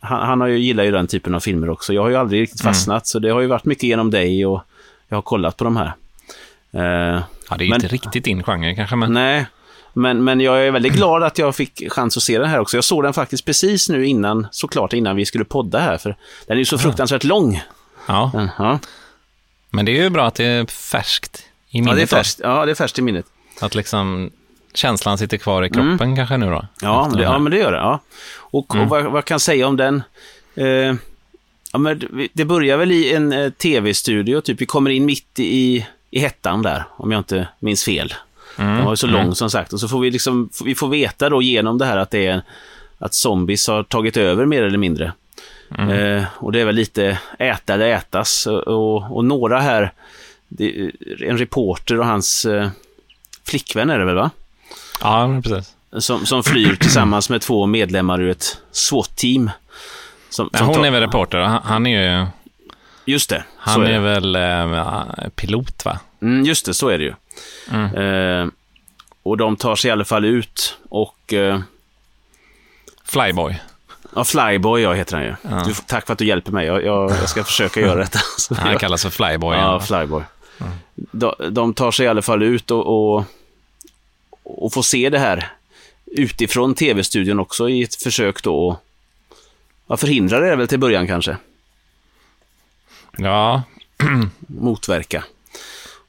han, 0.00 0.26
han 0.26 0.40
har 0.40 0.48
ju, 0.48 0.58
gillar 0.58 0.84
ju 0.84 0.90
den 0.90 1.06
typen 1.06 1.34
av 1.34 1.40
filmer 1.40 1.70
också. 1.70 1.92
Jag 1.92 2.02
har 2.02 2.08
ju 2.08 2.16
aldrig 2.16 2.42
riktigt 2.42 2.60
Mm. 2.64 2.74
fastnat, 2.74 3.06
så 3.06 3.18
det 3.18 3.28
har 3.30 3.40
ju 3.40 3.46
varit 3.46 3.64
mycket 3.64 3.82
genom 3.84 4.10
dig 4.10 4.46
och 4.46 4.62
jag 5.08 5.16
har 5.16 5.22
kollat 5.22 5.56
på 5.56 5.64
de 5.64 5.76
här. 5.76 5.92
Eh, 6.72 7.22
Ja, 7.50 7.56
det 7.56 7.64
är 7.64 7.68
Men- 7.68 7.74
inte 7.84 7.88
riktigt 7.94 8.24
din 8.24 8.42
genre 8.42 8.74
kanske, 8.74 8.96
men 8.96 9.12
Nej, 9.12 9.46
men, 9.92 10.24
men 10.24 10.40
jag 10.40 10.66
är 10.66 10.70
väldigt 10.70 10.92
glad 10.92 11.22
att 11.22 11.38
jag 11.38 11.56
fick 11.56 11.92
chans 11.92 12.16
att 12.16 12.22
se 12.22 12.38
den 12.38 12.48
här 12.48 12.58
också. 12.60 12.76
Jag 12.76 12.84
såg 12.84 13.02
den 13.02 13.12
faktiskt 13.12 13.44
precis 13.44 13.88
nu 13.88 14.06
innan, 14.06 14.46
såklart 14.50 14.92
innan 14.92 15.16
vi 15.16 15.26
skulle 15.26 15.44
podda 15.44 15.78
här, 15.78 15.98
för 15.98 16.16
den 16.46 16.56
är 16.56 16.58
ju 16.58 16.64
så 16.64 16.78
fruktansvärt 16.78 17.24
lång. 17.24 17.62
ja. 18.08 18.30
Den, 18.34 18.48
ja. 18.58 18.78
Men 19.70 19.84
det 19.84 19.98
är 19.98 20.02
ju 20.02 20.10
bra 20.10 20.26
att 20.26 20.34
det 20.34 20.44
är 20.44 20.66
färskt 20.66 21.44
i 21.70 21.80
minnet. 21.80 21.90
Ja, 21.90 21.96
det 21.96 22.02
är 22.02 22.06
färskt, 22.06 22.40
ja, 22.42 22.64
det 22.64 22.70
är 22.70 22.74
färskt 22.74 22.98
i 22.98 23.02
minnet. 23.02 23.26
Att 23.60 23.74
liksom 23.74 24.30
känslan 24.74 25.18
sitter 25.18 25.36
kvar 25.36 25.62
i 25.64 25.70
kroppen 25.70 26.16
kanske 26.16 26.36
nu 26.36 26.46
då. 26.46 26.52
Mm. 26.52 26.66
Ja, 26.82 27.10
det, 27.16 27.22
ja 27.22 27.38
men 27.38 27.52
det 27.52 27.58
gör 27.58 27.72
det. 27.72 27.78
Ja. 27.78 28.00
Och, 28.36 28.76
och 28.76 28.88
vad, 28.88 29.04
vad 29.04 29.24
kan 29.24 29.34
jag 29.34 29.40
säga 29.40 29.66
om 29.66 29.76
den? 29.76 30.02
Eh, 30.54 30.66
ja, 31.72 31.78
men 31.78 31.98
det- 31.98 32.28
det 32.32 32.44
börjar 32.44 32.76
väl 32.76 32.92
i 32.92 33.14
en 33.14 33.32
eh, 33.32 33.50
tv-studio, 33.50 34.40
typ. 34.40 34.60
Vi 34.60 34.66
kommer 34.66 34.90
in 34.90 35.04
mitt 35.04 35.38
i, 35.38 35.86
i 36.10 36.20
hettan 36.20 36.62
där, 36.62 36.84
om 36.96 37.12
jag 37.12 37.20
inte 37.20 37.48
minns 37.58 37.84
fel. 37.84 38.14
Den 38.56 38.84
var 38.84 38.92
ju 38.92 38.96
så 38.96 39.06
lång 39.06 39.34
som 39.34 39.50
sagt. 39.50 39.72
Och 39.72 39.80
så 39.80 39.88
får 39.88 40.00
vi 40.00 40.10
liksom, 40.10 40.50
vi 40.64 40.74
får 40.74 40.88
veta 40.88 41.28
då 41.28 41.42
genom 41.42 41.78
det 41.78 41.84
här 41.84 41.96
att 41.96 42.10
det 42.10 42.26
är 42.26 42.42
att 42.98 43.14
zombies 43.14 43.68
har 43.68 43.82
tagit 43.82 44.16
över 44.16 44.46
mer 44.46 44.62
eller 44.62 44.78
mindre. 44.78 45.12
Eh, 45.78 46.24
och 46.36 46.52
det 46.52 46.60
är 46.60 46.64
väl 46.64 46.74
lite 46.74 47.18
äta 47.38 47.74
eller 47.74 47.88
ätas. 47.88 48.46
Och, 48.46 49.16
och, 49.16 49.24
några 49.24 49.60
här, 49.60 49.92
det, 50.48 50.90
en 51.20 51.38
reporter 51.38 52.00
och 52.00 52.06
hans 52.06 52.44
eh, 52.44 52.68
flickvän 53.44 53.90
är 53.90 53.98
det 53.98 54.04
väl 54.04 54.14
va? 54.14 54.30
Ja, 55.00 55.40
precis. 55.44 55.74
Som, 55.98 56.26
som 56.26 56.42
flyr 56.42 56.74
tillsammans 56.80 57.30
med 57.30 57.40
två 57.40 57.66
medlemmar 57.66 58.20
ur 58.20 58.30
ett 58.30 58.60
SWAT-team. 58.72 59.50
Som, 60.30 60.50
som 60.54 60.66
hon 60.66 60.76
tar- 60.76 60.84
är 60.84 60.90
väl 60.90 61.00
reporter? 61.00 61.38
Han, 61.38 61.62
han 61.64 61.86
är 61.86 62.02
ju... 62.02 62.26
Just 63.08 63.30
det, 63.30 63.44
Han 63.56 63.82
är 63.82 63.90
är, 63.90 63.98
väl 63.98 64.36
eh, 64.36 65.28
pilot, 65.34 65.84
va? 65.84 66.00
Mm, 66.22 66.44
just 66.44 66.66
det, 66.66 66.74
så 66.74 66.88
är 66.88 66.98
det 66.98 67.04
ju. 67.04 67.14
Eh, 68.02 68.46
och 69.22 69.36
de 69.36 69.56
tar 69.56 69.76
sig 69.76 69.88
i 69.88 69.92
alla 69.92 70.04
fall 70.04 70.24
ut 70.24 70.78
och... 70.88 71.32
Eh, 71.32 71.60
Flyboy. 73.04 73.60
ja, 74.14 74.24
Flyboy, 74.24 74.82
ja, 74.82 74.92
heter 74.92 75.16
han 75.16 75.26
ju. 75.26 75.34
Du, 75.64 75.74
tack 75.86 76.06
för 76.06 76.12
att 76.12 76.18
du 76.18 76.24
hjälper 76.24 76.52
mig. 76.52 76.66
Jag, 76.66 76.84
jag, 76.84 77.10
jag 77.10 77.28
ska 77.28 77.44
försöka 77.44 77.80
göra 77.80 77.98
detta. 77.98 78.18
Han 78.54 78.78
kallas 78.78 79.02
för 79.02 79.10
Flyboy. 79.10 79.56
Ja, 79.56 79.62
Ja, 79.62 79.80
Flyboy. 79.80 80.22
De, 80.94 81.34
de 81.50 81.74
tar 81.74 81.90
sig 81.90 82.06
i 82.06 82.08
alla 82.08 82.22
fall 82.22 82.42
ut 82.42 82.70
och, 82.70 82.86
och, 82.86 83.24
och 84.42 84.72
får 84.72 84.82
se 84.82 85.10
det 85.10 85.18
här 85.18 85.52
utifrån 86.06 86.74
tv-studion 86.74 87.40
också 87.40 87.68
i 87.68 87.82
ett 87.82 87.94
försök 87.94 88.42
då 88.42 88.70
att 88.70 88.78
ja, 89.86 89.96
förhindra 89.96 90.40
det 90.40 90.56
väl 90.56 90.68
till 90.68 90.78
början 90.78 91.06
kanske. 91.06 91.36
Ja. 93.18 93.62
Motverka. 94.46 95.24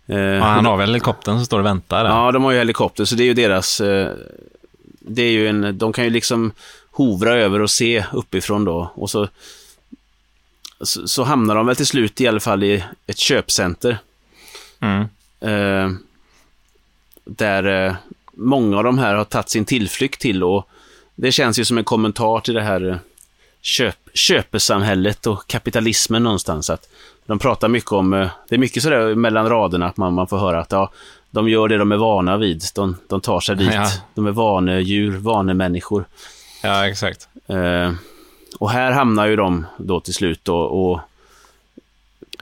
Eh, 0.07 0.17
ja, 0.17 0.43
han 0.43 0.65
har 0.65 0.77
väl 0.77 0.89
helikoptern 0.89 1.35
som 1.35 1.45
står 1.45 1.59
och 1.59 1.65
väntar 1.65 2.03
där. 2.03 2.11
Ja, 2.11 2.31
de 2.31 2.43
har 2.43 2.51
ju 2.51 2.57
helikopter, 2.57 3.05
så 3.05 3.15
det 3.15 3.23
är 3.23 3.25
ju 3.25 3.33
deras... 3.33 3.81
Eh, 3.81 4.13
det 4.99 5.21
är 5.21 5.31
ju 5.31 5.47
en, 5.47 5.77
de 5.77 5.93
kan 5.93 6.03
ju 6.03 6.09
liksom 6.09 6.51
hovra 6.91 7.35
över 7.35 7.61
och 7.61 7.71
se 7.71 8.05
uppifrån 8.13 8.65
då. 8.65 8.91
Och 8.95 9.09
så, 9.09 9.27
så, 10.81 11.07
så 11.07 11.23
hamnar 11.23 11.55
de 11.55 11.65
väl 11.65 11.75
till 11.75 11.85
slut 11.85 12.21
i 12.21 12.27
alla 12.27 12.39
fall 12.39 12.63
i 12.63 12.83
ett 13.07 13.17
köpcenter. 13.17 13.97
Mm. 14.79 15.01
Eh, 15.39 15.91
där 17.25 17.87
eh, 17.87 17.95
många 18.33 18.77
av 18.77 18.83
de 18.83 18.97
här 18.97 19.15
har 19.15 19.25
tagit 19.25 19.49
sin 19.49 19.65
tillflykt 19.65 20.21
till 20.21 20.43
och 20.43 20.69
det 21.15 21.31
känns 21.31 21.59
ju 21.59 21.65
som 21.65 21.77
en 21.77 21.83
kommentar 21.83 22.39
till 22.39 22.53
det 22.53 22.61
här 22.61 22.99
köp, 23.61 23.95
köpesamhället 24.13 25.27
och 25.27 25.47
kapitalismen 25.47 26.23
någonstans. 26.23 26.69
Att 26.69 26.89
de 27.25 27.39
pratar 27.39 27.67
mycket 27.67 27.91
om, 27.91 28.13
eh, 28.13 28.27
det 28.49 28.55
är 28.55 28.59
mycket 28.59 28.83
sådär 28.83 29.15
mellan 29.15 29.49
raderna 29.49 29.87
att 29.87 29.97
man, 29.97 30.13
man 30.13 30.27
får 30.27 30.37
höra 30.37 30.59
att 30.59 30.71
ja, 30.71 30.91
de 31.31 31.49
gör 31.49 31.67
det 31.67 31.77
de 31.77 31.91
är 31.91 31.97
vana 31.97 32.37
vid. 32.37 32.63
De, 32.75 32.97
de 33.07 33.21
tar 33.21 33.39
sig 33.39 33.55
dit. 33.55 33.73
Ja. 33.73 33.89
De 34.15 34.27
är 34.27 34.31
vanedjur, 34.31 35.17
vanemänniskor. 35.17 36.05
Ja, 36.63 36.87
exakt. 36.87 37.27
Eh, 37.47 37.91
och 38.59 38.69
här 38.69 38.91
hamnar 38.91 39.25
ju 39.27 39.35
de 39.35 39.65
då 39.77 39.99
till 39.99 40.13
slut 40.13 40.49
och, 40.49 40.91
och 40.91 40.99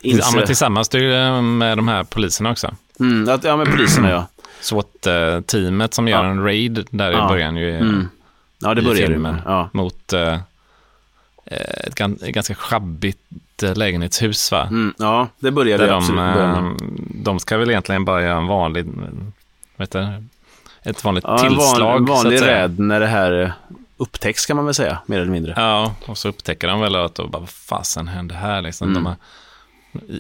Ja, 0.02 0.12
inser... 0.12 0.38
men 0.38 0.46
tillsammans 0.48 0.90
ju 0.96 1.42
med 1.42 1.78
de 1.78 1.88
här 1.88 2.04
poliserna 2.04 2.52
också. 2.52 2.76
mm, 3.00 3.30
att, 3.30 3.44
ja, 3.44 3.58
men 3.58 3.68
poliserna 3.72 4.10
ja. 4.10 4.26
SWAT-teamet 4.62 5.94
som 5.94 6.08
gör 6.08 6.24
Ja. 6.24 6.30
en 6.30 6.44
raid 6.44 6.88
där 6.92 7.12
Ja. 7.12 7.26
i 7.26 7.30
början 7.30 7.56
ju. 7.58 7.76
Mm. 7.78 8.10
Ja, 8.60 8.74
det 8.74 8.82
börjar 8.82 9.08
filmen. 9.08 9.22
med. 9.36 9.42
Ja. 9.46 9.70
Mot 9.74 10.14
eh, 10.14 10.38
ett, 11.52 11.96
gan- 11.96 12.24
ett 12.24 12.34
ganska 12.34 12.56
schabbigt 12.56 13.20
eh, 13.64 13.76
lägenhetshus, 13.76 14.52
va? 14.52 14.64
Mm, 14.64 14.94
ja, 14.98 15.28
det 15.40 15.52
börjar 15.52 15.78
Där 15.78 15.86
det 15.86 15.92
de, 15.92 15.98
absolut. 15.98 16.18
börjar 16.34 16.62
med. 16.62 16.72
eh, 16.72 16.88
de 17.10 17.40
ska 17.40 17.58
väl 17.58 17.70
egentligen 17.70 18.06
bara 18.06 18.22
göra 18.22 18.38
en 18.38 18.48
vanlig, 18.48 18.86
vet 19.78 19.92
du, 19.92 20.24
ett 20.84 21.04
vanligt 21.04 21.24
Ja, 21.28 21.40
en 21.46 21.50
tillslag. 21.50 21.80
van, 21.80 22.02
en 22.02 22.08
så 22.08 22.14
att 22.14 22.24
vanlig 22.24 22.42
räd 22.42 22.80
när 22.80 23.00
det 23.00 23.08
här 23.08 23.42
eh, 23.44 23.52
upptäcks 23.98 24.46
kan 24.46 24.56
man 24.56 24.66
väl 24.66 24.74
säga, 24.74 24.98
mer 25.06 25.20
eller 25.20 25.32
mindre. 25.32 25.54
Ja, 25.58 25.96
och 26.06 26.18
så 26.18 26.30
upptäcker 26.30 26.68
de 26.68 26.80
väl 26.80 26.96
att 26.96 27.16
då 27.16 27.28
bara, 27.28 27.40
vad 27.40 27.50
fasen 27.50 28.08
hände 28.08 28.36
här 28.36 28.62
liksom? 28.62 28.90
Mm. 28.90 29.04
De 29.04 29.06
har, 29.06 29.16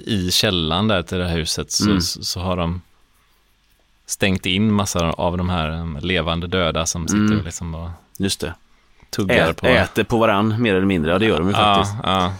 I 0.05 0.31
källaren 0.31 0.87
där 0.87 1.01
till 1.01 1.17
det 1.17 1.27
här 1.27 1.37
huset 1.37 1.71
så, 1.71 1.85
Mm. 1.89 2.01
så, 2.01 2.23
så 2.23 2.39
har 2.39 2.57
de 2.57 2.81
stängt 4.05 4.45
in 4.45 4.73
massa 4.73 5.09
av 5.11 5.37
de 5.37 5.49
här 5.49 6.01
levande 6.01 6.47
döda 6.47 6.85
som 6.85 7.07
sitter 7.07 7.19
Mm. 7.25 7.37
och 7.39 7.45
liksom 7.45 7.71
bara 7.71 7.91
Just 8.17 8.39
det. 8.39 8.53
Tuggar 9.09 9.49
Ä, 9.49 9.53
på. 9.53 9.67
Äter 9.67 10.03
på 10.03 10.17
varann, 10.17 10.61
mer 10.61 10.75
eller 10.75 10.85
mindre. 10.85 11.11
Ja, 11.11 11.19
det 11.19 11.25
gör 11.25 11.37
de 11.39 11.47
ju 11.49 11.53
ja, 11.53 11.75
faktiskt. 11.75 11.95
ja. 12.03 12.33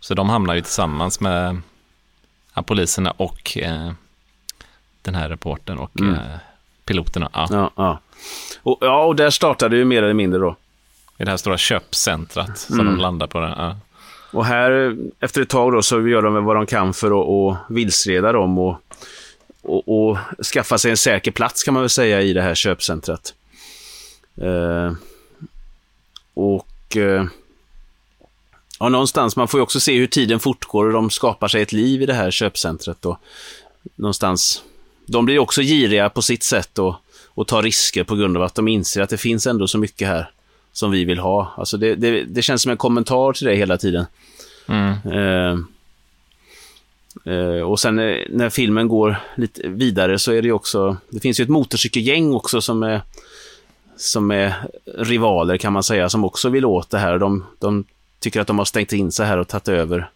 Så 0.00 0.14
de 0.14 0.28
hamnar 0.28 0.54
ju 0.54 0.60
tillsammans 0.60 1.20
med 1.20 1.60
ja, 2.54 2.62
poliserna 2.62 3.10
och 3.10 3.58
eh, 3.58 3.90
den 5.02 5.14
här 5.14 5.28
reportern 5.28 5.78
och 5.78 6.00
Mm. 6.00 6.14
eh, 6.14 6.20
piloterna. 6.84 7.30
Ja, 7.32 7.70
Ja. 7.76 8.00
Och, 8.62 8.78
ja, 8.80 9.04
och 9.04 9.16
där 9.16 9.30
startade 9.30 9.76
ju 9.76 9.84
mer 9.84 10.02
eller 10.02 10.14
mindre 10.14 10.40
då. 10.40 10.56
I 11.18 11.24
det 11.24 11.30
här 11.30 11.36
stora 11.36 11.58
köpcentrat 11.58 12.58
som 12.58 12.80
Mm. 12.80 12.86
de 12.94 13.00
landar 13.02 13.26
på. 13.26 13.40
Det. 13.40 13.54
Ja. 13.58 13.76
Och 14.32 14.44
här, 14.46 14.96
efter 15.20 15.42
ett 15.42 15.48
tag 15.48 15.72
då, 15.72 15.82
så 15.82 16.08
gör 16.08 16.22
de 16.22 16.44
vad 16.44 16.56
de 16.56 16.66
kan 16.66 16.94
för 16.94 17.06
att, 17.20 17.28
att 17.58 17.70
vilseleda 17.70 18.32
dem 18.32 18.58
och, 18.58 18.76
och, 19.62 20.08
och 20.10 20.18
skaffa 20.54 20.78
sig 20.78 20.90
en 20.90 20.96
säker 20.96 21.30
plats 21.30 21.62
kan 21.62 21.74
man 21.74 21.82
väl 21.82 21.90
säga 21.90 22.20
i 22.22 22.32
det 22.32 22.42
här 22.42 22.54
köpcentret. 22.54 23.34
Eh, 24.42 24.92
och 26.38 26.96
eh, 26.96 27.26
ja, 28.78 28.88
någonstans, 28.88 29.36
man 29.36 29.48
får 29.48 29.58
ju 29.58 29.62
också 29.62 29.80
se 29.80 29.98
hur 29.98 30.06
tiden 30.06 30.40
fortgår 30.40 30.86
och 30.86 30.92
de 30.92 31.10
skapar 31.10 31.48
sig 31.48 31.62
ett 31.62 31.72
liv 31.72 32.02
i 32.02 32.06
det 32.06 32.14
här 32.14 32.30
köpcentret. 32.30 33.04
Och 33.04 33.18
någonstans, 33.96 34.62
de 35.06 35.24
blir 35.24 35.38
också 35.38 35.62
giriga 35.62 36.10
på 36.10 36.22
sitt 36.22 36.42
sätt 36.42 36.78
och, 36.78 36.94
och 37.26 37.46
tar 37.46 37.62
risker 37.62 38.04
på 38.04 38.16
grund 38.16 38.36
av 38.36 38.42
att 38.42 38.54
de 38.54 38.68
inser 38.68 39.02
att 39.02 39.10
det 39.10 39.16
finns 39.16 39.46
ändå 39.46 39.66
så 39.66 39.78
mycket 39.78 40.08
här 40.08 40.30
som 40.72 40.90
vi 40.90 41.04
vill 41.04 41.18
ha. 41.18 41.54
Alltså 41.56 41.76
det, 41.76 41.94
det, 41.94 42.24
det 42.24 42.42
känns 42.42 42.62
som 42.62 42.70
en 42.70 42.76
kommentar 42.76 43.32
till 43.32 43.46
det 43.46 43.54
hela 43.54 43.78
tiden. 43.78 44.06
Mm. 44.66 44.92
Eh, 45.12 45.58
eh, 47.34 47.62
och 47.62 47.80
sen 47.80 47.98
eh, 47.98 48.16
när 48.30 48.50
filmen 48.50 48.88
går 48.88 49.16
lite 49.36 49.68
vidare 49.68 50.18
så 50.18 50.32
är 50.32 50.42
det 50.42 50.48
ju 50.48 50.52
också, 50.52 50.96
det 51.08 51.20
finns 51.20 51.40
ju 51.40 51.42
ett 51.42 51.50
motorcykelgäng 51.50 52.34
också 52.34 52.60
som 52.60 52.82
är, 52.82 53.00
som 53.98 54.30
är 54.30 54.54
rivaler 54.98 55.56
kan 55.56 55.72
man 55.72 55.82
säga, 55.82 56.08
som 56.08 56.24
också 56.24 56.48
vill 56.48 56.64
åt 56.64 56.90
det 56.90 56.98
här. 56.98 57.18
De, 57.18 57.46
de 57.58 57.84
tycker 58.18 58.40
att 58.40 58.46
de 58.46 58.58
har 58.58 58.64
stängt 58.64 58.92
in 58.92 59.12
sig 59.12 59.26
här 59.26 59.38
och 59.38 59.48
tagit 59.48 59.68
över 59.68 60.10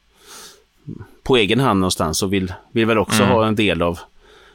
på 1.22 1.36
egen 1.36 1.60
hand 1.60 1.80
någonstans 1.80 2.22
och 2.22 2.32
vill, 2.32 2.52
vill 2.72 2.86
väl 2.86 2.98
också 2.98 3.22
Mm. 3.22 3.34
ha 3.34 3.46
en 3.46 3.54
del 3.56 3.82
av 3.82 3.98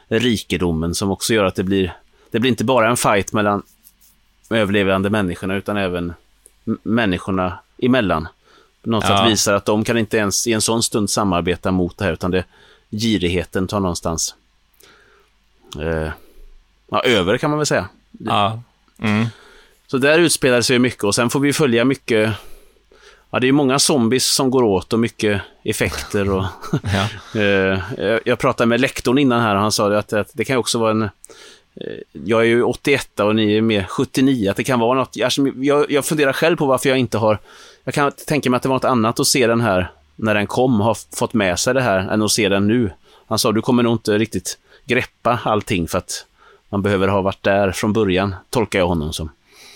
rikedomen 0.07 0.95
som 0.95 1.11
också 1.11 1.33
gör 1.33 1.43
att 1.43 1.55
det 1.55 1.63
blir, 1.63 1.93
det 2.31 2.39
blir 2.39 2.49
inte 2.51 2.63
bara 2.63 2.89
en 2.89 2.97
fight 2.97 3.33
mellan 3.33 3.63
överlevande 4.49 5.09
människorna 5.09 5.55
utan 5.55 5.77
även 5.77 6.13
människorna 6.83 7.59
emellan. 7.77 8.27
Något 8.83 9.05
Ja. 9.09 9.17
sätt 9.17 9.31
visar 9.31 9.53
att 9.53 9.65
de 9.65 9.83
kan 9.83 9.97
inte 9.97 10.17
ens 10.17 10.47
i 10.47 10.53
en 10.53 10.61
sån 10.61 10.83
stund 10.83 11.09
samarbeta 11.09 11.71
mot 11.71 11.97
det 11.97 12.05
här 12.05 12.13
utan 12.13 12.31
det 12.31 12.43
girigheten 12.91 13.67
tar 13.67 13.79
någonstans 13.79 14.35
eh, 15.81 16.11
ja, 16.89 17.01
över 17.03 17.37
kan 17.37 17.49
man 17.49 17.59
väl 17.59 17.65
säga. 17.65 17.89
Ja. 18.11 18.61
Mm. 19.01 19.25
Så 19.87 19.97
där 19.97 20.19
utspelar 20.19 20.61
sig 20.61 20.79
mycket 20.79 21.03
och 21.03 21.15
sen 21.15 21.29
får 21.29 21.39
vi 21.39 21.53
följa 21.53 21.85
mycket 21.85 22.33
Ja, 23.29 23.39
det 23.39 23.47
är 23.47 23.51
många 23.51 23.79
zombies 23.79 24.25
som 24.35 24.51
går 24.51 24.63
åt 24.63 24.93
och 24.93 24.99
mycket 24.99 25.41
effekter 25.63 26.29
och 26.29 26.43
Ja. 27.33 27.39
Eh, 27.41 27.79
jag- 28.25 28.39
pratade 28.39 28.67
med 28.67 28.81
lektorn 28.81 29.17
innan 29.17 29.41
här 29.41 29.55
och 29.55 29.61
han 29.61 29.71
sa 29.71 29.97
att, 29.97 30.13
att 30.13 30.29
det 30.33 30.45
kan 30.45 30.57
också 30.57 30.79
vara 30.79 30.91
en, 30.91 31.01
eh, 31.03 31.09
jag 32.11 32.41
är 32.41 32.45
ju 32.45 32.63
81 32.63 33.19
och 33.19 33.35
ni 33.35 33.57
är 33.57 33.61
mer 33.61 33.83
79, 33.89 34.49
att 34.51 34.57
det 34.57 34.63
kan 34.63 34.79
vara 34.79 34.97
något. 34.99 35.15
Jag, 35.15 35.91
jag 35.91 36.05
funderar 36.05 36.33
själv 36.33 36.55
på 36.57 36.65
varför 36.65 36.89
jag 36.89 36.97
inte 36.97 37.17
har, 37.17 37.39
jag 37.83 37.93
kan 37.93 38.11
tänka 38.11 38.49
mig 38.49 38.57
att 38.57 38.63
det 38.63 38.69
var 38.69 38.75
något 38.75 38.85
annat 38.85 39.19
att 39.19 39.27
se 39.27 39.47
den 39.47 39.61
här 39.61 39.91
när 40.15 40.35
den 40.35 40.47
kom, 40.47 40.79
har 40.81 40.97
fått 41.15 41.33
med 41.33 41.59
sig 41.59 41.73
det 41.73 41.81
här, 41.81 41.99
än 41.99 42.21
att 42.21 42.31
se 42.31 42.49
den 42.49 42.67
nu. 42.67 42.91
Han 43.27 43.39
sa, 43.39 43.51
du 43.51 43.61
kommer 43.61 43.83
nog 43.83 43.93
inte 43.93 44.17
riktigt 44.17 44.57
greppa 44.85 45.39
allting 45.43 45.87
för 45.87 45.97
att 45.97 46.25
man 46.69 46.81
behöver 46.81 47.07
ha 47.07 47.21
varit 47.21 47.43
där 47.43 47.71
från 47.71 47.93
början, 47.93 48.35
tolkar 48.49 48.79
jag 48.79 48.87
honom 48.87 49.13
som. 49.13 49.29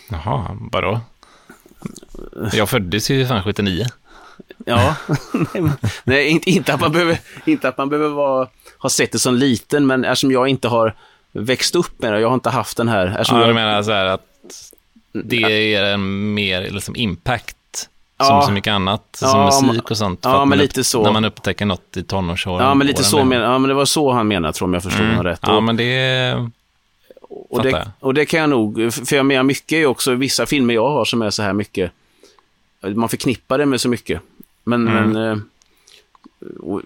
Jaha, 0.09 0.57
vadå? 0.71 0.99
Jag 2.53 2.69
föddes 2.69 3.11
ju 3.11 3.27
fan 3.27 3.43
79. 3.43 3.85
Ja, 4.65 4.95
nej, 6.03 6.27
inte, 6.27 6.49
inte, 6.49 6.73
att 6.73 6.81
man 6.81 6.91
behöver, 6.91 7.19
inte 7.45 7.67
att 7.67 7.77
man 7.77 7.89
behöver 7.89 8.09
vara, 8.09 8.47
ha 8.77 8.89
sett 8.89 9.11
det 9.11 9.19
som 9.19 9.35
liten, 9.35 9.85
men 9.87 10.05
eftersom 10.05 10.31
jag 10.31 10.47
inte 10.47 10.67
har 10.67 10.95
växt 11.31 11.75
upp 11.75 12.01
med 12.01 12.13
det, 12.13 12.19
jag 12.19 12.27
har 12.27 12.33
inte 12.33 12.49
haft 12.49 12.77
den 12.77 12.87
här... 12.87 13.15
Ja, 13.27 13.39
jag, 13.39 13.49
du 13.49 13.53
menar 13.53 13.83
så 13.83 13.91
här 13.91 14.05
att 14.05 14.25
det 15.13 15.35
ger 15.35 15.83
en 15.83 16.33
mer 16.33 16.61
liksom, 16.71 16.95
impact 16.95 17.57
som 18.19 18.35
Ja. 18.35 18.41
så 18.41 18.51
mycket 18.51 18.71
annat, 18.71 19.01
som 19.11 19.45
musik 19.45 19.91
och 19.91 19.97
sånt. 19.97 20.19
ja, 20.23 20.45
men 20.45 20.57
lite 20.57 20.83
så. 20.83 21.03
När 21.03 21.11
man 21.11 21.25
upptäcker 21.25 21.65
något 21.65 21.97
i 21.97 22.03
tonårsåren. 22.03 22.67
ja, 22.67 22.73
men 22.73 22.87
lite 22.87 23.03
så 23.03 23.23
men, 23.23 23.41
ja, 23.41 23.57
men 23.57 23.67
det 23.67 23.73
var 23.73 23.85
så 23.85 24.11
han 24.11 24.27
menade, 24.27 24.53
tror 24.53 24.65
jag, 24.65 24.69
om 24.69 24.73
jag 24.73 24.83
förstod 24.83 25.07
honom 25.07 25.23
rätt. 25.23 25.39
Ja, 25.43 25.59
men 25.59 25.77
det... 25.77 26.49
Och 27.49 27.63
det, 27.63 27.91
och 27.99 28.13
det 28.13 28.25
kan 28.25 28.39
jag 28.39 28.49
nog, 28.49 28.93
för 28.93 29.15
jag 29.15 29.25
menar 29.25 29.43
mycket 29.43 29.71
är 29.75 29.85
också 29.85 30.15
vissa 30.15 30.45
filmer 30.45 30.73
jag 30.73 30.89
har 30.89 31.05
som 31.05 31.21
är 31.21 31.29
så 31.29 31.43
här 31.43 31.53
mycket, 31.53 31.91
man 32.95 33.09
förknippar 33.09 33.57
det 33.57 33.65
med 33.65 33.81
så 33.81 33.89
mycket. 33.89 34.21
Men, 34.63 34.87
Mm. 34.87 35.09
men 35.11 35.31
eh, 35.31 35.37
och, 36.59 36.81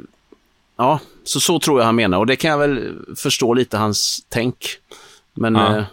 ja, 0.78 1.00
så, 1.24 1.40
så 1.40 1.60
tror 1.60 1.80
jag 1.80 1.86
han 1.86 1.96
menar 1.96 2.18
och 2.18 2.28
det 2.28 2.36
kan 2.36 2.52
jag 2.52 2.58
väl 2.58 2.96
förstå 3.16 3.54
lite 3.54 3.78
hans 3.78 4.26
tänk. 4.30 4.66
Men 5.34 5.56
Ja. 5.56 5.78
eh, 5.78 5.84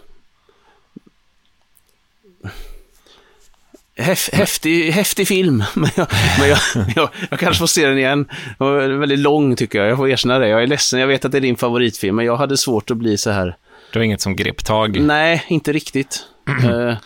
häf, 3.95 4.29
häftig, 4.33 4.91
häftig 4.91 5.27
film, 5.27 5.63
men, 5.73 5.89
jag, 5.95 6.07
men 6.39 6.49
jag, 6.49 6.59
jag, 6.95 7.09
jag 7.29 7.39
kanske 7.39 7.59
får 7.59 7.67
se 7.67 7.87
den 7.87 7.97
igen. 7.97 8.25
Den 8.57 8.67
var 8.67 8.87
väldigt 8.87 9.19
lång 9.19 9.55
tycker 9.55 9.79
jag, 9.79 9.87
jag 9.89 9.97
får 9.97 10.09
erkänna 10.09 10.39
det. 10.39 10.47
Jag 10.47 10.63
är 10.63 10.67
ledsen, 10.67 10.99
jag 10.99 11.07
vet 11.07 11.25
att 11.25 11.31
det 11.31 11.37
är 11.37 11.41
din 11.41 11.57
favoritfilm, 11.57 12.15
men 12.15 12.25
jag 12.25 12.37
hade 12.37 12.57
svårt 12.57 12.91
att 12.91 12.97
bli 12.97 13.17
så 13.17 13.29
här 13.31 13.55
Det 13.93 13.99
var 13.99 14.03
inget 14.03 14.21
som 14.21 14.35
grep 14.35 14.63
tag. 14.63 14.99
Nej, 14.99 15.45
inte 15.47 15.71
riktigt. 15.73 16.25
Eh, 16.65 16.97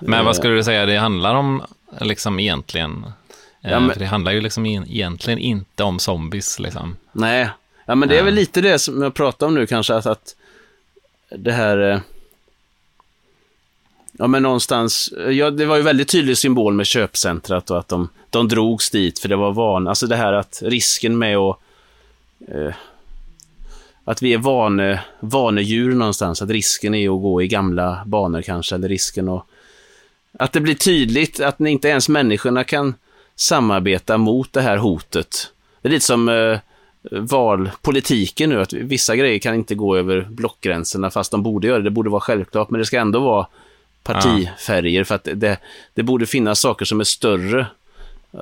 Men 0.00 0.24
vad 0.24 0.36
skulle 0.36 0.54
du 0.54 0.64
säga 0.64 0.86
det 0.86 0.96
handlar 0.96 1.34
om 1.34 1.62
liksom 2.00 2.40
egentligen? 2.40 3.04
Eh, 3.62 3.70
Ja, 3.70 3.80
men- 3.80 3.98
det 3.98 4.04
handlar 4.06 4.32
ju 4.32 4.40
liksom 4.40 4.66
en- 4.66 4.88
egentligen 4.90 5.38
inte 5.38 5.82
om 5.84 5.98
zombies 5.98 6.58
liksom. 6.58 6.96
nej, 7.12 7.48
ja, 7.86 7.94
men 7.94 8.08
det 8.08 8.18
är 8.18 8.22
väl 8.22 8.34
lite 8.34 8.60
det 8.60 8.78
som 8.78 9.02
jag 9.02 9.14
pratar 9.14 9.46
om 9.46 9.54
nu 9.54 9.66
kanske, 9.66 9.94
att, 9.94 10.06
att 10.06 10.36
det 11.30 11.52
här... 11.52 11.78
eh, 11.90 12.00
Ja, 14.18 14.26
men 14.26 14.42
någonstans, 14.42 15.10
ja, 15.30 15.50
det 15.50 15.64
var 15.66 15.76
ju 15.76 15.82
väldigt 15.82 16.08
tydlig 16.08 16.38
symbol 16.38 16.72
med 16.74 16.86
köpcentrat 16.86 17.70
och 17.70 17.78
att 17.78 17.88
de, 17.88 18.08
de 18.30 18.48
drogs 18.48 18.90
dit 18.90 19.18
för 19.18 19.28
det 19.28 19.36
var 19.36 19.52
van, 19.52 19.88
alltså 19.88 20.06
det 20.06 20.16
här 20.16 20.32
att 20.32 20.62
risken 20.64 21.18
med 21.18 21.36
att 21.36 21.58
eh, 22.48 22.74
att 24.04 24.22
vi 24.22 24.32
är 24.32 24.38
vane, 24.38 25.00
vanedjur 25.20 25.94
någonstans, 25.94 26.42
att 26.42 26.50
risken 26.50 26.94
är 26.94 27.14
att 27.16 27.22
gå 27.22 27.42
i 27.42 27.48
gamla 27.48 28.02
banor 28.06 28.42
kanske, 28.42 28.74
eller 28.74 28.88
risken 28.88 29.28
att 29.28 29.46
att 30.38 30.52
det 30.52 30.60
blir 30.60 30.74
tydligt 30.74 31.40
att 31.40 31.60
inte 31.60 31.88
ens 31.88 32.08
människorna 32.08 32.64
kan 32.64 32.94
samarbeta 33.36 34.18
mot 34.18 34.52
det 34.52 34.60
här 34.60 34.76
hotet. 34.76 35.52
Det 35.82 35.88
är 35.88 35.92
lite 35.92 36.04
som 36.04 36.28
eh, 36.28 36.58
valpolitiken 37.10 38.50
nu, 38.50 38.60
att 38.60 38.72
vissa 38.72 39.16
grejer 39.16 39.38
kan 39.38 39.54
inte 39.54 39.74
gå 39.74 39.96
över 39.96 40.26
blockgränserna 40.30 41.10
fast 41.10 41.30
de 41.30 41.42
borde 41.42 41.66
göra 41.66 41.78
det. 41.78 41.84
Det 41.84 41.90
borde 41.90 42.10
vara 42.10 42.20
självklart, 42.20 42.70
men 42.70 42.78
det 42.78 42.86
ska 42.86 42.98
ändå 42.98 43.20
vara 43.20 43.46
partifärger 44.02 45.04
för 45.04 45.14
att 45.14 45.28
det, 45.34 45.58
det 45.94 46.02
borde 46.02 46.26
finnas 46.26 46.60
saker 46.60 46.84
som 46.84 47.00
är 47.00 47.04
större 47.04 47.66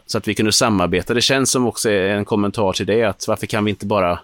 så 0.06 0.18
att 0.18 0.28
vi 0.28 0.34
kunde 0.34 0.52
samarbeta. 0.52 1.14
Det 1.14 1.20
känns 1.20 1.50
som 1.50 1.66
också 1.66 1.90
är 1.90 2.08
en 2.08 2.24
kommentar 2.24 2.72
till 2.72 2.86
det, 2.86 3.04
att 3.04 3.28
varför 3.28 3.46
kan 3.46 3.64
vi 3.64 3.70
inte 3.70 3.86
bara 3.86 4.18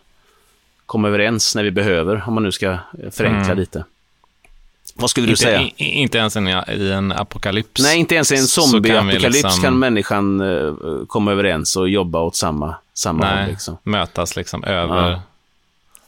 komma 0.87 1.09
överens 1.09 1.55
när 1.55 1.63
vi 1.65 1.71
behöver, 1.71 2.25
om 2.27 2.35
man 2.35 2.43
nu 2.43 2.53
ska 2.53 2.79
förenkla 3.11 3.45
Mm. 3.45 3.59
lite. 3.59 3.85
Vad 4.95 5.11
skulle 5.11 5.27
du 5.27 5.31
Inte, 5.31 5.43
säga? 5.43 5.61
i, 5.63 5.73
inte 5.85 6.19
ens 6.19 6.37
en, 6.37 6.49
i 6.49 6.91
en 6.95 7.13
apokalyps. 7.13 7.83
Nej, 7.83 7.99
inte 7.99 8.15
ens 8.15 8.33
i 8.33 8.37
en 8.37 8.47
så 8.47 8.61
kan 8.61 8.69
zombieapokalyps 8.71 9.43
liksom- 9.43 9.63
kan 9.63 9.79
människan 9.79 10.41
eh, 10.41 10.75
komma 11.09 11.33
överens 11.33 11.77
och 11.77 11.89
jobba 11.89 12.21
åt 12.21 12.37
samma, 12.37 12.75
samma 12.95 13.27
håll. 13.27 13.35
Nej, 13.37 13.51
Liksom. 13.51 13.77
mötas 13.83 14.37
liksom 14.37 14.65
över. 14.65 15.11
Ja. 15.11 15.23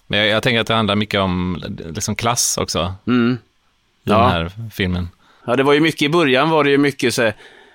Men 0.07 0.19
jag, 0.19 0.29
jag 0.29 0.43
tänker 0.43 0.61
att 0.61 0.67
det 0.67 0.75
handlar 0.75 0.97
mycket 0.97 1.21
om 1.21 1.63
liksom 1.95 2.15
klass 2.17 2.59
också 2.59 2.95
Mm. 3.07 3.39
i 4.05 4.11
Ja. 4.11 4.19
den 4.19 4.31
här 4.31 4.53
filmen. 4.73 5.09
Ja, 5.47 5.57
det 5.57 5.63
var 5.63 5.73
ju 5.73 5.81
mycket, 5.81 6.03
i 6.03 6.09
början 6.09 6.51
var 6.51 6.65
det 6.65 6.71
ju 6.71 6.79
mycket 6.79 7.15
så 7.15 7.23
här, 7.23 7.35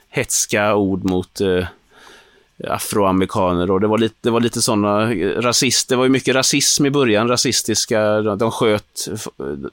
hetska 0.10 0.76
ord 0.76 1.04
mot 1.04 1.42
eh, 1.42 1.66
afroamerikaner 2.68 3.72
och 3.72 3.80
det 3.82 3.88
var 3.88 3.98
lite, 3.98 4.16
det 4.22 4.30
var 4.30 4.40
lite 4.42 4.62
sådana 4.62 5.14
rasist, 5.42 5.90
det 5.90 5.96
var 5.96 6.04
ju 6.04 6.10
mycket 6.10 6.36
rasism 6.36 6.86
i 6.86 6.90
början, 6.90 7.28
rasistiska, 7.28 8.22
de, 8.22 8.52
sköt 8.52 9.08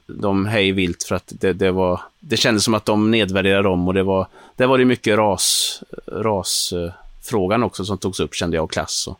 de 0.07 0.45
hej 0.45 0.71
vilt 0.71 1.03
för 1.03 1.15
att 1.15 1.23
det, 1.39 1.53
det 1.53 1.71
var, 1.71 2.01
det 2.19 2.37
kändes 2.37 2.63
som 2.63 2.73
att 2.73 2.85
de 2.85 3.11
nedvärderade 3.11 3.63
dem 3.69 3.87
och 3.87 3.93
det 3.93 4.03
var, 4.03 4.27
det 4.55 4.65
var 4.65 4.77
det 4.77 4.85
mycket 4.85 5.17
ras, 5.17 5.79
rasfrågan 6.07 7.63
också 7.63 7.85
som 7.85 7.97
togs 7.97 8.19
upp 8.19 8.35
kände 8.35 8.57
jag 8.57 8.63
och 8.63 8.71
klass 8.71 9.07
och, 9.07 9.19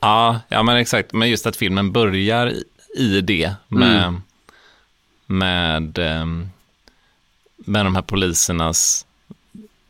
Ja, 0.00 0.40
ja, 0.48 0.62
men 0.62 0.76
exakt. 0.76 1.12
Men 1.12 1.30
just 1.30 1.46
att 1.46 1.56
filmen 1.56 1.92
börjar 1.92 2.46
i- 2.50 2.64
i 2.96 3.20
det 3.20 3.52
med, 3.68 4.02
Mm. 4.04 4.22
med, 5.26 5.98
ehm, 5.98 6.48
med 7.56 7.86
de 7.86 7.94
här 7.94 8.02
polisernas 8.02 9.06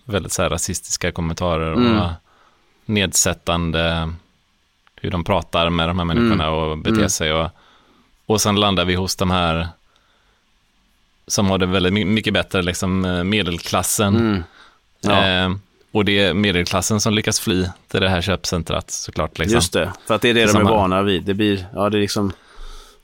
väldigt 0.04 0.32
så 0.32 0.42
här 0.42 0.50
rasistiska 0.50 1.12
kommentarer 1.12 1.72
och 1.72 1.80
Mm. 1.80 2.08
Nedsättande 2.88 4.12
hur 4.96 5.10
de 5.10 5.24
pratar 5.24 5.70
med 5.70 5.88
de 5.88 5.98
här 5.98 6.04
människorna 6.04 6.50
och 6.50 6.78
beter 6.78 6.96
Mm. 6.96 7.08
sig. 7.10 7.32
Och, 7.32 7.50
och 8.26 8.40
sen 8.40 8.56
landar 8.60 8.84
vi 8.84 8.94
hos 8.94 9.16
de 9.16 9.30
här 9.30 9.68
som 11.26 11.50
har 11.50 11.58
det 11.58 11.66
väldigt 11.66 11.92
my- 11.92 12.04
mycket 12.04 12.32
bättre, 12.34 12.62
liksom 12.62 13.04
eh, 13.04 13.24
medelklassen. 13.24 14.16
Mm. 14.16 14.42
Ja. 15.00 15.26
Eh, 15.26 15.50
och 15.92 16.04
det 16.04 16.18
är 16.18 16.34
medelklassen 16.34 17.00
som 17.00 17.14
lyckas 17.14 17.40
fly 17.40 17.66
till 17.88 18.00
det 18.00 18.08
här 18.08 18.20
köpcentrat 18.20 18.90
såklart. 18.90 19.38
Liksom. 19.38 19.54
Just 19.54 19.72
det, 19.72 19.92
för 20.06 20.14
att 20.14 20.22
det 20.22 20.28
är 20.30 20.34
det 20.34 20.46
de 20.52 20.56
är 20.56 20.62
vana 20.62 21.02
vid. 21.02 21.24
Det 21.24 21.34
blir, 21.34 21.66
ja 21.74 21.90
det 21.90 21.98
är 21.98 22.00
liksom, 22.00 22.32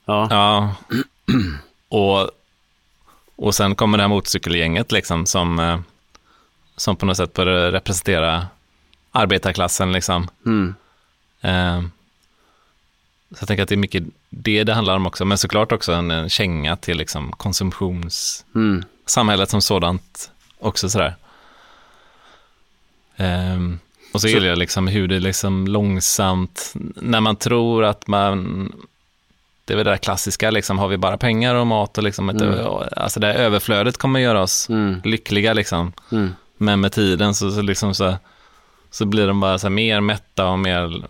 ja. 0.05 0.27
Ja, 0.31 0.75
och, 1.89 2.31
och 3.37 3.55
sen 3.55 3.75
kommer 3.75 3.99
det 3.99 4.05
här 4.05 4.09
motorcykelgänget 4.09 4.93
liksom 4.93 5.27
som, 5.27 5.59
eh, 5.59 5.79
som 6.77 6.97
på 6.97 7.07
något 7.07 7.17
sätt 7.17 7.33
börjar 7.33 7.73
representera 7.73 8.47
arbetarklassen 9.15 9.93
liksom. 9.93 10.29
Mm. 10.47 10.75
Eh, 11.41 11.83
Så 13.31 13.37
jag 13.43 13.49
tänker 13.49 13.63
att 13.63 13.69
det 13.69 13.75
är 13.75 13.77
mycket 13.77 14.05
det 14.31 14.65
det 14.65 14.75
handlar 14.75 14.97
om 14.97 15.07
också, 15.07 15.25
men 15.25 15.39
såklart 15.39 15.73
också 15.73 15.93
en, 15.93 16.11
en 16.11 16.29
känga 16.29 16.77
till 16.77 16.99
liksom 16.99 17.33
konsumtionssamhället 17.33 18.85
Mm. 19.15 19.47
som 19.47 19.63
sådant 19.63 20.31
också 20.59 20.89
sådär. 20.89 21.15
Ehm, 23.17 23.79
och 24.13 24.21
så, 24.21 24.29
Så- 24.29 24.35
gillar 24.35 24.49
jag 24.49 24.59
liksom 24.59 24.87
hur 24.87 25.09
det 25.09 25.21
liksom 25.21 25.67
långsamt, 25.69 26.73
när 26.97 27.21
man 27.21 27.37
tror 27.37 27.85
att 27.85 28.07
man, 28.07 28.73
det 29.65 29.73
är 29.73 29.77
väl 29.77 29.85
det 29.85 29.91
där 29.91 29.97
klassiska, 29.99 30.51
liksom, 30.51 30.79
har 30.79 30.89
vi 30.89 30.97
bara 30.97 31.17
pengar 31.17 31.55
och 31.55 31.67
mat 31.67 31.99
och 31.99 32.05
liksom, 32.05 32.29
ett, 32.29 32.41
Mm. 32.41 32.67
alltså 32.97 33.21
det 33.21 33.27
här 33.27 33.35
överflödet 33.35 33.97
kommer 33.99 34.21
göra 34.21 34.43
oss 34.43 34.69
Mm. 34.69 35.01
lyckliga 35.05 35.53
liksom. 35.53 35.93
Mm. 36.13 36.35
Men 36.57 36.81
med 36.81 36.93
tiden 36.93 37.35
så, 37.35 37.51
så, 37.51 37.63
liksom 37.63 37.95
så, 37.95 38.15
så 38.95 39.05
blir 39.05 39.27
de 39.27 39.41
bara 39.41 39.59
så 39.59 39.71
mer 39.71 40.01
mätta 40.01 40.47
och 40.49 40.59
mer 40.59 41.03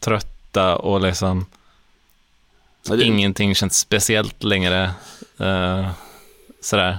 trötta 0.00 0.76
och 0.76 1.00
liksom 1.00 1.46
Ja, 2.88 2.96
det- 2.96 3.04
ingenting 3.04 3.54
känns 3.54 3.78
speciellt 3.78 4.42
längre. 4.44 4.90
Uh, 5.40 5.88
sådär. 6.60 6.98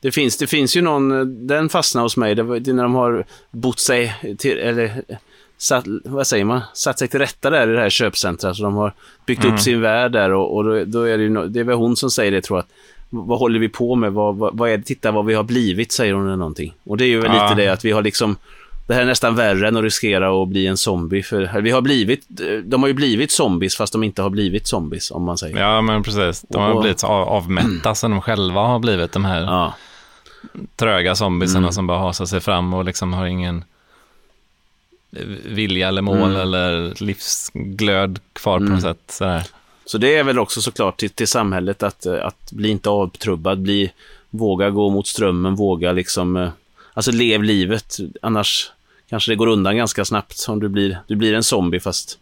Det 0.00 0.12
finns, 0.12 0.36
det 0.36 0.46
finns 0.46 0.76
ju 0.76 0.82
någon, 0.82 1.46
den 1.46 1.68
fastnar 1.68 2.02
hos 2.02 2.16
mig, 2.16 2.34
det, 2.34 2.42
var, 2.42 2.56
är 2.56 2.72
när 2.72 2.82
de 2.82 2.94
har 2.94 3.24
bott 3.50 3.78
sig 3.78 4.14
till, 4.38 4.58
eller 4.58 5.02
satt, 5.58 5.84
vad 6.04 6.26
säger 6.26 6.44
man, 6.44 6.60
satt 6.74 6.98
sig 6.98 7.08
till 7.08 7.20
rätta 7.20 7.50
där 7.50 7.68
i 7.70 7.72
det 7.72 7.80
här 7.80 7.90
köpcentret. 7.90 8.56
Så 8.56 8.62
de 8.62 8.74
har 8.74 8.92
byggt 9.26 9.44
Mm. 9.44 9.54
upp 9.54 9.60
sin 9.60 9.80
värld 9.80 10.12
där 10.12 10.32
och, 10.32 10.56
och 10.56 10.64
då, 10.64 10.84
då 10.84 11.02
är 11.02 11.16
det 11.18 11.22
ju, 11.24 11.30
no- 11.30 11.46
det 11.46 11.60
är 11.60 11.64
väl 11.64 11.76
hon 11.76 11.96
som 11.96 12.10
säger 12.10 12.32
det 12.32 12.40
tror 12.42 12.58
jag. 12.58 12.62
Att, 12.64 12.70
vad 13.10 13.38
håller 13.38 13.58
vi 13.58 13.68
på 13.68 13.94
med? 13.94 14.12
Vad, 14.12 14.36
vad, 14.36 14.56
vad 14.58 14.70
är 14.70 14.76
det? 14.76 14.82
Titta 14.84 15.10
vad 15.10 15.26
vi 15.26 15.34
har 15.34 15.42
blivit, 15.44 15.92
säger 15.92 16.12
hon 16.12 16.26
eller 16.26 16.36
någonting. 16.36 16.74
Och 16.84 16.96
det 16.96 17.04
är 17.04 17.08
ju 17.08 17.20
väl 17.20 17.32
Ja. 17.34 17.42
lite 17.48 17.62
det 17.62 17.68
att 17.72 17.84
vi 17.84 17.90
har 17.92 18.02
liksom, 18.02 18.36
det 18.86 18.94
här 18.94 19.02
är 19.02 19.06
nästan 19.06 19.34
värre 19.36 19.68
än 19.68 19.76
att 19.76 19.82
riskera 19.82 20.42
att 20.42 20.48
bli 20.48 20.66
en 20.66 20.76
zombie. 20.76 21.22
För 21.22 21.60
vi 21.60 21.70
har 21.70 21.80
blivit, 21.80 22.26
de 22.64 22.82
har 22.82 22.88
ju 22.88 22.94
blivit 22.94 23.30
zombies 23.30 23.76
fast 23.76 23.92
de 23.92 24.04
inte 24.04 24.22
har 24.22 24.30
blivit 24.30 24.66
zombies, 24.66 25.10
om 25.10 25.22
man 25.24 25.38
säger. 25.38 25.58
Ja, 25.58 25.80
men 25.80 26.02
precis. 26.02 26.44
De 26.48 26.62
har 26.62 26.70
Och- 26.72 26.80
blivit 26.80 27.04
av, 27.04 27.28
avmätta 27.28 27.94
som 27.94 28.10
de 28.10 28.20
själva 28.20 28.60
har 28.60 28.78
blivit, 28.78 29.12
de 29.12 29.24
här 29.24 29.40
Ja. 29.42 29.74
tröga 30.76 31.14
zombiesarna 31.14 31.58
Mm. 31.58 31.72
som 31.72 31.86
bara 31.86 31.98
hasar 31.98 32.26
sig 32.26 32.40
fram 32.40 32.74
och 32.74 32.84
liksom 32.84 33.12
har 33.12 33.26
ingen 33.26 33.64
vilja 35.44 35.88
eller 35.88 36.02
mål 36.02 36.16
Mm. 36.18 36.40
eller 36.40 36.94
livsglöd 37.04 38.18
kvar 38.32 38.58
på 38.58 38.62
Mm. 38.64 38.72
något 38.74 38.82
sätt. 38.82 38.98
Sådär. 39.08 39.42
Så 39.84 39.98
det 39.98 40.16
är 40.16 40.24
väl 40.24 40.38
också 40.38 40.60
såklart 40.62 40.96
till, 40.96 41.10
till 41.10 41.28
samhället 41.28 41.82
att, 41.82 42.06
eh, 42.06 42.26
att 42.26 42.52
bli 42.52 42.68
inte 42.68 42.88
avtrubbad, 42.90 43.58
bli, 43.60 43.92
våga 44.30 44.70
gå 44.70 44.90
mot 44.90 45.06
strömmen, 45.06 45.54
våga 45.54 45.92
liksom, 45.92 46.36
eh, 46.36 46.48
alltså 46.94 47.12
lev 47.12 47.42
livet. 47.42 47.96
Annars 48.22 48.70
kanske 49.10 49.32
det 49.32 49.36
går 49.36 49.46
undan 49.46 49.76
ganska 49.76 50.04
snabbt 50.04 50.46
om 50.48 50.60
du 50.60 50.68
blir, 50.68 50.98
du 51.06 51.16
blir 51.16 51.34
en 51.34 51.42
zombie 51.42 51.80
fast, 51.80 52.18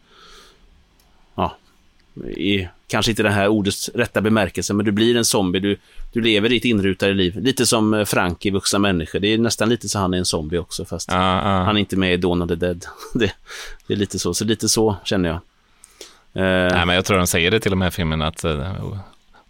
ja, 1.35 1.57
i 2.37 2.69
kanske 2.87 3.13
inte 3.13 3.23
den 3.23 3.33
här 3.33 3.49
ordets 3.49 3.89
rätta 3.95 4.21
bemärkelse, 4.21 4.75
men 4.75 4.87
du 4.87 4.93
blir 4.93 5.17
en 5.17 5.25
zombie. 5.25 5.61
Du, 5.61 5.77
du 6.13 6.21
lever 6.21 6.49
ditt 6.49 6.65
inrutade 6.65 7.15
liv. 7.15 7.37
Lite 7.41 7.67
som 7.67 7.95
eh, 7.95 8.05
Frank 8.05 8.47
i 8.47 8.51
Vuxna 8.51 8.79
människor. 8.79 9.19
Det 9.21 9.29
är 9.29 9.39
nästan 9.39 9.69
lite 9.69 9.89
så 9.89 9.99
han 9.99 10.15
är 10.15 10.19
en 10.19 10.25
zombie 10.25 10.59
också, 10.59 10.85
fast 10.85 11.11
Ja, 11.11 11.17
ja. 11.17 11.65
han 11.65 11.77
är 11.77 11.81
inte 11.81 11.97
med 11.97 12.15
i 12.15 12.17
Dawn 12.17 12.43
of 12.43 12.49
the 12.49 12.55
Dead. 12.55 12.87
Det, 13.15 13.33
det 13.87 13.95
är 13.95 13.97
lite 13.97 14.19
så, 14.19 14.35
så 14.35 14.45
lite 14.45 14.69
så 14.69 14.97
känner 15.05 15.29
jag. 15.29 15.37
Eh, 16.45 16.73
Nej, 16.75 16.87
men 16.87 16.95
jag 16.97 17.05
tror 17.05 17.19
de 17.19 17.27
säger 17.27 17.51
det 17.51 17.61
till 17.61 17.77
med 17.77 17.89
i 17.89 17.91
filmen 17.91 18.23
att 18.23 18.45
eh, 18.45 18.75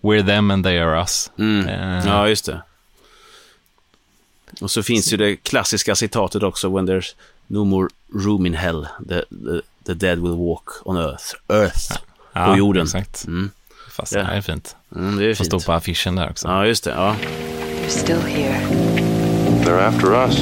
we're 0.03 0.27
them 0.27 0.51
and 0.51 0.65
they 0.65 0.79
are 0.79 1.01
us. 1.01 1.33
Mm. 1.39 1.69
Ja, 2.07 2.29
just 2.29 2.47
det. 2.47 2.63
Och 4.61 4.71
så 4.71 4.83
finns 4.83 5.13
ju 5.13 5.17
det 5.17 5.37
klassiska 5.37 5.95
citatet 5.95 6.43
också, 6.43 6.69
when 6.77 6.89
there's 6.89 7.15
no 7.47 7.65
more 7.65 7.89
room 8.15 8.47
in 8.47 8.55
hell, 8.55 8.87
the, 9.09 9.15
the, 9.21 9.61
the 9.87 9.95
dead 9.95 10.19
will 10.19 10.37
walk 10.37 10.71
on 10.85 10.97
earth. 10.97 11.25
Earth, 11.49 11.93
ja, 12.33 12.47
på 12.47 12.57
jorden. 12.59 12.83
Exakt. 12.83 13.25
Mm. 13.27 13.51
Fast 13.91 14.13
Ja. 14.13 14.19
det 14.21 14.25
här 14.27 14.37
är 14.37 14.41
fint. 14.41 14.77
Mm, 14.97 15.17
det 15.17 15.25
är 15.31 15.35
Får 15.35 15.45
stå 15.45 15.59
fint. 15.59 15.67
på 15.67 15.73
affischen 15.73 16.17
där 16.17 16.31
också. 16.31 16.49
Ja, 16.49 16.67
just 16.67 16.85
det. 16.85 16.91
Ja. 16.91 17.17
You're 17.87 17.89
still 17.89 18.21
here. 18.21 18.61
They're 19.65 19.81
after 19.89 20.13
us. 20.15 20.37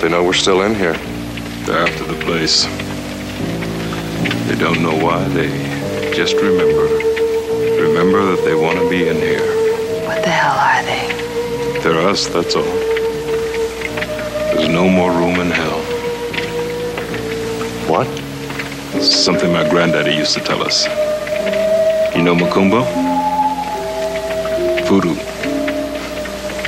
They 0.00 0.08
know 0.10 0.26
we're 0.32 0.40
still 0.40 0.62
in 0.66 0.74
here. 0.74 0.96
They're 1.66 1.82
after 1.84 2.04
the 2.04 2.24
place. 2.24 2.68
They 4.48 4.56
don't 4.56 4.78
know 4.78 4.94
why. 4.98 5.34
They 5.34 5.50
just 6.18 6.34
remember. 6.34 6.88
Remember 7.82 8.36
that 8.36 8.44
they 8.44 8.54
want 8.54 8.78
to 8.78 8.88
be 8.88 9.10
in 9.10 9.16
here. 9.16 9.40
What 10.06 10.22
the 10.22 10.30
hell 10.30 10.56
are 10.58 10.82
they? 10.84 11.27
They're 11.82 12.08
us, 12.08 12.26
that's 12.26 12.56
all. 12.56 12.64
There's 14.54 14.68
no 14.68 14.88
more 14.88 15.12
room 15.12 15.38
in 15.40 15.50
hell. 15.50 15.80
What? 17.88 18.08
Something 19.00 19.52
my 19.52 19.68
granddaddy 19.68 20.12
used 20.12 20.34
to 20.34 20.40
tell 20.40 20.62
us. 20.62 20.86
You 22.16 22.22
know 22.22 22.34
Macumba? 22.34 22.82
Voodoo. 24.88 25.14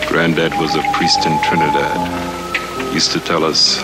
Granddad 0.08 0.52
was 0.60 0.76
a 0.76 0.82
priest 0.94 1.26
in 1.26 1.42
Trinidad. 1.42 2.94
Used 2.94 3.10
to 3.12 3.20
tell 3.20 3.44
us 3.44 3.80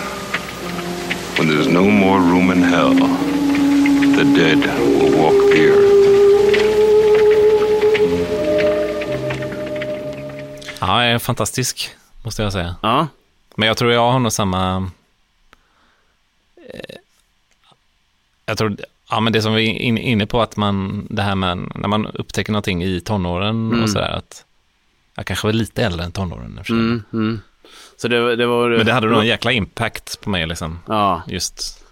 when 1.37 1.49
there's 1.49 1.67
no 1.67 1.89
more 1.89 2.19
room 2.21 2.51
in 2.51 2.61
hell, 2.61 2.93
the 2.93 4.23
dead 4.35 4.59
will 4.79 5.11
walk 5.17 5.53
the 5.53 5.86
Ja, 10.87 11.01
är 11.03 11.17
fantastisk, 11.19 11.89
måste 12.23 12.43
jag 12.43 12.51
säga. 12.53 12.75
Ja. 12.81 13.07
Men 13.55 13.67
jag 13.67 13.77
tror 13.77 13.91
jag 13.91 14.11
har 14.11 14.19
nog 14.19 14.31
samma... 14.31 14.89
eh, 16.73 16.95
Jag 18.45 18.57
tror, 18.57 18.77
ja 19.09 19.19
men 19.19 19.33
det 19.33 19.41
som 19.41 19.53
vi 19.53 19.69
är 19.69 19.73
in- 19.79 19.97
inne 19.97 20.25
på, 20.25 20.41
att 20.41 20.57
man, 20.57 21.07
det 21.09 21.21
här 21.21 21.35
med 21.35 21.57
när 21.75 21.87
man 21.87 22.05
upptäcker 22.07 22.51
någonting 22.51 22.83
i 22.83 23.01
tonåren 23.01 23.67
Mm. 23.69 23.83
och 23.83 23.89
sådär, 23.89 24.11
att 24.11 24.45
jag 25.15 25.25
kanske 25.25 25.47
var 25.47 25.53
lite 25.53 25.83
äldre 25.83 26.05
än 26.05 26.11
tonåren. 26.11 26.59
Mm, 26.69 27.03
mm. 27.13 27.39
Så 27.97 28.07
det, 28.07 28.35
det 28.35 28.45
var... 28.45 28.69
Men 28.69 28.85
det 28.85 28.93
hade 28.93 29.07
nog 29.07 29.19
en 29.19 29.27
jäkla 29.27 29.51
impact 29.51 30.21
på 30.21 30.29
mig, 30.29 30.47
liksom. 30.47 30.79
Ja. 30.87 31.21
Just 31.27 31.83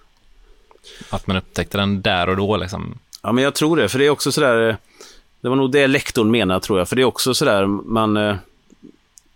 att 1.10 1.28
man 1.28 1.38
upptäckte 1.38 1.78
den 1.78 2.02
där 2.02 2.30
och 2.30 2.38
då, 2.38 2.58
liksom. 2.58 2.98
Ja, 3.24 3.32
men 3.32 3.43
jag 3.43 3.56
tror 3.56 3.78
det, 3.78 3.89
för 3.89 4.00
det 4.00 4.06
är 4.06 4.10
också 4.10 4.32
sådär, 4.32 4.70
eh, 4.70 4.76
det 5.41 5.50
var 5.50 5.56
nog 5.56 5.72
det 5.72 5.88
lektorn 5.88 6.32
menade 6.32 6.60
tror 6.60 6.80
jag, 6.80 6.89
för 6.89 6.96
det 6.96 7.02
är 7.02 7.06
också 7.06 7.34
sådär, 7.34 7.66
man, 7.66 8.18
eh, 8.18 8.36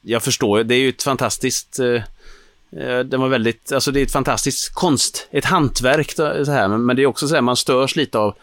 jag 0.01 0.23
förstår, 0.23 0.63
det 0.63 0.75
är 0.75 0.79
ju 0.79 0.89
ett 0.89 1.03
fantastiskt, 1.03 1.79
eh, 1.79 2.03
eh, 2.81 2.99
det 2.99 3.17
var 3.17 3.27
väldigt, 3.27 3.71
alltså 3.71 3.91
det 3.91 3.99
är 3.99 4.03
ett 4.05 4.11
fantastiskt 4.11 4.73
konst, 4.73 5.27
ett 5.31 5.45
hantverk 5.45 6.11
så 6.11 6.51
här, 6.51 6.67
men, 6.67 6.85
men 6.85 6.95
det 6.95 7.01
är 7.01 7.05
också 7.05 7.27
sådär, 7.27 7.41
man 7.41 7.55
störs 7.57 7.95
lite 7.95 8.17
av 8.19 8.35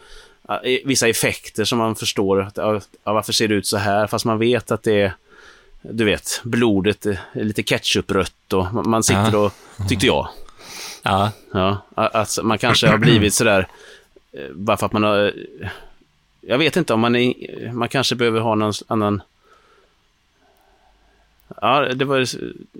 eh, 0.49 0.55
vissa 0.85 1.07
effekter 1.07 1.63
som 1.65 1.77
man 1.77 1.95
förstår, 1.95 2.41
att, 2.41 2.57
ja, 2.57 2.81
varför 3.03 3.33
ser 3.33 3.47
det 3.47 3.55
ut 3.55 3.67
så 3.67 3.77
här, 3.77 4.07
fast 4.07 4.25
man 4.25 4.39
vet 4.39 4.71
att 4.71 4.83
det 4.83 5.01
är, 5.01 5.13
du 5.81 6.03
vet, 6.03 6.41
blodet 6.43 7.05
är 7.05 7.19
lite 7.33 7.63
ketchuprött 7.63 8.53
och 8.53 8.73
man- 8.87 9.03
sitter 9.03 9.31
Ja. 9.33 9.37
och, 9.39 9.53
tyckte 9.89 10.05
jag, 10.05 10.27
Ja, 11.03 11.31
Ja, 11.53 11.81
att 11.95 12.37
man 12.43 12.57
kanske 12.57 12.87
har 12.87 12.97
blivit 12.97 13.33
sådär, 13.33 13.67
eh, 14.33 14.51
bara 14.53 14.77
för 14.77 14.85
att 14.85 14.93
man 14.93 15.03
har... 15.03 15.33
Jag 16.41 16.57
vet 16.57 16.75
inte 16.75 16.93
om 16.93 16.99
man 16.99 17.15
är, 17.15 17.33
man 17.73 17.89
kanske 17.89 18.15
behöver 18.15 18.39
ha 18.39 18.55
någon 18.55 18.73
annan... 18.87 19.21
Ja, 21.61 21.79
det 21.93 22.05
var, 22.05 22.25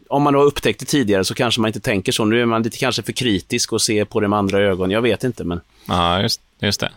om 0.08 0.24
man 0.24 0.36
har 0.36 0.44
upptäckt 0.44 0.80
det 0.80 0.86
tidigare 0.86 1.24
så 1.26 1.34
kanske 1.34 1.62
man 1.62 1.68
inte 1.70 1.80
tänker 1.80 2.12
så. 2.12 2.26
Nu 2.26 2.42
är 2.42 2.46
man 2.46 2.64
lite 2.64 2.78
kanske 2.78 3.04
för 3.04 3.12
kritisk 3.12 3.74
och 3.74 3.82
ser 3.82 4.06
på 4.06 4.20
det 4.20 4.28
med 4.28 4.40
andra 4.40 4.60
ögon. 4.60 4.92
Jag 4.92 5.02
vet 5.02 5.24
inte, 5.24 5.44
men 5.44 5.62
ja 5.88 6.22
just, 6.22 6.42
just 6.60 6.80
det. 6.80 6.92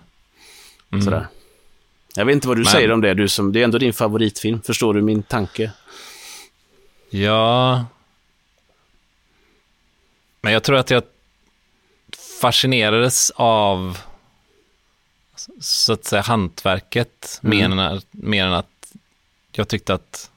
Mm. 0.92 1.04
sådär. 1.04 1.26
Jag 2.14 2.24
vet 2.24 2.34
inte 2.34 2.48
vad 2.48 2.56
du 2.56 2.62
Men- 2.62 2.72
säger 2.72 2.90
om 2.92 3.00
det, 3.00 3.14
du 3.14 3.28
som, 3.28 3.52
det 3.52 3.60
är 3.60 3.64
ändå 3.64 3.78
din 3.78 3.92
favoritfilm. 3.92 4.62
Förstår 4.62 4.94
du 4.94 5.02
min 5.02 5.22
tanke? 5.22 5.72
Ja. 7.10 7.84
Men 10.40 10.52
jag 10.52 10.62
tror 10.62 10.76
att 10.76 10.90
jag 10.90 11.02
fascinerades 12.40 13.30
av 13.34 13.98
så 15.60 15.92
att 15.92 16.04
säga 16.04 16.22
hantverket 16.22 17.40
Mm. 17.44 17.70
mer, 17.70 17.82
än 17.84 18.00
mer 18.10 18.44
än 18.46 18.52
att 18.52 18.92
jag 19.52 19.68
tyckte 19.68 19.94
att 19.94 20.30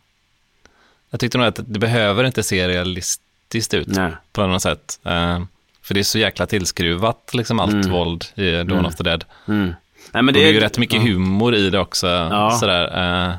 jag 1.14 1.20
tyckte 1.20 1.38
nog 1.38 1.48
att 1.48 1.60
det 1.68 1.80
behöver 1.80 2.24
inte 2.24 2.44
se 2.44 2.68
realistiskt 2.68 3.74
ut 3.74 3.88
Nej. 3.88 4.12
på 4.32 4.48
något 4.48 4.62
sätt. 4.62 5.00
Eh, 5.06 5.42
för 5.82 5.94
det 5.94 6.00
är 6.00 6.04
så 6.04 6.20
jäkla 6.20 6.46
tillskruvat, 6.46 7.30
liksom 7.34 7.60
allt 7.60 7.74
Mm. 7.74 7.92
våld 7.92 8.26
i 8.36 8.52
Dawn 8.52 8.72
Mm. 8.72 8.86
of 8.86 8.96
the 8.96 9.04
Dead. 9.04 9.26
Mm. 9.48 9.66
Nej, 10.12 10.24
men 10.24 10.28
och 10.28 10.34
det 10.34 10.44
är 10.48 10.52
ju 10.52 10.60
rätt 10.60 10.78
mycket 10.78 11.02
humor 11.02 11.56
i 11.56 11.70
det 11.70 11.80
också. 11.80 12.08
Ja. 12.08 12.52
Sådär, 12.60 12.84
eh, 13.28 13.34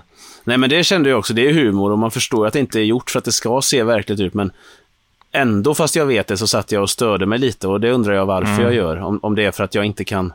Nej, 0.45 0.59
men 0.59 0.71
det 0.71 0.85
kände 0.85 1.09
jag 1.11 1.19
också. 1.19 1.35
Det 1.35 1.49
är 1.49 1.53
humor 1.55 1.93
och 1.93 1.99
man 1.99 2.11
förstår 2.11 2.47
att 2.47 2.53
det 2.53 2.59
inte 2.61 2.81
är 2.81 2.85
gjort 2.85 3.11
för 3.11 3.19
att 3.19 3.25
det 3.25 3.33
ska 3.33 3.61
se 3.63 3.83
verkligt 3.83 4.21
ut, 4.21 4.35
men 4.35 4.53
ändå, 5.33 5.75
fast 5.75 5.97
jag 5.97 6.07
vet 6.07 6.27
det, 6.27 6.37
så 6.37 6.47
satt 6.47 6.73
jag 6.73 6.83
och 6.83 6.91
störde 6.91 7.27
mig 7.27 7.39
lite 7.39 7.69
och 7.69 7.81
det 7.81 7.91
undrar 7.91 8.15
jag 8.15 8.27
varför 8.27 8.51
Mm. 8.53 8.63
jag 8.65 8.75
gör. 8.75 8.97
Om, 8.97 9.19
om 9.23 9.35
det 9.35 9.45
är 9.45 9.51
för 9.51 9.65
att 9.65 9.75
jag 9.75 9.85
inte 9.85 10.05
kan, 10.05 10.33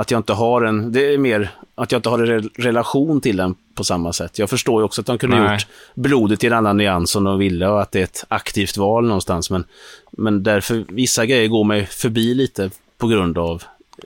att 0.00 0.10
jag 0.10 0.18
inte 0.18 0.32
har 0.32 0.62
en, 0.62 0.92
det 0.92 1.14
är 1.14 1.18
mer 1.18 1.50
att 1.74 1.92
jag 1.92 1.98
inte 1.98 2.08
har 2.08 2.18
en 2.18 2.26
re- 2.26 2.50
relation 2.54 3.20
till 3.20 3.36
den 3.36 3.54
på 3.74 3.84
samma 3.84 4.12
sätt. 4.12 4.38
Jag 4.38 4.50
förstår 4.50 4.80
ju 4.80 4.84
också 4.84 5.00
att 5.00 5.06
de 5.06 5.18
kunde 5.18 5.38
Nej. 5.38 5.52
gjort 5.52 5.66
blodet 5.94 6.44
i 6.44 6.46
en 6.46 6.52
annan 6.52 6.76
nyans 6.76 7.16
om 7.16 7.24
de 7.24 7.38
ville 7.38 7.68
och 7.68 7.82
att 7.82 7.92
det 7.92 8.00
är 8.00 8.04
ett 8.04 8.24
aktivt 8.28 8.76
val 8.76 9.04
någonstans, 9.04 9.50
men, 9.50 9.64
men 10.10 10.42
därför, 10.42 10.84
vissa 10.88 11.26
grejer 11.26 11.48
går 11.48 11.64
mig 11.64 11.86
förbi 11.86 12.34
lite 12.34 12.70
på 12.98 13.06
grund 13.06 13.38
av 13.38 13.62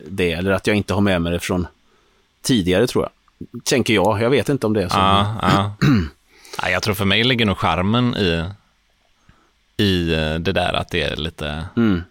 det, 0.08 0.32
eller 0.32 0.50
att 0.50 0.66
jag 0.66 0.76
inte 0.76 0.94
har 0.94 1.00
med 1.00 1.22
mig 1.22 1.32
det 1.32 1.40
från 1.40 1.66
tidigare 2.42 2.86
tror 2.86 3.04
jag. 3.04 3.64
Tänker 3.64 3.94
jag, 3.94 4.22
jag 4.22 4.30
vet 4.30 4.48
inte 4.48 4.66
om 4.66 4.72
det 4.72 4.82
är 4.82 4.88
så. 4.88 4.98
Ja, 4.98 5.34
ja. 5.42 5.76
ja, 6.62 6.70
jag 6.70 6.82
tror 6.82 6.94
för 6.94 7.04
mig 7.04 7.24
ligger 7.24 7.46
nog 7.46 7.58
charmen 7.58 8.16
i, 8.16 8.44
i 9.76 10.04
det 10.38 10.52
där 10.52 10.72
att 10.72 10.90
det 10.90 11.02
är 11.02 11.16
lite... 11.16 11.64
Mm. 11.76 12.02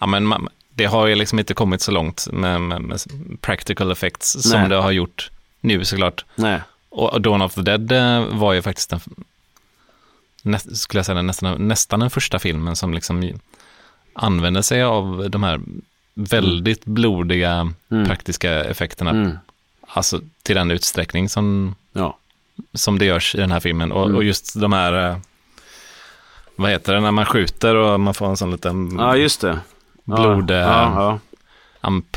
Ja, 0.00 0.06
men 0.06 0.26
man, 0.26 0.48
det 0.76 0.84
har 0.86 1.06
ju 1.06 1.14
liksom 1.14 1.38
inte 1.38 1.54
kommit 1.54 1.80
så 1.82 1.90
långt 1.92 2.28
med, 2.32 2.60
med, 2.60 2.82
med 2.82 3.00
practical 3.40 3.90
effects 3.92 4.42
som 4.42 4.60
Nej. 4.60 4.68
det 4.68 4.76
har 4.76 4.90
gjort 4.90 5.30
nu 5.60 5.84
såklart. 5.84 6.24
Nej. 6.34 6.60
Och 6.88 7.12
och 7.12 7.20
Dawn 7.20 7.42
of 7.42 7.54
the 7.54 7.60
Dead 7.62 7.92
eh, 7.92 8.24
var 8.36 8.52
ju 8.52 8.62
faktiskt 8.62 8.90
den, 8.90 9.00
näst, 10.42 10.76
skulle 10.76 10.98
jag 10.98 11.06
säga, 11.06 11.22
nästan, 11.22 11.68
nästan 11.68 12.00
den 12.00 12.10
första 12.10 12.38
filmen 12.38 12.76
som 12.76 12.94
liksom 12.94 13.30
använde 14.14 14.62
sig 14.62 14.82
av 14.82 15.30
de 15.30 15.42
här 15.42 15.60
väldigt 16.14 16.84
blodiga 16.84 17.72
Mm. 17.90 18.06
praktiska 18.06 18.64
effekterna. 18.64 19.10
Mm. 19.10 19.38
Alltså 19.88 20.20
till 20.42 20.56
den 20.56 20.70
utsträckning 20.70 21.28
som, 21.28 21.74
Ja. 21.92 22.18
som 22.74 22.98
det 22.98 23.04
görs 23.04 23.34
i 23.34 23.38
den 23.38 23.50
här 23.50 23.60
filmen. 23.60 23.92
Och, 23.92 24.04
Mm. 24.04 24.16
och 24.16 24.24
just 24.24 24.60
de 24.60 24.72
här, 24.72 25.10
eh, 25.10 25.16
vad 26.56 26.70
heter 26.70 26.94
det, 26.94 27.00
när 27.00 27.10
man 27.10 27.26
skjuter 27.26 27.74
och 27.74 28.00
man 28.00 28.14
får 28.14 28.26
en 28.26 28.36
sån 28.36 28.50
liten 28.50 28.96
Ja, 28.98 29.16
just 29.16 29.40
det. 29.40 29.58
Blod... 30.06 30.50
Ja, 30.50 31.08
eh, 31.12 31.18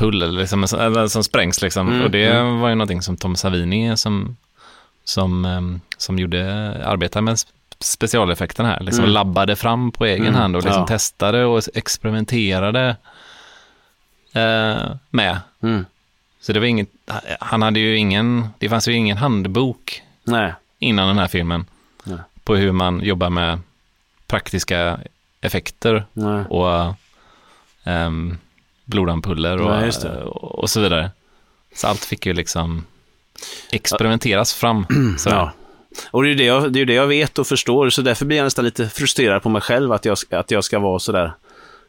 eller 0.01 0.31
liksom, 0.31 0.63
eller 0.63 1.07
som 1.07 1.23
sprängs. 1.23 1.61
Liksom. 1.61 1.87
Mm, 1.87 2.01
och 2.01 2.11
det 2.11 2.25
mm. 2.25 2.59
var 2.59 2.69
ju 2.69 2.75
någonting 2.75 3.01
som 3.01 3.17
Tom 3.17 3.35
Savini 3.35 3.97
som, 3.97 4.37
som, 5.03 5.45
ehm, 5.45 5.81
som 5.97 6.19
gjorde, 6.19 6.45
arbetade 6.85 7.21
med 7.23 7.35
sp- 7.35 7.47
specialeffekterna 7.79 8.69
här. 8.69 8.79
Liksom 8.79 9.03
Mm. 9.03 9.13
labbade 9.13 9.55
fram 9.55 9.91
på 9.91 10.05
egen 10.05 10.27
Mm, 10.27 10.35
hand 10.35 10.55
och 10.55 10.63
liksom 10.63 10.85
testade 10.85 11.45
och 11.45 11.63
experimenterade 11.73 12.95
eh, 14.33 14.91
med. 15.09 15.39
Mm. 15.61 15.85
Så 16.41 16.53
det 16.53 16.59
var 16.59 16.67
inget, 16.67 16.89
han 17.39 17.61
hade 17.61 17.79
ju 17.79 17.97
ingen, 17.97 18.47
det 18.57 18.69
fanns 18.69 18.87
ju 18.87 18.93
ingen 18.93 19.17
handbok 19.17 20.01
Nej. 20.23 20.53
innan 20.79 21.07
den 21.07 21.17
här 21.17 21.27
filmen 21.27 21.65
Nej. 22.03 22.17
på 22.43 22.55
hur 22.55 22.71
man 22.71 23.01
jobbar 23.03 23.29
med 23.29 23.59
praktiska 24.27 24.99
effekter 25.41 26.05
Nej. 26.13 26.45
och 26.45 26.93
ehm, 27.83 28.37
blodampuller 28.85 29.61
och, 29.61 29.71
Ja, 30.03 30.23
och 30.31 30.69
så 30.69 30.81
vidare. 30.81 31.11
Så 31.75 31.87
allt 31.87 32.05
fick 32.05 32.25
ju 32.25 32.33
liksom 32.33 32.85
experimenteras 33.71 34.53
fram. 34.53 34.85
Ja. 35.25 35.51
Och 36.11 36.23
det 36.23 36.27
är 36.27 36.29
ju 36.29 36.35
det, 36.35 36.43
jag, 36.43 36.73
det 36.73 36.81
är 36.81 36.85
det 36.85 36.93
jag 36.93 37.07
vet 37.07 37.39
och 37.39 37.47
förstår, 37.47 37.89
så 37.89 38.01
därför 38.01 38.25
blir 38.25 38.37
jag 38.37 38.43
nästan 38.43 38.65
lite 38.65 38.89
frustrerad 38.89 39.43
på 39.43 39.49
mig 39.49 39.61
själv 39.61 39.91
att 39.91 40.05
jag, 40.05 40.17
att 40.29 40.51
jag 40.51 40.63
ska 40.63 40.79
vara 40.79 40.99
sådär. 40.99 41.31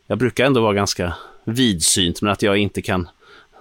Jag 0.06 0.18
brukar 0.18 0.44
ändå 0.44 0.60
vara 0.60 0.72
ganska 0.72 1.14
vidsynt, 1.44 2.22
men 2.22 2.32
att 2.32 2.42
jag 2.42 2.56
inte 2.56 2.82
kan 2.82 3.08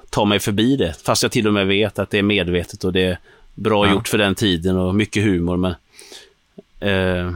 ta 0.10 0.26
mig 0.26 0.40
förbi 0.40 0.76
det. 0.76 0.96
Fast 1.04 1.24
jag 1.24 1.32
till 1.32 1.48
och 1.48 1.54
med 1.54 1.68
vet 1.68 2.00
att 2.00 2.10
det 2.10 2.18
är 2.18 2.24
medvetet 2.24 2.84
och 2.84 2.94
det 2.94 3.02
är 3.04 3.20
bra 3.56 3.88
Ja. 3.88 3.94
gjort 3.94 4.08
för 4.08 4.18
den 4.18 4.36
tiden 4.36 4.78
och 4.78 4.96
mycket 4.96 5.24
humor. 5.24 5.58
Men, 5.58 5.74
eh, 6.80 7.32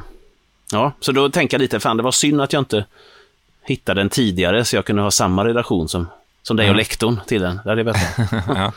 ja, 0.72 0.92
så 1.00 1.12
då 1.12 1.30
tänker 1.30 1.56
jag 1.56 1.62
lite, 1.62 1.80
fan 1.80 1.98
det 1.98 2.04
var 2.04 2.12
synd 2.12 2.42
att 2.42 2.54
jag 2.54 2.62
inte 2.62 2.86
hittade 3.66 4.02
den 4.02 4.10
tidigare 4.10 4.66
så 4.66 4.76
jag 4.76 4.86
kunde 4.86 5.02
ha 5.02 5.12
samma 5.12 5.46
redaktion 5.46 5.90
som, 5.90 6.08
som 6.44 6.58
dig 6.58 6.64
och 6.66 6.68
Mm. 6.70 6.78
lektorn 6.78 7.20
till 7.28 7.42
den. 7.42 7.60
Det 7.64 7.70
hade 7.70 7.84
vetat. 7.84 8.02
ja, 8.48 8.72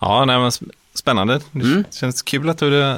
ja 0.00 0.24
nej, 0.24 0.38
men 0.38 0.50
sp- 0.50 0.70
spännande. 0.94 1.40
Det 1.52 1.60
Mm. 1.64 1.84
känns 1.90 2.22
kul 2.22 2.48
att 2.48 2.58
du, 2.58 2.96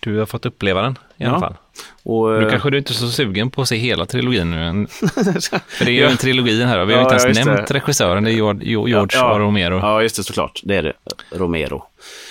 du 0.00 0.18
har 0.18 0.26
fått 0.26 0.46
uppleva 0.46 0.82
den 0.82 0.98
i 1.16 1.24
alla 1.24 1.34
Ja. 1.34 1.40
fall. 1.40 1.54
Och, 2.02 2.30
Du 2.30 2.44
eh, 2.44 2.50
kanske 2.50 2.70
du 2.70 2.78
inte 2.78 2.92
är 2.92 2.94
så 2.94 3.08
sugen 3.10 3.50
på 3.50 3.62
att 3.62 3.68
se 3.68 3.76
hela 3.76 4.06
trilogin 4.06 4.50
nu. 4.50 4.86
För 5.68 5.84
det 5.84 5.90
är 5.90 5.94
ju 5.94 6.04
en 6.04 6.16
trilogi 6.16 6.64
här 6.64 6.78
och 6.78 6.88
vi 6.88 6.94
har 6.94 7.00
Ja, 7.00 7.12
inte 7.14 7.26
ens 7.26 7.46
nämnt 7.46 7.66
det. 7.68 7.74
regissören, 7.74 8.24
det 8.24 8.30
är 8.30 8.34
George, 8.34 8.64
George 8.70 9.18
ja, 9.18 9.34
A. 9.34 9.38
Romero. 9.38 9.78
Ja, 9.78 10.02
just 10.02 10.16
det, 10.16 10.24
såklart. 10.24 10.60
Det 10.64 10.76
är 10.76 10.82
det. 10.82 10.92
Romero. 11.30 11.84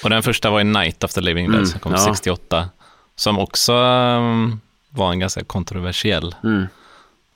Och 0.03 0.09
den 0.09 0.23
första 0.23 0.49
var 0.49 0.61
i 0.61 0.63
Night 0.63 1.03
of 1.03 1.13
the 1.13 1.21
Living 1.21 1.45
Dead 1.45 1.55
Mm, 1.55 1.67
som 1.67 1.79
kom 1.79 1.91
ja. 1.91 1.97
68. 1.97 2.69
Som 3.15 3.39
också 3.39 3.73
um, 3.73 4.59
var 4.89 5.11
en 5.11 5.19
ganska 5.19 5.43
kontroversiell 5.43 6.35
Mm. 6.43 6.67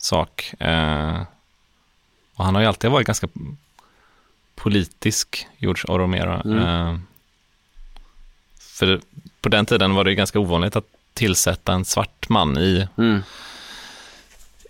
Sak. 0.02 0.54
Eh, 0.60 1.22
och 2.36 2.46
han 2.46 2.56
har 2.56 2.62
ju 2.62 2.68
alltid 2.68 2.92
varit 2.92 3.08
ganska 3.08 3.28
politisk, 4.56 5.48
George 5.58 5.84
A. 5.88 5.98
Romero. 5.98 6.42
Mm. 6.46 6.60
Eh, 6.60 7.00
för 8.60 9.02
på 9.42 9.50
den 9.50 9.66
tiden 9.66 9.96
var 9.96 10.04
det 10.04 10.10
ju 10.10 10.16
ganska 10.16 10.40
ovanligt 10.40 10.76
att 10.76 10.86
tillsätta 11.14 11.74
en 11.74 11.86
svart 11.86 12.30
man 12.30 12.58
i, 12.58 12.88
Mm. 12.98 13.24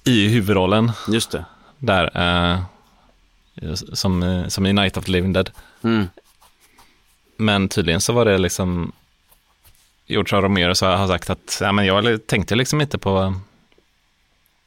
i 0.03 0.27
huvudrollen. 0.27 0.91
Just 1.07 1.31
det. 1.31 1.45
Där, 1.77 2.11
eh, 2.53 2.59
som, 3.93 4.23
eh, 4.23 4.47
som 4.47 4.65
i 4.65 4.73
Night 4.73 4.97
of 4.97 5.05
the 5.05 5.11
Living 5.11 5.33
Dead. 5.33 5.51
Mm. 5.83 6.07
Men 7.37 7.69
tydligen 7.69 8.01
så 8.01 8.13
var 8.13 8.25
det 8.25 8.37
liksom 8.37 8.91
George. 10.05 10.41
Romero 10.41 10.75
så 10.75 10.85
har 10.85 11.07
sagt 11.07 11.29
att 11.29 11.57
ja, 11.61 11.71
men 11.71 11.85
jag 11.85 12.27
tänkte 12.27 12.55
liksom 12.55 12.81
inte 12.81 12.97
på 12.97 13.35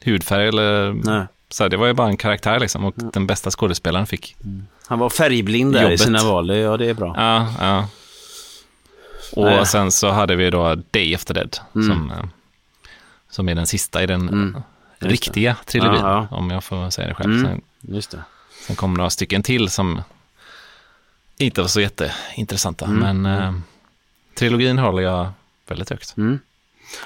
hudfärg 0.04 0.48
eller 0.48 0.92
Nej. 0.92 1.26
så 1.48 1.64
här, 1.64 1.68
det 1.70 1.76
var 1.76 1.86
ju 1.86 1.92
bara 1.92 2.08
en 2.08 2.16
karaktär 2.16 2.60
liksom 2.60 2.84
och 2.84 2.94
den 2.96 3.26
bästa 3.26 3.50
skådespelaren 3.50 4.06
fick. 4.06 4.36
Han 4.86 4.98
var 4.98 5.10
färgblind 5.10 5.72
där 5.72 5.80
i 5.80 5.82
Jobbet. 5.82 6.00
sina 6.00 6.22
val. 6.24 6.56
Ja, 6.56 6.76
det 6.76 6.86
är 6.90 6.94
bra. 6.94 7.14
Ja, 7.16 7.54
ja. 7.60 7.88
Och 9.32 9.44
Nej. 9.44 9.66
sen 9.66 9.92
så 9.92 10.10
hade 10.10 10.36
vi 10.36 10.50
då 10.50 10.74
Day 10.74 11.16
the 11.16 11.32
Dead 11.32 11.56
Mm. 11.74 11.88
som, 11.88 12.10
eh, 12.10 12.24
som 13.30 13.48
är 13.48 13.54
den 13.54 13.66
sista 13.66 14.02
i 14.02 14.06
den 14.06 14.28
Mm. 14.28 14.62
Riktiga 14.98 15.56
trilogin, 15.66 16.00
Ja, 16.00 16.26
om 16.30 16.50
jag 16.50 16.64
får 16.64 16.90
säga 16.90 17.08
det 17.08 17.14
själv. 17.14 17.32
Mm. 17.32 17.44
Sen, 17.46 17.60
Just 17.94 18.10
det. 18.10 18.22
sen 18.66 18.76
kom 18.76 18.94
några 18.94 19.10
stycken 19.10 19.42
till 19.42 19.68
som 19.70 20.02
inte 21.38 21.60
var 21.60 21.68
så 21.68 21.80
jätteintressanta, 21.80 22.84
Mm. 22.86 23.22
men 23.22 23.38
eh, 23.38 23.54
trilogin 24.34 24.78
håller 24.78 25.02
jag 25.02 25.28
väldigt 25.68 25.90
högt. 25.90 26.16
Mm. 26.16 26.38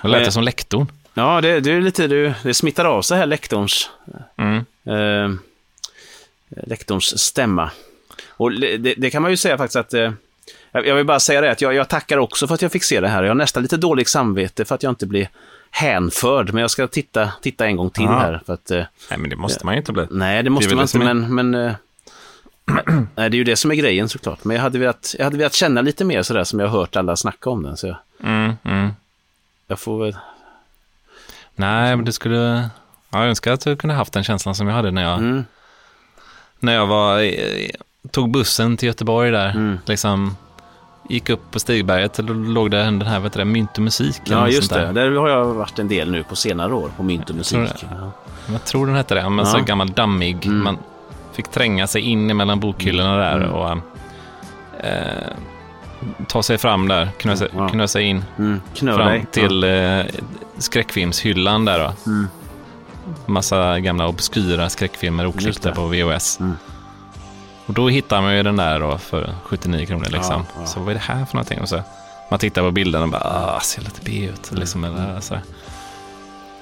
Jag 0.02 0.10
lät 0.10 0.24
det 0.24 0.32
som 0.32 0.42
lektorn. 0.42 0.86
Ja, 1.18 1.40
det, 1.40 1.60
det 1.60 1.72
är 1.72 1.80
lite, 1.80 2.06
det, 2.06 2.34
det 2.42 2.54
smittar 2.54 2.84
av 2.84 3.02
sig 3.02 3.18
här, 3.18 3.26
lektorns, 3.26 3.90
Mm. 4.36 4.56
eh, 4.86 5.38
lektorns 6.66 7.18
stämma. 7.18 7.70
Och 8.28 8.52
det, 8.52 8.76
det 8.94 9.10
kan 9.10 9.22
man 9.22 9.30
ju 9.30 9.36
säga 9.36 9.58
faktiskt 9.58 9.76
att, 9.76 9.94
eh, 9.94 10.12
jag 10.72 10.94
vill 10.94 11.06
bara 11.06 11.20
säga 11.20 11.40
det, 11.40 11.50
att 11.50 11.60
jag, 11.60 11.74
jag 11.74 11.88
tackar 11.88 12.18
också 12.18 12.46
för 12.46 12.54
att 12.54 12.62
jag 12.62 12.72
fick 12.72 12.84
se 12.84 13.00
det 13.00 13.08
här. 13.08 13.22
Jag 13.22 13.30
har 13.30 13.34
nästan 13.34 13.62
lite 13.62 13.76
dåligt 13.76 14.08
samvete 14.08 14.64
för 14.64 14.74
att 14.74 14.82
jag 14.82 14.90
inte 14.90 15.06
blir 15.06 15.28
hänförd, 15.70 16.52
men 16.52 16.60
jag 16.60 16.70
ska 16.70 16.86
titta, 16.86 17.32
titta 17.42 17.66
en 17.66 17.76
gång 17.76 17.90
till 17.90 18.04
Ja. 18.04 18.18
här. 18.18 18.40
För 18.46 18.52
att, 18.54 18.70
eh, 18.70 18.84
Nej, 19.10 19.18
men 19.18 19.30
det 19.30 19.36
måste 19.36 19.66
man 19.66 19.74
ju 19.74 19.78
inte 19.78 19.92
bli. 19.92 20.06
Nej, 20.10 20.42
det 20.42 20.50
måste 20.50 20.68
väl 20.68 20.76
man 20.76 20.86
det 20.86 20.98
inte, 20.98 21.14
men... 21.14 21.50
men 21.52 21.66
eh, 21.66 21.74
nej, 23.14 23.30
det 23.30 23.36
är 23.36 23.38
ju 23.38 23.44
det 23.44 23.56
som 23.56 23.70
är 23.70 23.74
grejen 23.74 24.08
såklart. 24.08 24.44
Men 24.44 24.56
jag 24.56 24.62
hade 24.62 24.78
velat, 24.78 25.14
jag 25.18 25.24
hade 25.24 25.36
velat 25.38 25.54
känna 25.54 25.80
lite 25.80 26.04
mer 26.04 26.22
sådär 26.22 26.44
som 26.44 26.60
jag 26.60 26.68
har 26.68 26.78
hört 26.78 26.96
alla 26.96 27.16
snacka 27.16 27.50
om 27.50 27.62
den. 27.62 27.76
Så 27.76 27.86
jag, 27.86 27.96
Mm, 28.22 28.52
mm. 28.64 28.88
jag 29.66 29.78
får 29.78 30.04
väl... 30.04 30.16
Nej, 31.58 31.96
men 31.96 32.04
det 32.04 32.12
skulle... 32.12 32.68
Ja, 33.10 33.18
jag 33.18 33.28
önskar 33.28 33.52
att 33.52 33.60
du 33.64 33.76
kunde 33.76 33.94
haft 33.94 34.12
den 34.12 34.24
känslan 34.24 34.54
som 34.54 34.68
jag 34.68 34.74
hade 34.74 34.90
när 34.90 35.02
jag, 35.02 35.18
Mm, 35.18 35.44
när 36.60 36.74
jag 36.74 36.86
var, 36.86 37.30
tog 38.10 38.30
bussen 38.30 38.76
till 38.76 38.86
Göteborg 38.86 39.30
där. 39.30 39.50
Mm. 39.50 39.78
Liksom, 39.86 40.36
gick 41.08 41.30
upp 41.30 41.50
på 41.50 41.60
Stigberget 41.60 42.18
och 42.18 42.24
då 42.24 42.34
låg 42.34 42.70
där 42.70 42.78
den 42.84 43.02
här, 43.02 43.20
vet 43.20 43.32
du, 43.32 43.38
det, 43.38 43.44
Mynt 43.44 43.76
och 43.76 43.82
musik. 43.82 44.20
ja, 44.24 44.48
just 44.48 44.72
det. 44.72 44.92
Där 44.92 45.10
har 45.10 45.28
jag 45.28 45.44
varit 45.44 45.78
en 45.78 45.88
del 45.88 46.10
nu 46.10 46.22
på 46.24 46.36
senare 46.36 46.74
år, 46.74 46.90
på 46.96 47.02
mynt 47.02 47.20
och 47.22 47.26
tror 47.26 47.60
musik. 47.60 47.80
det. 47.80 47.96
Ja. 48.00 48.10
Jag 48.52 48.64
tror 48.64 48.86
den 48.86 48.94
hette 48.94 49.14
det, 49.14 49.28
men 49.28 49.38
Ja. 49.38 49.52
så 49.52 49.60
gammal 49.60 49.88
dammig. 49.88 50.46
Mm. 50.46 50.64
Man 50.64 50.78
fick 51.32 51.48
tränga 51.48 51.86
sig 51.86 52.02
in 52.02 52.36
mellan 52.36 52.60
bokhyllorna 52.60 53.16
där 53.16 53.36
Mm. 53.36 53.50
och 53.50 53.70
eh, 54.80 55.32
ta 56.28 56.42
sig 56.42 56.58
fram 56.58 56.88
där, 56.88 57.08
knö 57.18 57.36
sig, 57.36 57.48
Ja. 57.56 57.68
knö 57.68 57.88
sig 57.88 58.02
in 58.04 58.24
Mm, 58.38 58.60
knö 58.74 58.96
fram 58.96 59.06
dig. 59.08 59.26
till 59.32 59.64
eh, 59.64 60.00
skräckfilmshyllan 60.58 61.64
där 61.64 61.78
då. 61.78 62.10
Mm. 62.10 62.28
Massa 63.26 63.80
gamla 63.80 64.06
obskyra 64.08 64.68
skräckfilmer 64.68 65.26
oklippta 65.26 65.72
på 65.72 65.86
VHS. 65.86 66.40
Mm. 66.40 66.56
Och 67.66 67.74
då 67.74 67.88
hittar 67.88 68.22
man 68.22 68.36
ju 68.36 68.42
den 68.42 68.56
där 68.56 68.80
då 68.80 68.98
för 68.98 69.34
79 69.44 69.86
kronor 69.86 70.06
liksom. 70.10 70.44
Ja. 70.58 70.66
Så 70.66 70.80
vad 70.80 70.88
är 70.88 70.94
det 70.94 71.00
här 71.00 71.24
för 71.24 71.34
någonting? 71.34 71.60
Och 71.60 71.68
så, 71.68 71.82
man 72.30 72.38
tittar 72.38 72.62
på 72.62 72.70
bilden 72.70 73.02
och 73.02 73.08
bara, 73.08 73.22
ah, 73.56 73.60
ser 73.60 73.82
lite 73.82 74.00
B 74.04 74.30
ut. 74.32 74.50
Liksom, 74.52 74.84
eller, 74.84 75.20
så. 75.20 75.38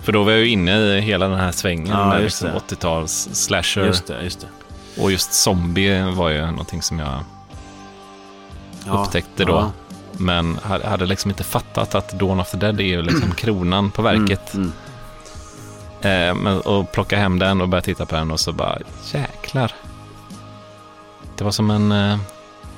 För 0.01 0.13
då 0.13 0.23
var 0.23 0.33
jag 0.33 0.41
ju 0.41 0.49
inne 0.49 0.77
i 0.79 1.01
hela 1.01 1.29
den 1.29 1.39
här 1.41 1.53
svängen 1.53 2.09
med 2.09 2.23
liksom 2.23 2.49
det. 2.49 2.75
80-tals 2.75 3.29
slasher. 3.33 3.87
Just 3.87 4.07
det, 4.07 4.23
just 4.23 4.41
det. 4.41 4.47
Och 5.03 5.13
just 5.13 5.33
zombie 5.33 6.03
var 6.15 6.29
ju 6.29 6.47
någonting 6.47 6.83
som 6.83 6.99
jag 6.99 7.19
Ja, 8.87 8.93
upptäckte 9.05 9.45
då. 9.45 9.53
ja. 9.53 9.73
Men 10.19 10.59
hade 10.85 11.07
liksom 11.07 11.31
inte 11.31 11.45
fattat 11.45 11.95
att 11.95 12.19
Dawn 12.19 12.41
of 12.41 12.51
the 12.51 12.57
Dead 12.57 12.81
är 12.81 12.85
ju 12.85 13.03
liksom 13.03 13.31
kronan 13.37 13.91
på 13.91 14.03
verket. 14.03 14.55
Mm, 14.55 14.73
Eh, 16.01 16.35
men, 16.35 16.61
och 16.61 16.93
plocka 16.93 17.19
hem 17.19 17.39
den 17.39 17.61
och 17.61 17.69
börja 17.69 17.83
titta 17.83 18.07
på 18.07 18.15
den 18.17 18.31
och 18.31 18.41
så 18.41 18.53
bara, 18.53 18.79
jäklar. 19.13 19.73
Det 21.37 21.45
var 21.45 21.51
som 21.51 21.71
en, 21.71 21.93
eh, 21.93 22.19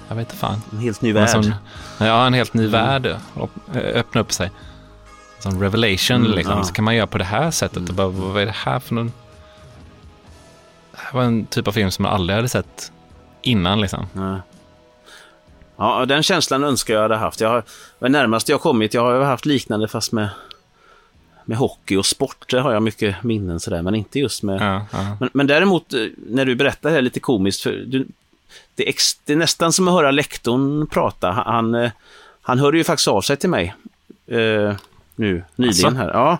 jag 0.09 0.17
vet 0.17 0.27
inte 0.29 0.37
fan. 0.37 0.63
En 0.73 0.79
helt 0.79 1.03
ny 1.03 1.13
värld. 1.13 1.29
sån- 1.29 1.55
ja, 1.99 2.27
en 2.27 2.35
helt 2.35 2.55
ny 2.55 2.63
Mm. 2.69 2.73
värld. 2.73 3.07
Eh, 3.07 3.17
öppna 4.01 4.21
upp 4.21 4.33
sig. 4.33 4.51
Som 5.39 5.61
revelation, 5.63 6.17
Mm, 6.17 6.33
liksom. 6.33 6.57
ja. 6.59 6.65
Så 6.65 6.73
kan 6.73 6.85
man 6.85 6.95
göra 6.97 7.07
på 7.07 7.19
det 7.19 7.25
här 7.25 7.51
sättet. 7.51 7.89
Och 7.89 7.95
bara, 7.95 8.09
vad 8.09 8.43
är 8.43 8.47
det 8.47 8.55
här 8.57 8.79
för 8.81 8.95
någon... 8.95 9.13
Det 10.93 10.99
här 10.99 11.13
var 11.13 11.23
en 11.23 11.47
typ 11.47 11.69
av 11.69 11.73
film 11.73 11.91
som 11.91 12.05
jag 12.05 12.15
aldrig 12.15 12.37
hade 12.37 12.49
sett 12.49 12.93
innan, 13.43 13.81
liksom. 13.81 14.07
Ja. 14.13 14.41
Ja, 15.79 16.07
den 16.07 16.23
känslan 16.23 16.65
önskar 16.65 16.95
jag 16.95 17.03
hade 17.03 17.17
haft. 17.17 17.41
Jag 17.41 17.49
har, 17.49 17.63
det 17.99 18.09
närmast 18.09 18.49
jag 18.49 18.61
kommit, 18.61 18.95
jag 18.95 19.03
har 19.03 19.21
haft 19.21 19.47
liknande 19.47 19.89
fast 19.89 20.13
med, 20.13 20.29
med 21.45 21.59
hockey 21.59 21.97
och 21.97 22.07
sport. 22.07 22.51
Där 22.51 22.61
har 22.61 22.73
jag 22.73 22.83
mycket 22.83 23.23
minnen 23.23 23.61
sådär, 23.61 23.83
men 23.83 23.95
inte 23.95 24.19
just 24.19 24.43
med... 24.43 24.61
Ja, 24.61 24.87
ja. 24.93 25.17
Men, 25.21 25.31
men 25.33 25.47
däremot, 25.47 25.93
eh, 25.93 26.07
när 26.17 26.45
du 26.45 26.55
berättar 26.55 26.89
det 26.89 26.95
här 26.95 27.03
lite 27.03 27.21
komiskt, 27.21 27.63
för 27.63 27.73
du, 27.73 28.07
det, 28.75 28.85
är 28.85 28.89
ex, 28.89 29.15
det 29.25 29.33
är 29.33 29.37
nästan 29.37 29.73
som 29.73 29.89
att 29.89 29.95
höra 29.95 30.11
lektorn 30.11 30.87
prata. 30.87 31.31
Han, 31.31 31.45
han, 31.47 31.75
eh, 31.75 31.91
han 32.43 32.59
hörde 32.59 32.79
ju 32.79 32.85
faktiskt 32.85 33.09
av 33.09 33.21
sig 33.21 33.37
till 33.37 33.51
mig 33.51 33.75
eh, 34.27 34.75
nu, 35.17 35.45
nyligen 35.57 35.87
Asså? 35.87 35.97
här. 35.97 36.11
Ja. 36.11 36.39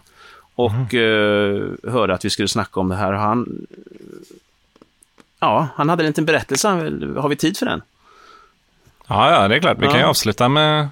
Och 0.55 0.95
eh, 0.95 1.71
hörde 1.89 2.15
att 2.15 2.25
vi 2.25 2.31
skulle 2.31 2.49
snacka 2.49 2.81
om 2.81 2.89
det 2.89 2.97
här. 2.97 3.13
Han, 3.13 3.67
ja, 5.41 5.69
han 5.75 5.89
hade 5.89 6.03
en 6.03 6.07
liten 6.07 6.25
berättelse. 6.25 6.69
Har 7.17 7.29
vi 7.29 7.37
tid 7.37 7.57
för 7.57 7.67
den? 7.67 7.83
Ja, 9.09 9.31
ja, 9.33 9.49
det 9.49 9.57
är 9.57 9.61
klart. 9.61 9.79
Vi 9.79 9.87
kan 9.87 9.99
ju 9.99 10.05
avsluta 10.05 10.49
med... 10.49 10.89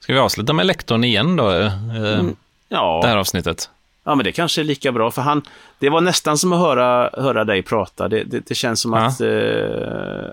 Ska 0.00 0.12
vi 0.12 0.18
avsluta 0.18 0.52
med 0.52 0.66
lektorn 0.66 1.04
igen 1.04 1.36
då? 1.36 1.50
eh, 1.50 1.72
Mm, 1.90 2.36
Ja. 2.68 3.00
Det 3.02 3.08
här 3.08 3.16
avsnittet. 3.16 3.70
Ja, 4.04 4.14
men 4.14 4.24
det 4.24 4.32
kanske 4.32 4.60
är 4.60 4.64
lika 4.64 4.92
bra, 4.92 5.10
för 5.10 5.22
han, 5.22 5.42
det 5.78 5.88
var 5.88 6.00
nästan 6.00 6.38
som 6.38 6.52
att 6.52 6.58
höra, 6.58 7.10
höra 7.22 7.44
dig 7.44 7.62
prata. 7.62 8.08
Det, 8.08 8.24
det, 8.24 8.40
det 8.48 8.54
känns 8.54 8.80
som 8.80 8.92
Ja. 8.92 8.98
att, 9.06 9.20
eh, 9.20 9.28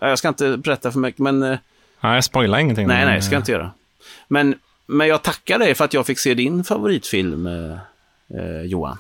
ja, 0.02 0.10
jag 0.10 0.18
ska 0.20 0.28
inte 0.28 0.58
berätta 0.58 0.92
för 0.92 1.00
mycket, 1.00 1.20
men 1.20 1.44
eh, 1.44 1.58
Ja, 2.02 2.16
jag 2.16 2.24
spoilar 2.24 2.58
ingenting. 2.60 2.88
nej, 2.88 3.06
nej, 3.06 3.22
ska 3.22 3.34
jag 3.36 3.40
inte 3.40 3.52
göra. 3.52 3.72
Men, 4.28 4.56
men 4.86 5.08
jag 5.08 5.22
tackar 5.22 5.60
dig 5.60 5.76
för 5.76 5.86
att 5.86 5.94
jag 5.94 6.06
fick 6.06 6.20
se 6.20 6.34
din 6.34 6.64
favoritfilm, 6.64 7.48
eh, 7.48 7.78
eh, 8.40 8.62
Johan. 8.62 8.98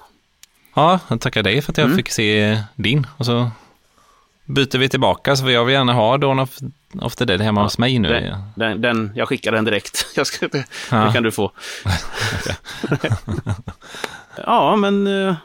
Ja, 0.74 0.99
jag 1.08 1.22
tackar 1.22 1.43
dig 1.43 1.62
för 1.62 1.72
att 1.72 1.78
jag 1.78 1.86
Mm. 1.86 1.97
fick 1.97 2.10
se 2.10 2.62
din. 2.76 3.08
Och 3.18 3.26
så 3.26 3.49
byter 4.45 4.77
vi 4.77 4.89
tillbaka, 4.89 5.35
så 5.35 5.49
jag 5.49 5.65
vill 5.65 5.73
gärna 5.73 5.93
ha 5.93 6.17
Dawn 6.17 6.39
of, 6.39 6.57
of 7.01 7.15
the 7.15 7.25
Dead 7.25 7.41
hemma 7.41 7.63
hos 7.63 7.77
mig 7.77 7.99
nu. 7.99 8.09
Den, 8.09 8.41
den, 8.55 8.81
den, 8.81 9.11
jag 9.15 9.27
skickar 9.27 9.51
den 9.51 9.65
direkt. 9.65 10.05
Jag 10.15 10.27
ska, 10.27 10.47
det, 10.47 10.65
Ja. 10.91 10.97
det 10.97 11.13
kan 11.13 11.23
du 11.23 11.31
få. 11.31 11.51
ja, 14.45 14.75
men 14.75 15.07
eh, 15.27 15.35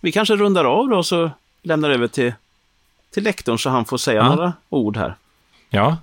vi 0.00 0.12
kanske 0.12 0.36
rundar 0.36 0.64
av 0.64 0.88
då, 0.88 1.02
så 1.02 1.30
lämnar 1.62 1.90
över 1.90 2.06
till, 2.08 2.32
till 3.10 3.22
lektorn 3.24 3.58
så 3.58 3.70
han 3.70 3.84
får 3.84 3.98
säga 3.98 4.16
Ja. 4.22 4.34
några 4.34 4.52
ord 4.68 4.96
här. 4.96 5.16
Ja, 5.70 5.96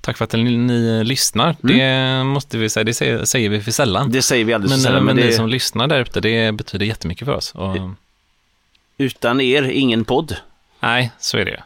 tack 0.00 0.16
för 0.16 0.24
att 0.24 0.32
ni, 0.32 0.56
ni 0.56 1.04
lyssnar. 1.04 1.56
Det 1.60 2.24
måste 2.24 2.58
vi 2.58 2.68
säga, 2.68 2.84
det 2.84 2.94
säger, 2.94 3.24
säger 3.24 3.48
vi 3.48 3.60
för 3.60 3.70
sällan. 3.70 4.10
Det 4.10 4.22
säger 4.22 4.44
vi 4.44 4.52
alldeles 4.54 4.70
men, 4.72 4.80
sällan, 4.80 5.04
men, 5.04 5.16
men 5.16 5.24
ni 5.24 5.30
det- 5.30 5.36
som 5.36 5.48
lyssnar 5.48 5.86
där 5.86 6.00
ute, 6.00 6.20
det 6.20 6.52
betyder 6.52 6.86
jättemycket 6.86 7.24
för 7.26 7.34
oss. 7.34 7.52
Och, 7.54 7.76
Utan 8.98 9.40
er, 9.40 9.62
ingen 9.62 10.04
podd. 10.04 10.36
Nej, 10.80 11.10
så 11.18 11.38
är 11.38 11.44
det 11.44 11.50
ju. 11.50 11.56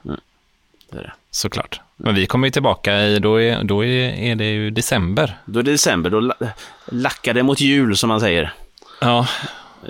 Det 0.90 0.98
är 0.98 1.02
det. 1.02 1.12
Såklart. 1.30 1.80
Men 1.96 2.14
vi 2.14 2.26
kommer 2.26 2.46
ju 2.46 2.50
tillbaka 2.50 2.98
i, 2.98 3.18
då 3.18 3.40
är, 3.42 3.64
då 3.64 3.84
är, 3.84 4.34
det 4.36 4.44
ju 4.44 4.70
december. 4.70 5.38
Då 5.44 5.58
är 5.58 5.62
det 5.62 5.70
december, 5.70 6.10
då 6.10 6.20
la- 6.20 6.34
lackar 6.86 7.34
det 7.34 7.42
mot 7.42 7.60
jul 7.60 7.96
som 7.96 8.08
man 8.08 8.20
säger. 8.20 8.52
Ja, 9.00 9.26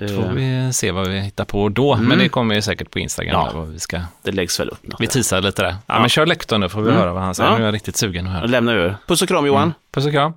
Eh, 0.00 0.08
får 0.08 0.32
vi 0.32 0.72
se 0.72 0.90
vad 0.90 1.08
vi 1.08 1.20
hittar 1.20 1.44
på 1.44 1.68
då. 1.68 1.96
Men 1.96 2.18
det 2.18 2.28
kommer 2.28 2.54
ju 2.54 2.62
säkert 2.62 2.90
på 2.90 2.98
Instagram. 2.98 3.40
Ja. 3.54 3.60
där, 3.60 3.66
vi, 3.66 3.78
ska, 3.78 4.00
Det 4.22 4.32
läggs 4.32 4.60
väl 4.60 4.68
upp 4.68 4.86
något. 4.86 5.00
vi 5.00 5.06
teasar 5.06 5.40
lite 5.40 5.62
där. 5.62 5.76
Ja, 5.86 6.00
men 6.00 6.08
kör 6.08 6.26
lektorn 6.26 6.60
nu 6.60 6.68
får 6.68 6.82
vi 6.82 6.92
höra 6.92 7.12
vad 7.12 7.22
han 7.22 7.34
säger. 7.34 7.50
Ja. 7.50 7.56
Nu 7.56 7.62
är 7.62 7.66
jag 7.66 7.74
riktigt 7.74 7.96
sugen 7.96 8.26
att 8.26 8.32
Då 8.32 8.38
höra. 8.38 8.46
lämnar 8.46 8.74
vi 8.74 8.80
över. 8.80 8.96
Puss 9.06 9.22
och 9.22 9.28
kram 9.28 9.46
Johan. 9.46 9.74
Puss 9.92 10.06
och 10.06 10.12
kram. 10.12 10.32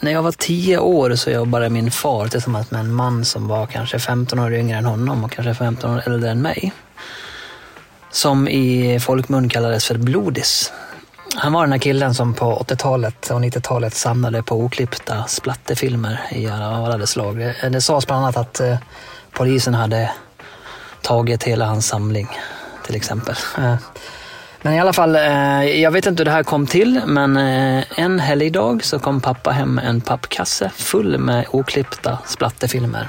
När 0.00 0.12
jag 0.12 0.22
var 0.22 0.32
10 0.32 0.78
år 0.78 1.14
så 1.14 1.30
jobbade 1.30 1.70
min 1.70 1.90
far 1.90 2.28
tillsammans 2.28 2.70
med 2.70 2.80
en 2.80 2.94
man 2.94 3.24
som 3.24 3.48
var 3.48 3.66
kanske 3.66 3.98
15 3.98 4.38
år 4.38 4.54
yngre 4.54 4.78
än 4.78 4.84
honom 4.84 5.24
och 5.24 5.32
kanske 5.32 5.54
15 5.54 5.94
år 5.94 6.02
äldre 6.06 6.30
än 6.30 6.42
mig. 6.42 6.72
Som 8.10 8.48
i 8.48 9.00
folkmun 9.00 9.48
kallades 9.48 9.84
för 9.86 9.98
Blodis. 9.98 10.72
Han 11.36 11.52
var 11.52 11.62
den 11.62 11.72
här 11.72 11.78
killen 11.78 12.14
som 12.14 12.34
på 12.34 12.64
80-talet 12.68 13.30
och 13.30 13.40
90-talet 13.40 13.94
samlade 13.94 14.42
på 14.42 14.56
oklippta 14.56 15.24
splatterfilmer 15.24 16.20
i 16.32 16.46
alla 16.48 17.06
slag. 17.06 17.38
Det, 17.38 17.68
det 17.68 17.80
sades 17.80 18.06
bland 18.06 18.22
annat 18.22 18.36
att 18.36 18.60
eh, 18.60 18.76
polisen 19.30 19.74
hade 19.74 20.10
tagit 21.02 21.42
hela 21.42 21.66
hans 21.66 21.86
samling, 21.86 22.28
till 22.86 22.96
exempel. 22.96 23.34
Eh, 23.58 23.76
men 24.64 24.74
i 24.74 24.80
alla 24.80 24.92
fall, 24.92 25.16
eh, 25.16 25.64
jag 25.64 25.90
vet 25.90 26.06
inte 26.06 26.20
hur 26.20 26.24
det 26.24 26.30
här 26.30 26.42
kom 26.42 26.66
till, 26.66 27.00
men 27.06 27.36
eh, 27.36 27.84
en 27.96 28.20
helgdag 28.20 28.84
så 28.84 28.98
kom 28.98 29.20
pappa 29.20 29.50
hem 29.50 29.74
med 29.74 29.84
en 29.86 30.00
pappkasse 30.00 30.70
full 30.74 31.18
med 31.18 31.46
oklippta 31.50 32.18
splatterfilmer. 32.26 33.08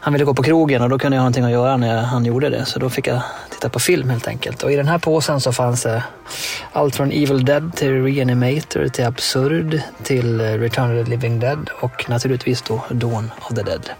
Han 0.00 0.12
ville 0.12 0.24
gå 0.24 0.34
på 0.34 0.42
krogen 0.42 0.82
och 0.82 0.88
då 0.88 0.98
kunde 0.98 1.16
jag 1.16 1.20
ha 1.20 1.24
någonting 1.24 1.44
att 1.44 1.50
göra 1.50 1.76
när 1.76 2.02
han 2.02 2.24
gjorde 2.24 2.48
det, 2.48 2.64
så 2.64 2.78
då 2.78 2.90
fick 2.90 3.06
jag 3.06 3.20
titta 3.50 3.68
på 3.68 3.78
film 3.78 4.10
helt 4.10 4.28
enkelt. 4.28 4.62
Och 4.62 4.72
i 4.72 4.76
den 4.76 4.88
här 4.88 4.98
påsen 4.98 5.40
så 5.40 5.52
fanns 5.52 5.82
det 5.82 6.04
allt 6.72 6.96
från 6.96 7.12
Evil 7.12 7.44
Dead 7.44 7.76
till 7.76 8.04
Reanimator 8.04 8.88
till 8.88 9.04
Absurd 9.04 9.80
till 10.02 10.40
eh, 10.40 10.44
Return 10.44 11.00
of 11.00 11.04
the 11.04 11.10
Living 11.10 11.40
Dead 11.40 11.70
och 11.80 12.04
naturligtvis 12.08 12.62
då 12.62 12.84
Dawn 12.90 13.30
of 13.40 13.48
the 13.48 13.62
Dead. 13.62 13.90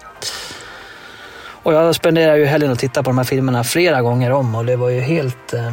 Och 1.63 1.75
jag 1.75 1.95
spenderade 1.95 2.39
ju 2.39 2.45
helgen 2.45 2.71
och 2.71 2.79
tittade 2.79 3.05
på 3.05 3.11
de 3.11 3.19
här 3.19 3.25
filmerna 3.25 3.65
flera 3.65 4.03
gånger 4.03 4.31
om 4.31 4.55
och 4.55 4.65
det 4.65 4.77
var 4.77 4.89
ju 4.89 5.01
helt 5.01 5.53
eh, 5.53 5.73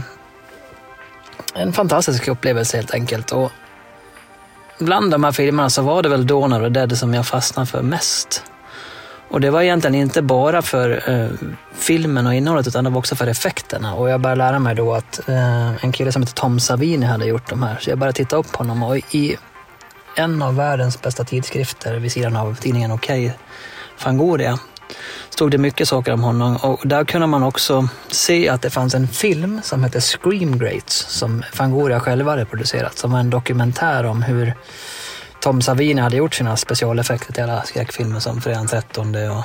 en 1.54 1.74
fantastisk 1.74 2.28
upplevelse 2.28 2.78
helt 2.78 2.93
enkelt. 2.93 3.32
Och 3.32 3.52
bland 4.80 5.12
de 5.12 5.24
här 5.24 5.32
filmerna 5.32 5.70
så 5.70 5.82
var 5.82 6.04
det 6.04 6.10
väl 6.10 6.28
Donor 6.28 6.62
och 6.62 6.72
Dead 6.72 6.97
som 6.97 7.14
jag 7.14 7.28
fastnade 7.28 7.66
för 7.66 7.82
mest. 7.82 8.43
Och 9.30 9.41
det 9.41 9.49
var 9.49 9.62
egentligen 9.62 9.95
inte 9.95 10.22
bara 10.22 10.62
för 10.62 11.10
eh, 11.10 11.30
filmen 11.74 12.28
och 12.28 12.34
innehållet 12.34 12.68
utan 12.68 12.84
det 12.84 12.89
var 12.89 12.97
också 12.97 13.16
för 13.16 13.28
effekterna. 13.28 13.95
Och 13.95 14.10
jag 14.10 14.22
började 14.22 14.38
lära 14.38 14.60
mig 14.60 14.76
då 14.76 14.93
att 14.93 15.30
eh, 15.30 15.86
en 15.86 15.91
kille 15.91 16.12
som 16.12 16.22
heter 16.22 16.34
Tom 16.34 16.60
Savini 16.60 17.06
hade 17.06 17.26
gjort 17.26 17.49
de 17.49 17.64
här. 17.64 17.78
Så 17.82 17.89
jag 17.89 17.99
började 17.99 18.16
titta 18.16 18.36
upp 18.36 18.56
honom 18.56 18.84
och 18.84 18.97
i 18.97 19.38
en 20.16 20.41
av 20.41 20.56
världens 20.56 21.02
bästa 21.02 21.24
tidskrifter 21.24 21.95
vid 21.95 22.12
sidan 22.12 22.36
av 22.36 22.56
tidningen 22.56 22.91
Okej, 22.91 23.38
Fangoria, 23.97 24.60
stod 25.30 25.52
det 25.52 25.58
mycket 25.58 25.88
saker 25.88 26.14
om 26.14 26.24
honom 26.24 26.56
och 26.56 26.88
där 26.88 27.06
kunde 27.06 27.28
man 27.28 27.44
också 27.44 27.88
se 28.08 28.50
att 28.50 28.62
det 28.62 28.70
fanns 28.70 28.96
en 28.96 29.08
film 29.08 29.62
som 29.64 29.84
hette 29.84 30.02
Scream 30.02 30.58
Greats 30.58 31.06
som 31.10 31.44
Fangoria 31.54 32.00
själva 32.00 32.32
hade 32.32 32.46
producerat 32.46 32.98
som 32.98 33.12
var 33.12 33.20
en 33.20 33.30
dokumentär 33.30 34.04
om 34.04 34.24
hur 34.24 34.54
Tom 35.42 35.62
Savini 35.62 36.02
hade 36.02 36.18
gjort 36.18 36.34
sina 36.34 36.58
specialeffekter 36.58 37.34
till 37.34 37.44
alla 37.44 37.64
skräckfilmer 37.64 38.20
som 38.20 38.42
Fredagen 38.42 38.68
13 38.68 39.16
och, 39.16 39.44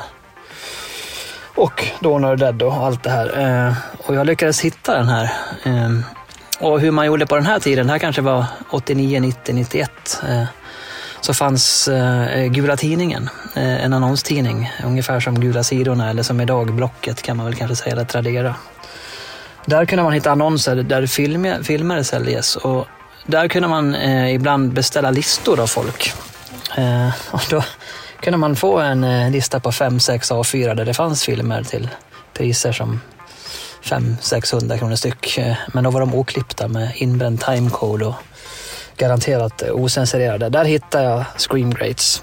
och 1.64 1.84
Dawn 2.00 2.24
of 2.24 2.38
the 2.40 2.44
Dead 2.44 2.62
och 2.62 2.74
allt 2.74 3.02
det 3.02 3.10
här. 3.10 3.66
Eh, 3.66 3.74
och 3.98 4.14
jag 4.14 4.26
lyckades 4.26 4.60
hitta 4.60 4.98
den 4.98 5.08
här. 5.08 5.24
Eh, 5.64 5.90
och 6.60 6.80
hur 6.80 6.90
man 6.90 7.06
gjorde 7.06 7.26
på 7.26 7.36
den 7.36 7.46
här 7.46 7.58
tiden, 7.58 7.86
det 7.86 7.92
här 7.92 7.98
kanske 7.98 8.22
var 8.22 8.44
89, 8.70 9.20
90, 9.20 9.54
91. 9.54 9.90
Eh, 10.28 10.44
så 11.20 11.34
fanns 11.34 11.88
eh, 11.88 12.46
Gula 12.46 12.76
Tidningen, 12.76 13.28
eh, 13.54 13.84
en 13.84 13.92
annonstidning, 13.92 14.70
ungefär 14.84 15.20
som 15.20 15.40
Gula 15.40 15.62
Sidorna 15.64 16.10
eller 16.10 16.22
som 16.22 16.40
idag 16.40 16.74
Blocket 16.74 17.22
kan 17.22 17.36
man 17.36 17.46
väl 17.46 17.54
kanske 17.54 17.76
säga, 17.76 17.92
eller 17.92 18.04
Tradera. 18.04 18.54
Där 19.64 19.84
kunde 19.84 20.02
man 20.02 20.12
hitta 20.12 20.30
annonser 20.30 20.76
där 20.76 21.06
filmer, 21.06 21.62
filmer 21.62 22.02
säljes 22.02 22.56
och 22.56 22.86
där 23.26 23.48
kunde 23.48 23.68
man 23.68 23.94
eh, 23.94 24.34
ibland 24.34 24.72
beställa 24.72 25.10
listor 25.10 25.60
av 25.60 25.66
folk. 25.66 26.12
Eh, 26.76 27.08
och 27.30 27.42
då 27.50 27.64
kunde 28.20 28.36
man 28.36 28.56
få 28.56 28.78
en 28.78 29.04
eh, 29.04 29.30
lista 29.30 29.60
på 29.60 29.70
5-6 29.70 30.32
A4 30.32 30.74
där 30.74 30.84
det 30.84 30.94
fanns 30.94 31.24
filmer 31.24 31.62
till 31.62 31.88
priser 32.32 32.72
som 32.72 33.00
500-600 33.82 34.78
kronor 34.78 34.96
styck. 34.96 35.38
Eh, 35.38 35.54
men 35.72 35.84
då 35.84 35.90
var 35.90 36.00
de 36.00 36.14
oklippta 36.14 36.68
med 36.68 36.92
inbränd 36.94 37.40
timecode 37.40 38.06
och 38.06 38.14
garanterat 38.96 39.62
osensurerade. 39.62 40.48
Där 40.48 40.64
hittade 40.64 41.04
jag 41.04 41.24
Scream 41.36 41.70
Greats. 41.70 42.22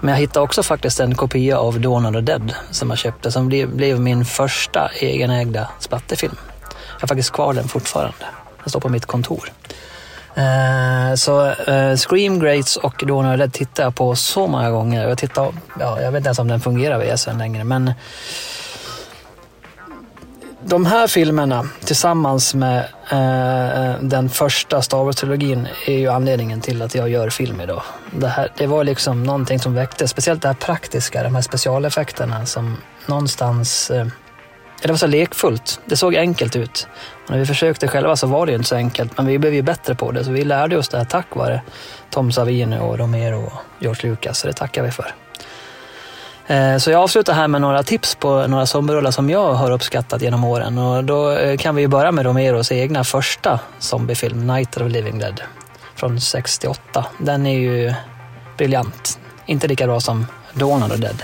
Men 0.00 0.10
jag 0.10 0.18
hittade 0.18 0.44
också 0.44 0.62
faktiskt 0.62 1.00
en 1.00 1.14
kopia 1.14 1.58
av 1.58 1.80
Dawn 1.80 2.06
of 2.06 2.12
the 2.12 2.20
Dead 2.20 2.54
som 2.70 2.90
jag 2.90 2.98
köpte 2.98 3.32
som 3.32 3.48
blev, 3.48 3.76
blev 3.76 4.00
min 4.00 4.24
första 4.24 4.90
egenägda 5.00 5.68
splatterfilm. 5.78 6.36
Jag 6.70 7.00
har 7.00 7.08
faktiskt 7.08 7.30
kvar 7.30 7.54
den 7.54 7.68
fortfarande. 7.68 8.26
Den 8.62 8.70
står 8.70 8.80
på 8.80 8.88
mitt 8.88 9.06
kontor. 9.06 9.52
Eh, 10.34 11.14
så 11.14 11.46
eh, 11.46 11.96
Scream 11.96 12.40
Greats 12.40 12.76
och 12.76 13.04
Dawn 13.06 13.26
of 13.26 13.32
the 13.32 13.36
Dead 13.36 13.52
tittar 13.52 13.82
jag 13.84 13.94
på 13.94 14.16
så 14.16 14.46
många 14.46 14.70
gånger. 14.70 15.08
Jag, 15.08 15.18
tittar, 15.18 15.52
ja, 15.80 16.00
jag 16.00 16.12
vet 16.12 16.18
inte 16.18 16.28
ens 16.28 16.38
om 16.38 16.48
den 16.48 16.60
fungerar 16.60 16.98
via 16.98 17.16
SEN 17.16 17.38
längre, 17.38 17.64
men 17.64 17.92
de 20.64 20.86
här 20.86 21.06
filmerna 21.06 21.68
tillsammans 21.84 22.54
med 22.54 22.84
eh, 23.10 23.90
eh, 23.90 23.96
den 24.00 24.28
första 24.28 24.82
Star 24.82 25.04
Wars-trilogin 25.04 25.68
är 25.86 25.98
ju 25.98 26.08
anledningen 26.08 26.60
till 26.60 26.82
att 26.82 26.94
jag 26.94 27.08
gör 27.08 27.30
film 27.30 27.60
idag. 27.60 27.82
Det, 28.10 28.28
här, 28.28 28.52
det 28.56 28.66
var 28.66 28.84
liksom 28.84 29.22
någonting 29.22 29.58
som 29.58 29.74
väckte, 29.74 30.08
speciellt 30.08 30.42
det 30.42 30.48
här 30.48 30.54
praktiska, 30.54 31.22
de 31.22 31.34
här 31.34 31.42
specialeffekterna 31.42 32.46
som 32.46 32.76
någonstans 33.06 33.90
eh, 33.90 34.06
det 34.82 34.88
var 34.88 34.96
så 34.96 35.06
lekfullt. 35.06 35.80
Det 35.84 35.96
såg 35.96 36.16
enkelt 36.16 36.56
ut. 36.56 36.88
Och 37.24 37.30
när 37.30 37.38
vi 37.38 37.46
försökte 37.46 37.88
själva 37.88 38.16
så 38.16 38.26
var 38.26 38.46
det 38.46 38.52
ju 38.52 38.56
inte 38.56 38.68
så 38.68 38.76
enkelt, 38.76 39.16
men 39.16 39.26
vi 39.26 39.38
blev 39.38 39.54
ju 39.54 39.62
bättre 39.62 39.94
på 39.94 40.12
det. 40.12 40.24
Så 40.24 40.30
vi 40.30 40.44
lärde 40.44 40.78
oss 40.78 40.88
det 40.88 40.98
här 40.98 41.04
tack 41.04 41.36
vare 41.36 41.62
Tom 42.10 42.32
Savini 42.32 42.78
och 42.78 42.98
Romero 42.98 43.46
och 43.46 43.52
George 43.78 44.10
Lucas, 44.10 44.38
så 44.38 44.46
det 44.46 44.52
tackar 44.52 44.82
vi 44.82 44.90
för. 44.90 45.14
Eh, 46.50 46.76
så 46.76 46.90
jag 46.90 47.02
avslutar 47.02 47.32
här 47.32 47.48
med 47.48 47.60
några 47.60 47.82
tips 47.82 48.14
på 48.14 48.46
några 48.46 48.66
zombierullar 48.66 49.10
som 49.10 49.30
jag 49.30 49.52
har 49.52 49.70
uppskattat 49.70 50.22
genom 50.22 50.44
åren. 50.44 50.78
Och 50.78 51.04
då 51.04 51.32
eh, 51.32 51.56
kan 51.56 51.74
vi 51.74 51.88
börja 51.88 52.12
med 52.12 52.24
Romeros 52.24 52.72
egna 52.72 53.04
första 53.04 53.60
zombiefilm, 53.78 54.46
Night 54.46 54.76
of 54.76 54.82
the 54.82 54.88
Living 54.88 55.18
Dead, 55.18 55.40
från 55.94 56.20
68. 56.20 57.06
Den 57.18 57.46
är 57.46 57.58
ju 57.58 57.94
briljant. 58.56 59.18
Inte 59.46 59.68
lika 59.68 59.86
bra 59.86 60.00
som 60.00 60.26
Dawn 60.54 60.82
of 60.82 60.90
the 60.90 60.96
Dead. 60.96 61.22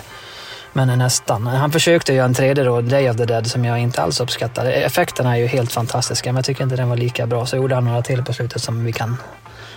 Men 0.72 0.98
nästan. 0.98 1.46
Han 1.46 1.72
försökte 1.72 2.14
göra 2.14 2.24
en 2.24 2.34
tredje 2.34 2.64
då, 2.64 2.80
Day 2.80 3.10
of 3.10 3.16
the 3.16 3.24
Dead, 3.24 3.46
som 3.46 3.64
jag 3.64 3.78
inte 3.78 4.02
alls 4.02 4.20
uppskattade. 4.20 4.72
Effekterna 4.72 5.36
är 5.36 5.40
ju 5.40 5.46
helt 5.46 5.72
fantastiska, 5.72 6.32
men 6.32 6.36
jag 6.36 6.44
tycker 6.44 6.64
inte 6.64 6.76
den 6.76 6.88
var 6.88 6.96
lika 6.96 7.26
bra. 7.26 7.46
Så 7.46 7.56
gjorde 7.56 7.74
han 7.74 7.84
några 7.84 8.02
till 8.02 8.24
på 8.24 8.32
slutet 8.32 8.62
som 8.62 8.84
vi 8.84 8.92
kan 8.92 9.16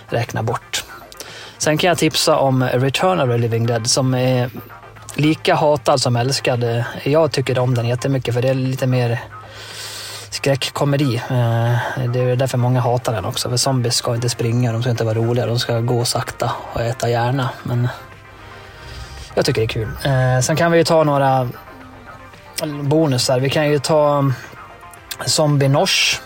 räkna 0.08 0.42
bort. 0.42 0.84
Sen 1.58 1.78
kan 1.78 1.88
jag 1.88 1.98
tipsa 1.98 2.36
om 2.36 2.64
Return 2.64 3.20
of 3.20 3.28
the 3.28 3.38
Living 3.38 3.66
Dead 3.66 3.86
som 3.86 4.14
är 4.14 4.50
lika 5.14 5.54
hatad 5.54 6.00
som 6.00 6.16
älskad. 6.16 6.84
Jag 7.04 7.32
tycker 7.32 7.58
om 7.58 7.74
den 7.74 7.88
jättemycket 7.88 8.34
för 8.34 8.42
det 8.42 8.48
är 8.48 8.54
lite 8.54 8.86
mer 8.86 9.20
skräckkomedi. 10.30 11.16
Eh, 11.16 12.06
det 12.12 12.20
är 12.20 12.36
därför 12.36 12.58
många 12.58 12.80
hatar 12.80 13.12
den 13.12 13.24
också. 13.24 13.50
För 13.50 13.56
zombies 13.56 13.94
ska 13.94 14.14
inte 14.14 14.28
springa, 14.28 14.72
de 14.72 14.82
ska 14.82 14.90
inte 14.90 15.04
vara 15.04 15.14
roliga, 15.14 15.46
de 15.46 15.58
ska 15.58 15.80
gå 15.80 16.04
sakta 16.04 16.52
och 16.72 16.80
äta 16.80 17.10
gärna. 17.10 17.50
Men 17.62 17.88
jag 19.34 19.44
tycker 19.44 19.60
det 19.60 19.64
är 19.64 19.68
kul. 19.68 19.88
Eh, 20.04 20.40
sen 20.40 20.56
kan 20.56 20.72
vi 20.72 20.78
ju 20.78 20.84
ta 20.84 21.04
några 21.04 21.48
bonusar. 22.82 23.40
Vi 23.40 23.50
kan 23.50 23.70
ju 23.70 23.78
ta 23.78 24.18
mm, 24.18 24.34
Zombie 25.26 25.68
Nosh. 25.68 26.20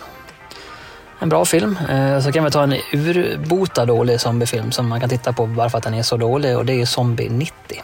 En 1.19 1.29
bra 1.29 1.45
film. 1.45 1.79
Eh, 1.89 2.21
så 2.21 2.33
kan 2.33 2.45
vi 2.45 2.51
ta 2.51 2.63
en 2.63 2.75
urbota 2.93 3.85
dålig 3.85 4.21
zombiefilm 4.21 4.73
som 4.73 4.89
man 4.89 5.01
kan 5.01 5.09
titta 5.09 5.33
på 5.33 5.47
bara 5.47 5.71
för 5.71 5.79
att 5.79 5.85
den 5.85 5.95
är 5.95 6.03
så 6.03 6.17
dålig 6.17 6.59
och 6.59 6.67
det 6.67 6.81
är 6.81 6.87
Zombie 6.87 7.29
90. 7.29 7.83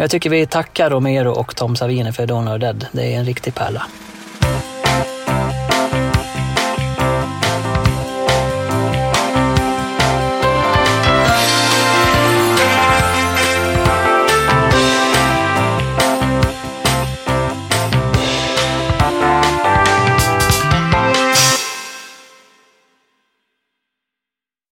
Jag 0.00 0.10
tycker 0.10 0.30
vi 0.30 0.46
tackar 0.46 0.90
Romero 0.90 1.30
och 1.30 1.56
Tom 1.56 1.76
Savini 1.76 2.12
för 2.12 2.26
Dawn 2.26 2.48
of 2.48 2.60
Dead. 2.60 2.86
Det 2.92 3.14
är 3.14 3.18
en 3.18 3.24
riktig 3.24 3.54
pärla. 3.54 3.86